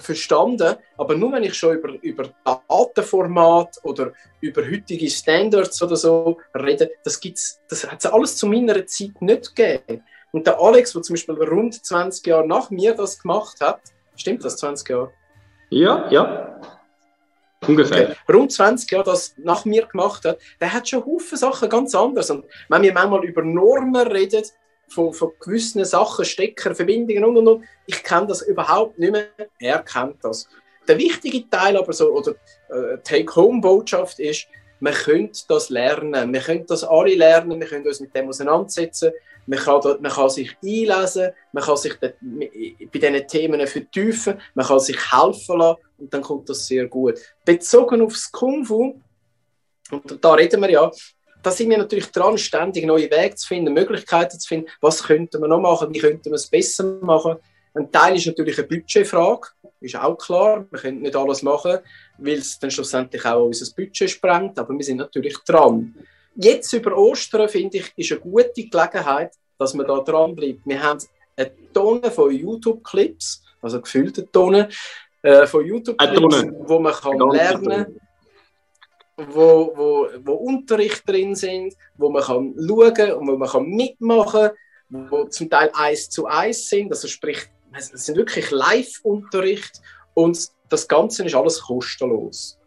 verstanden, 0.00 0.76
aber 0.96 1.14
nur 1.14 1.32
wenn 1.32 1.44
ich 1.44 1.54
schon 1.54 1.76
über, 1.76 1.90
über 2.02 2.30
Datenformat 2.44 3.78
oder 3.82 4.12
über 4.40 4.62
heutige 4.62 5.08
Standards 5.10 5.80
oder 5.82 5.94
so 5.94 6.38
rede, 6.54 6.90
das, 7.04 7.20
gibt's, 7.20 7.60
das 7.68 7.90
hat 7.90 8.02
es 8.02 8.10
alles 8.10 8.36
zu 8.36 8.46
meiner 8.46 8.86
Zeit 8.86 9.20
nicht 9.20 9.54
gegeben. 9.54 10.02
Und 10.32 10.46
der 10.46 10.58
Alex, 10.58 10.92
der 10.92 11.02
zum 11.02 11.14
Beispiel 11.14 11.34
rund 11.36 11.84
20 11.84 12.26
Jahre 12.26 12.46
nach 12.48 12.70
mir 12.70 12.94
das 12.94 13.18
gemacht 13.18 13.60
hat, 13.60 13.80
stimmt 14.16 14.42
das, 14.42 14.56
20 14.56 14.88
Jahre? 14.88 15.12
Ja, 15.68 16.10
ja. 16.10 16.60
Ungefähr. 17.66 18.10
Okay. 18.10 18.16
Rund 18.32 18.52
20 18.52 18.90
Jahre 18.90 19.04
das 19.04 19.34
nach 19.36 19.66
mir 19.66 19.86
gemacht 19.86 20.24
hat, 20.24 20.38
der 20.60 20.72
hat 20.72 20.88
schon 20.88 21.04
Haufen 21.04 21.36
Sachen 21.36 21.68
ganz 21.68 21.94
anders. 21.94 22.30
Und 22.30 22.44
wenn 22.70 22.82
wir 22.82 22.92
manchmal 22.92 23.24
über 23.24 23.42
Normen 23.42 24.06
reden, 24.08 24.44
von, 24.88 25.12
von 25.12 25.32
gewissen 25.40 25.84
Sachen, 25.84 26.24
Stecker, 26.24 26.74
Verbindungen 26.74 27.24
und 27.24 27.36
und 27.38 27.48
und. 27.48 27.64
Ich 27.86 28.02
kenne 28.02 28.26
das 28.26 28.42
überhaupt 28.42 28.98
nicht 28.98 29.12
mehr. 29.12 29.28
Er 29.58 29.80
kennt 29.80 30.22
das. 30.22 30.48
Der 30.86 30.98
wichtige 30.98 31.48
Teil 31.48 31.76
aber 31.76 31.92
so, 31.92 32.12
oder 32.12 32.32
äh, 32.68 32.98
Take-Home-Botschaft 33.02 34.18
ist, 34.20 34.46
man 34.80 34.92
könnte 34.92 35.40
das 35.48 35.70
lernen. 35.70 36.32
Wir 36.32 36.40
können 36.40 36.66
das 36.66 36.84
alle 36.84 37.14
lernen, 37.14 37.58
wir 37.58 37.66
können 37.66 37.86
uns 37.86 38.00
mit 38.00 38.14
dem 38.14 38.28
auseinandersetzen. 38.28 39.12
Man 39.46 39.58
kann, 39.60 39.80
man 40.00 40.10
kann 40.10 40.28
sich 40.28 40.56
einlesen, 40.62 41.30
man 41.52 41.62
kann 41.62 41.76
sich 41.76 41.98
bei 42.00 42.14
diesen 42.20 43.28
Themen 43.28 43.66
vertiefen, 43.66 44.40
man 44.54 44.66
kann 44.66 44.80
sich 44.80 44.98
helfen 45.12 45.58
lassen 45.58 45.80
und 45.98 46.12
dann 46.12 46.22
kommt 46.22 46.48
das 46.48 46.66
sehr 46.66 46.86
gut. 46.86 47.20
Bezogen 47.44 48.02
aufs 48.02 48.30
Kung 48.32 48.64
Fu, 48.64 49.00
und 49.90 50.24
da 50.24 50.34
reden 50.34 50.60
wir 50.62 50.70
ja, 50.70 50.90
da 51.46 51.52
sind 51.52 51.70
wir 51.70 51.78
natürlich 51.78 52.10
dran, 52.10 52.36
ständig 52.36 52.84
neue 52.86 53.08
Wege 53.08 53.36
zu 53.36 53.46
finden, 53.46 53.72
Möglichkeiten 53.72 54.36
zu 54.36 54.48
finden. 54.48 54.68
Was 54.80 55.04
könnten 55.04 55.40
wir 55.40 55.46
noch 55.46 55.60
machen? 55.60 55.94
Wie 55.94 56.00
könnten 56.00 56.24
wir 56.24 56.34
es 56.34 56.48
besser 56.48 56.98
machen? 57.00 57.36
Ein 57.72 57.92
Teil 57.92 58.16
ist 58.16 58.26
natürlich 58.26 58.58
eine 58.58 58.66
Budgetfrage, 58.66 59.46
ist 59.80 59.94
auch 59.94 60.16
klar. 60.16 60.66
Wir 60.68 60.80
können 60.80 61.02
nicht 61.02 61.14
alles 61.14 61.42
machen, 61.42 61.78
weil 62.18 62.38
es 62.38 62.58
dann 62.58 62.72
schlussendlich 62.72 63.24
auch 63.24 63.44
unser 63.44 63.72
Budget 63.76 64.10
sprengt, 64.10 64.58
aber 64.58 64.74
wir 64.74 64.84
sind 64.84 64.96
natürlich 64.96 65.36
dran. 65.46 65.94
Jetzt 66.34 66.72
über 66.72 66.96
Ostern, 66.96 67.48
finde 67.48 67.78
ich, 67.78 67.92
ist 67.94 68.10
eine 68.10 68.20
gute 68.22 68.66
Gelegenheit, 68.68 69.34
dass 69.56 69.72
man 69.74 69.86
da 69.86 70.00
dran 70.00 70.34
bleibt. 70.34 70.66
Wir 70.66 70.82
haben 70.82 70.98
eine 71.36 71.52
Tonne 71.72 72.10
von 72.10 72.34
YouTube-Clips, 72.34 73.44
also 73.62 73.80
gefüllte 73.80 74.28
Tonne 74.32 74.68
äh, 75.22 75.46
von 75.46 75.64
YouTube-Clips, 75.64 76.48
wo 76.66 76.80
man 76.80 76.92
kann 76.92 77.18
lernen 77.30 77.68
kann 77.68 77.96
wo, 79.16 79.72
wo, 79.74 80.08
wo 80.24 80.32
Unterricht 80.34 81.08
drin 81.08 81.34
sind, 81.34 81.74
wo 81.96 82.10
man 82.10 82.22
kann 82.22 82.54
schauen 82.56 83.12
und 83.12 83.28
wo 83.28 83.36
man 83.36 83.48
kann 83.48 83.66
mitmachen 83.66 84.50
kann, 84.88 85.10
wo 85.10 85.24
zum 85.24 85.48
Teil 85.50 85.70
eins 85.74 86.10
zu 86.10 86.26
eins 86.26 86.68
sind, 86.68 86.92
also 86.92 87.08
sprich, 87.08 87.48
es 87.76 87.88
sind 87.88 88.16
wirklich 88.16 88.50
Live-Unterricht 88.50 89.80
und 90.14 90.48
das 90.68 90.88
Ganze 90.88 91.24
ist 91.24 91.34
alles 91.34 91.60
kostenlos. 91.62 92.58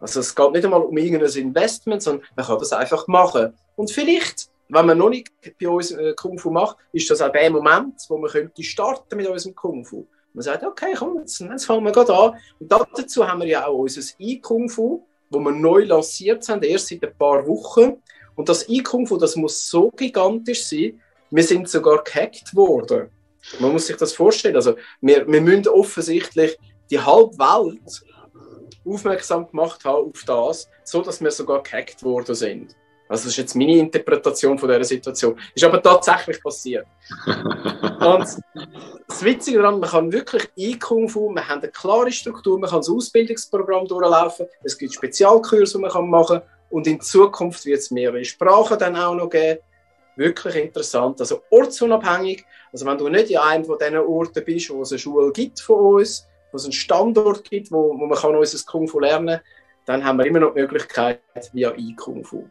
Also 0.00 0.20
es 0.20 0.34
geht 0.34 0.52
nicht 0.52 0.64
einmal 0.64 0.82
um 0.82 0.96
irgendein 0.96 1.32
Investment, 1.32 2.02
sondern 2.02 2.26
man 2.34 2.46
kann 2.46 2.58
das 2.58 2.72
einfach 2.72 3.06
machen. 3.06 3.54
Und 3.76 3.90
vielleicht, 3.90 4.48
wenn 4.68 4.86
man 4.86 4.98
noch 4.98 5.10
nicht 5.10 5.30
bei 5.60 5.68
uns 5.68 5.92
äh, 5.92 6.14
Kung 6.14 6.38
Fu 6.38 6.50
macht, 6.50 6.76
ist 6.92 7.08
das 7.10 7.22
auch 7.22 7.30
der 7.30 7.50
Moment, 7.50 8.04
wo 8.08 8.18
man 8.18 8.30
könnte 8.30 8.62
starten 8.64 9.16
mit 9.16 9.28
unserem 9.28 9.54
Kung 9.54 9.84
Fu. 9.84 10.06
Man 10.34 10.42
sagt, 10.42 10.64
okay, 10.64 10.94
komm, 10.96 11.18
jetzt, 11.20 11.40
jetzt 11.40 11.66
fangen 11.66 11.84
wir 11.84 11.92
gerade 11.92 12.14
an. 12.14 12.38
Und 12.58 12.72
dazu 12.72 13.26
haben 13.26 13.40
wir 13.40 13.46
ja 13.46 13.66
auch 13.66 13.78
unser 13.78 14.00
E-Kung 14.18 14.68
Fu, 14.68 15.04
wo 15.32 15.40
wir 15.40 15.52
neu 15.52 15.84
lanciert 15.84 16.48
haben, 16.48 16.62
erst 16.62 16.88
seit 16.88 17.04
ein 17.04 17.16
paar 17.16 17.46
Wochen. 17.46 18.02
Und 18.34 18.48
das 18.48 18.64
Fu, 18.64 19.16
das 19.16 19.36
muss 19.36 19.68
so 19.68 19.90
gigantisch 19.90 20.64
sein, 20.64 21.00
wir 21.30 21.42
sind 21.42 21.68
sogar 21.68 22.02
gehackt 22.04 22.54
worden. 22.54 23.08
Man 23.58 23.72
muss 23.72 23.86
sich 23.86 23.96
das 23.96 24.12
vorstellen. 24.12 24.56
Also, 24.56 24.76
wir, 25.00 25.26
wir 25.26 25.40
müssen 25.40 25.68
offensichtlich 25.68 26.56
die 26.90 27.00
halbe 27.00 27.36
Welt 27.38 28.02
aufmerksam 28.84 29.48
gemacht 29.48 29.84
haben 29.84 30.10
auf 30.10 30.22
das, 30.26 30.68
so 30.84 31.02
dass 31.02 31.20
wir 31.20 31.30
sogar 31.30 31.62
gehackt 31.62 32.02
worden 32.02 32.34
sind. 32.34 32.76
Also 33.12 33.24
das 33.24 33.32
ist 33.32 33.36
jetzt 33.36 33.56
meine 33.56 33.76
Interpretation 33.76 34.58
von 34.58 34.70
dieser 34.70 34.84
Situation. 34.84 35.38
Ist 35.54 35.62
aber 35.64 35.82
tatsächlich 35.82 36.42
passiert. 36.42 36.86
Und 37.26 38.26
das 39.06 39.22
Witzige 39.22 39.58
daran, 39.58 39.80
man 39.80 39.90
kann 39.90 40.10
wirklich 40.10 40.48
E-Kung 40.56 41.10
Fu, 41.10 41.28
man 41.28 41.46
hat 41.46 41.62
eine 41.62 41.70
klare 41.70 42.10
Struktur, 42.10 42.58
man 42.58 42.70
kann 42.70 42.78
das 42.78 42.88
Ausbildungsprogramm 42.88 43.86
durchlaufen, 43.86 44.46
es 44.64 44.78
gibt 44.78 44.94
Spezialkurse, 44.94 45.76
die 45.76 45.82
man 45.82 46.08
machen 46.08 46.38
kann 46.38 46.48
und 46.70 46.86
in 46.86 47.02
Zukunft 47.02 47.66
wird 47.66 47.80
es 47.80 47.90
mehrere 47.90 48.24
Sprachen 48.24 48.78
dann 48.78 48.96
auch 48.96 49.14
noch 49.14 49.28
geben. 49.28 49.60
Wirklich 50.16 50.56
interessant, 50.56 51.20
also 51.20 51.42
ortsunabhängig. 51.50 52.46
Also 52.72 52.86
wenn 52.86 52.96
du 52.96 53.10
nicht 53.10 53.30
in 53.30 53.36
einem 53.36 53.66
von 53.66 53.76
diesen 53.78 53.98
Orten 53.98 54.42
bist, 54.42 54.70
wo 54.70 54.80
es 54.80 54.90
eine 54.90 54.98
Schule 54.98 55.32
gibt 55.32 55.60
von 55.60 55.96
uns, 55.96 56.26
wo 56.50 56.56
es 56.56 56.64
einen 56.64 56.72
Standort 56.72 57.44
gibt, 57.44 57.70
wo, 57.70 57.90
wo 57.90 58.06
man 58.06 58.16
kann 58.16 58.34
unser 58.34 58.64
Kung 58.64 58.88
Fu 58.88 59.00
lernen 59.00 59.36
kann, 59.36 59.40
dann 59.84 60.04
haben 60.04 60.16
wir 60.16 60.24
immer 60.24 60.40
noch 60.40 60.54
die 60.54 60.62
Möglichkeit 60.62 61.20
via 61.52 61.74
E-Kung 61.76 62.24
Fu. 62.24 62.48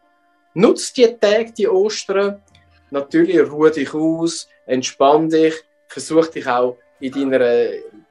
Nutzt 0.54 0.98
die 0.98 1.08
Tage, 1.20 1.52
die 1.54 1.68
Ostern. 1.68 2.42
Natürlich 2.90 3.40
ruhe 3.50 3.72
dich 3.72 3.94
aus, 3.94 4.50
entspann 4.66 5.30
dich, 5.30 5.56
versuch 5.88 6.28
dich 6.28 6.48
auch 6.48 6.78
in 7.00 7.12
deiner 7.12 7.70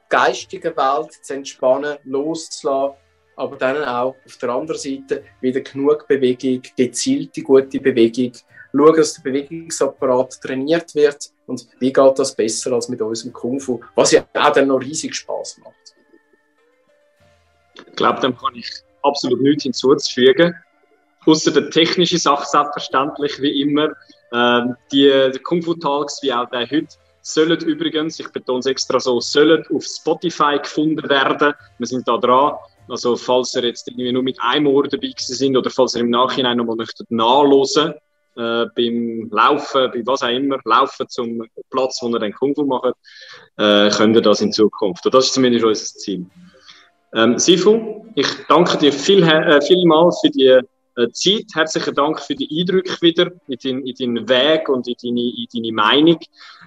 geistigen 0.09 0.75
Welt 0.75 1.13
zu 1.21 1.33
entspannen, 1.33 1.97
loszulassen, 2.03 2.97
aber 3.35 3.55
dann 3.57 3.83
auch 3.83 4.15
auf 4.25 4.37
der 4.37 4.49
anderen 4.49 4.79
Seite 4.79 5.23
wieder 5.39 5.61
genug 5.61 6.07
Bewegung, 6.07 6.61
gezielte 6.75 7.41
gute 7.41 7.79
Bewegung. 7.79 8.33
Schauen, 8.73 8.95
dass 8.95 9.13
der 9.15 9.23
Bewegungsapparat 9.23 10.41
trainiert 10.41 10.95
wird 10.95 11.29
und 11.45 11.67
wie 11.79 11.91
geht 11.91 12.19
das 12.19 12.35
besser 12.35 12.71
als 12.71 12.87
mit 12.87 13.01
unserem 13.01 13.33
Kung 13.33 13.59
Fu, 13.59 13.81
was 13.95 14.11
ja 14.11 14.25
auch 14.33 14.51
dann 14.51 14.67
noch 14.67 14.79
riesig 14.79 15.13
Spaß 15.13 15.59
macht. 15.59 15.75
Ich 17.87 17.95
glaube, 17.95 18.21
dem 18.21 18.37
kann 18.37 18.55
ich 18.55 18.69
absolut 19.03 19.41
nichts 19.41 19.63
hinzuzufügen. 19.63 20.55
Außer 21.25 21.51
der 21.51 21.69
technische 21.69 22.17
Sache 22.17 22.45
selbstverständlich, 22.45 23.39
wie 23.41 23.61
immer. 23.61 23.89
Ähm, 24.33 24.75
die, 24.91 25.31
Kung 25.43 25.61
Fu 25.61 25.75
Talks, 25.75 26.19
wie 26.23 26.33
auch 26.33 26.49
der 26.49 26.69
heute, 26.69 26.87
sollen 27.21 27.59
übrigens, 27.59 28.19
ich 28.19 28.29
betone 28.29 28.59
es 28.59 28.65
extra 28.65 28.99
so, 28.99 29.19
sollen 29.19 29.63
auf 29.73 29.83
Spotify 29.83 30.57
gefunden 30.57 31.07
werden. 31.07 31.53
Wir 31.77 31.87
sind 31.87 32.07
da 32.07 32.17
dran. 32.17 32.53
Also, 32.89 33.15
falls 33.15 33.55
ihr 33.55 33.63
jetzt 33.63 33.87
irgendwie 33.87 34.11
nur 34.11 34.23
mit 34.23 34.41
einem 34.41 34.67
Ohr 34.67 34.87
dabei 34.87 35.13
sind 35.17 35.55
oder 35.55 35.69
falls 35.69 35.95
ihr 35.95 36.01
im 36.01 36.09
Nachhinein 36.09 36.57
nochmal 36.57 36.75
möchtet 36.75 37.09
nachlesen, 37.11 37.93
äh, 38.37 38.65
beim 38.75 39.29
Laufen, 39.31 39.91
bei 39.91 40.01
was 40.05 40.23
auch 40.23 40.29
immer, 40.29 40.59
Laufen 40.65 41.07
zum 41.07 41.47
Platz, 41.69 41.99
wo 42.01 42.09
ihr 42.09 42.19
dann 42.19 42.33
Kung 42.33 42.55
Fu 42.55 42.65
macht, 42.65 42.95
äh, 43.57 43.89
könnt 43.91 44.15
ihr 44.15 44.21
das 44.21 44.41
in 44.41 44.51
Zukunft. 44.51 45.05
Und 45.05 45.13
das 45.13 45.27
ist 45.27 45.33
zumindest 45.33 45.65
unser 45.65 45.85
Ziel. 45.85 46.25
Ähm, 47.13 47.37
Sifu, 47.37 48.05
ich 48.15 48.27
danke 48.47 48.77
dir 48.77 48.91
viel, 48.91 49.21
äh, 49.23 49.61
vielmals 49.61 50.19
für 50.21 50.29
die 50.29 50.59
Zeit. 51.09 51.45
Herzlichen 51.53 51.95
Dank 51.95 52.19
für 52.19 52.35
die 52.35 52.49
Eindrücke 52.59 53.01
wieder 53.01 53.31
in, 53.47 53.57
dein, 53.63 53.85
in 53.85 53.95
deinen 53.95 54.29
Weg 54.29 54.69
und 54.69 54.87
in 54.87 54.95
deine, 55.01 55.21
in 55.21 55.47
deine 55.53 55.71
Meinung. 55.73 56.19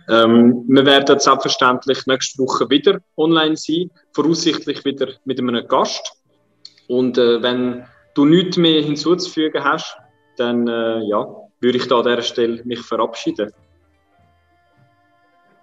Ähm, 0.09 0.65
wir 0.69 0.85
werden 0.85 1.19
selbstverständlich 1.19 2.07
nächste 2.07 2.43
Woche 2.43 2.69
wieder 2.71 3.01
online 3.17 3.57
sein, 3.57 3.91
voraussichtlich 4.13 4.85
wieder 4.85 5.09
mit 5.25 5.39
einem 5.39 5.67
Gast. 5.69 6.13
Und 6.89 7.19
äh, 7.19 7.43
wenn 7.43 7.87
du 8.15 8.25
nichts 8.25 8.57
mehr 8.57 8.83
hinzuzufügen 8.83 9.65
hast, 9.65 9.97
dann 10.37 10.67
äh, 10.69 11.01
ja, 11.05 11.27
würde 11.61 11.79
ich 11.79 11.87
da 11.87 11.99
an 11.99 12.05
dieser 12.05 12.23
Stelle 12.23 12.63
mich 12.65 12.81
verabschieden. 12.81 13.53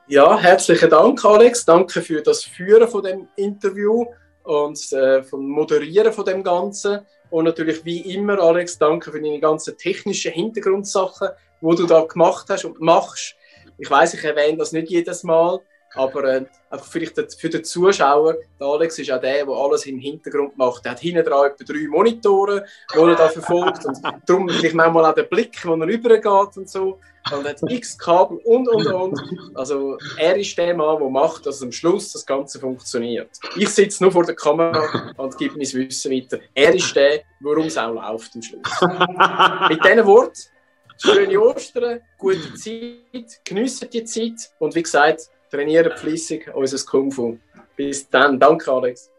Ja, 0.07 0.37
herzlichen 0.37 0.89
Dank, 0.89 1.23
Alex. 1.23 1.63
Danke 1.63 2.01
für 2.01 2.21
das 2.21 2.43
Führen 2.43 2.87
von 2.87 3.03
dem 3.03 3.27
Interview 3.37 4.05
und 4.43 4.91
äh, 4.93 5.23
vom 5.23 5.47
Moderieren 5.47 6.13
von 6.13 6.25
dem 6.25 6.43
Ganzen. 6.43 7.05
Und 7.29 7.45
natürlich 7.45 7.85
wie 7.85 8.13
immer, 8.13 8.39
Alex, 8.39 8.77
danke 8.77 9.11
für 9.11 9.21
deine 9.21 9.39
ganzen 9.39 9.77
technischen 9.77 10.33
Hintergrundsachen, 10.33 11.29
die 11.61 11.75
du 11.75 11.85
da 11.85 12.01
gemacht 12.01 12.47
hast 12.49 12.65
und 12.65 12.81
machst. 12.81 13.35
Ich 13.77 13.89
weiß, 13.89 14.13
ich 14.15 14.23
erwähne 14.23 14.57
das 14.57 14.73
nicht 14.73 14.89
jedes 14.89 15.23
Mal, 15.23 15.59
aber 15.93 16.23
äh, 16.23 16.45
vielleicht 16.89 17.17
für 17.39 17.49
den 17.49 17.63
Zuschauer, 17.63 18.37
der 18.59 18.67
Alex 18.67 18.99
ist 18.99 19.11
auch 19.11 19.19
der, 19.19 19.45
der 19.45 19.53
alles 19.53 19.85
im 19.85 19.99
Hintergrund 19.99 20.57
macht. 20.57 20.85
Er 20.85 20.91
hat 20.91 20.99
hinten 20.99 21.25
dran 21.25 21.51
etwa 21.51 21.63
drei 21.63 21.87
Monitore, 21.87 22.65
die 22.93 22.99
er 22.99 23.15
da 23.15 23.27
verfolgt 23.27 23.85
und 23.85 23.97
darum 24.25 24.47
vielleicht 24.49 24.75
manchmal 24.75 25.05
auch 25.05 25.15
den 25.15 25.27
Blick, 25.27 25.65
wo 25.65 25.73
er 25.73 25.87
rübergeht 25.87 26.57
und 26.57 26.69
so. 26.69 26.99
Und 27.31 27.47
hat 27.47 27.59
x 27.67 27.97
Kabel 27.99 28.39
und 28.45 28.67
und 28.67 28.87
und. 28.87 29.21
Also 29.53 29.97
er 30.17 30.35
ist 30.37 30.57
der 30.57 30.73
Mann, 30.75 30.99
der 30.99 31.09
macht, 31.09 31.45
dass 31.45 31.61
am 31.61 31.71
Schluss 31.71 32.13
das 32.13 32.25
Ganze 32.25 32.59
funktioniert. 32.59 33.29
Ich 33.55 33.69
sitze 33.69 34.03
nur 34.03 34.11
vor 34.11 34.25
der 34.25 34.35
Kamera 34.35 35.13
und 35.17 35.37
gebe 35.37 35.55
mein 35.55 35.71
Wissen 35.71 36.11
weiter. 36.11 36.39
Er 36.55 36.73
ist 36.73 36.95
der, 36.95 37.21
warum 37.41 37.65
es 37.65 37.77
auch 37.77 37.93
läuft 37.93 38.33
am 38.33 38.41
Schluss. 38.41 39.69
Mit 39.69 39.85
diesen 39.85 40.05
Worten, 40.07 40.41
schöne 40.97 41.39
Ostern, 41.39 42.01
gute 42.17 42.53
Zeit, 42.55 43.39
geniessen 43.45 43.89
die 43.91 44.03
Zeit 44.03 44.51
und 44.57 44.73
wie 44.73 44.81
gesagt, 44.81 45.29
trainieren 45.51 45.95
fließig 45.97 46.53
unser 46.53 46.83
Kung 46.85 47.11
Fu. 47.11 47.37
Bis 47.75 48.09
dann. 48.09 48.39
Danke, 48.39 48.71
Alex. 48.71 49.11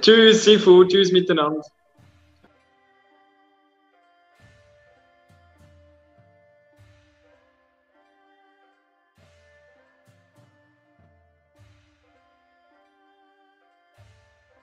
Tschüss, 0.00 0.44
Sifu. 0.44 0.84
Tschüss 0.84 1.12
miteinander. 1.12 1.62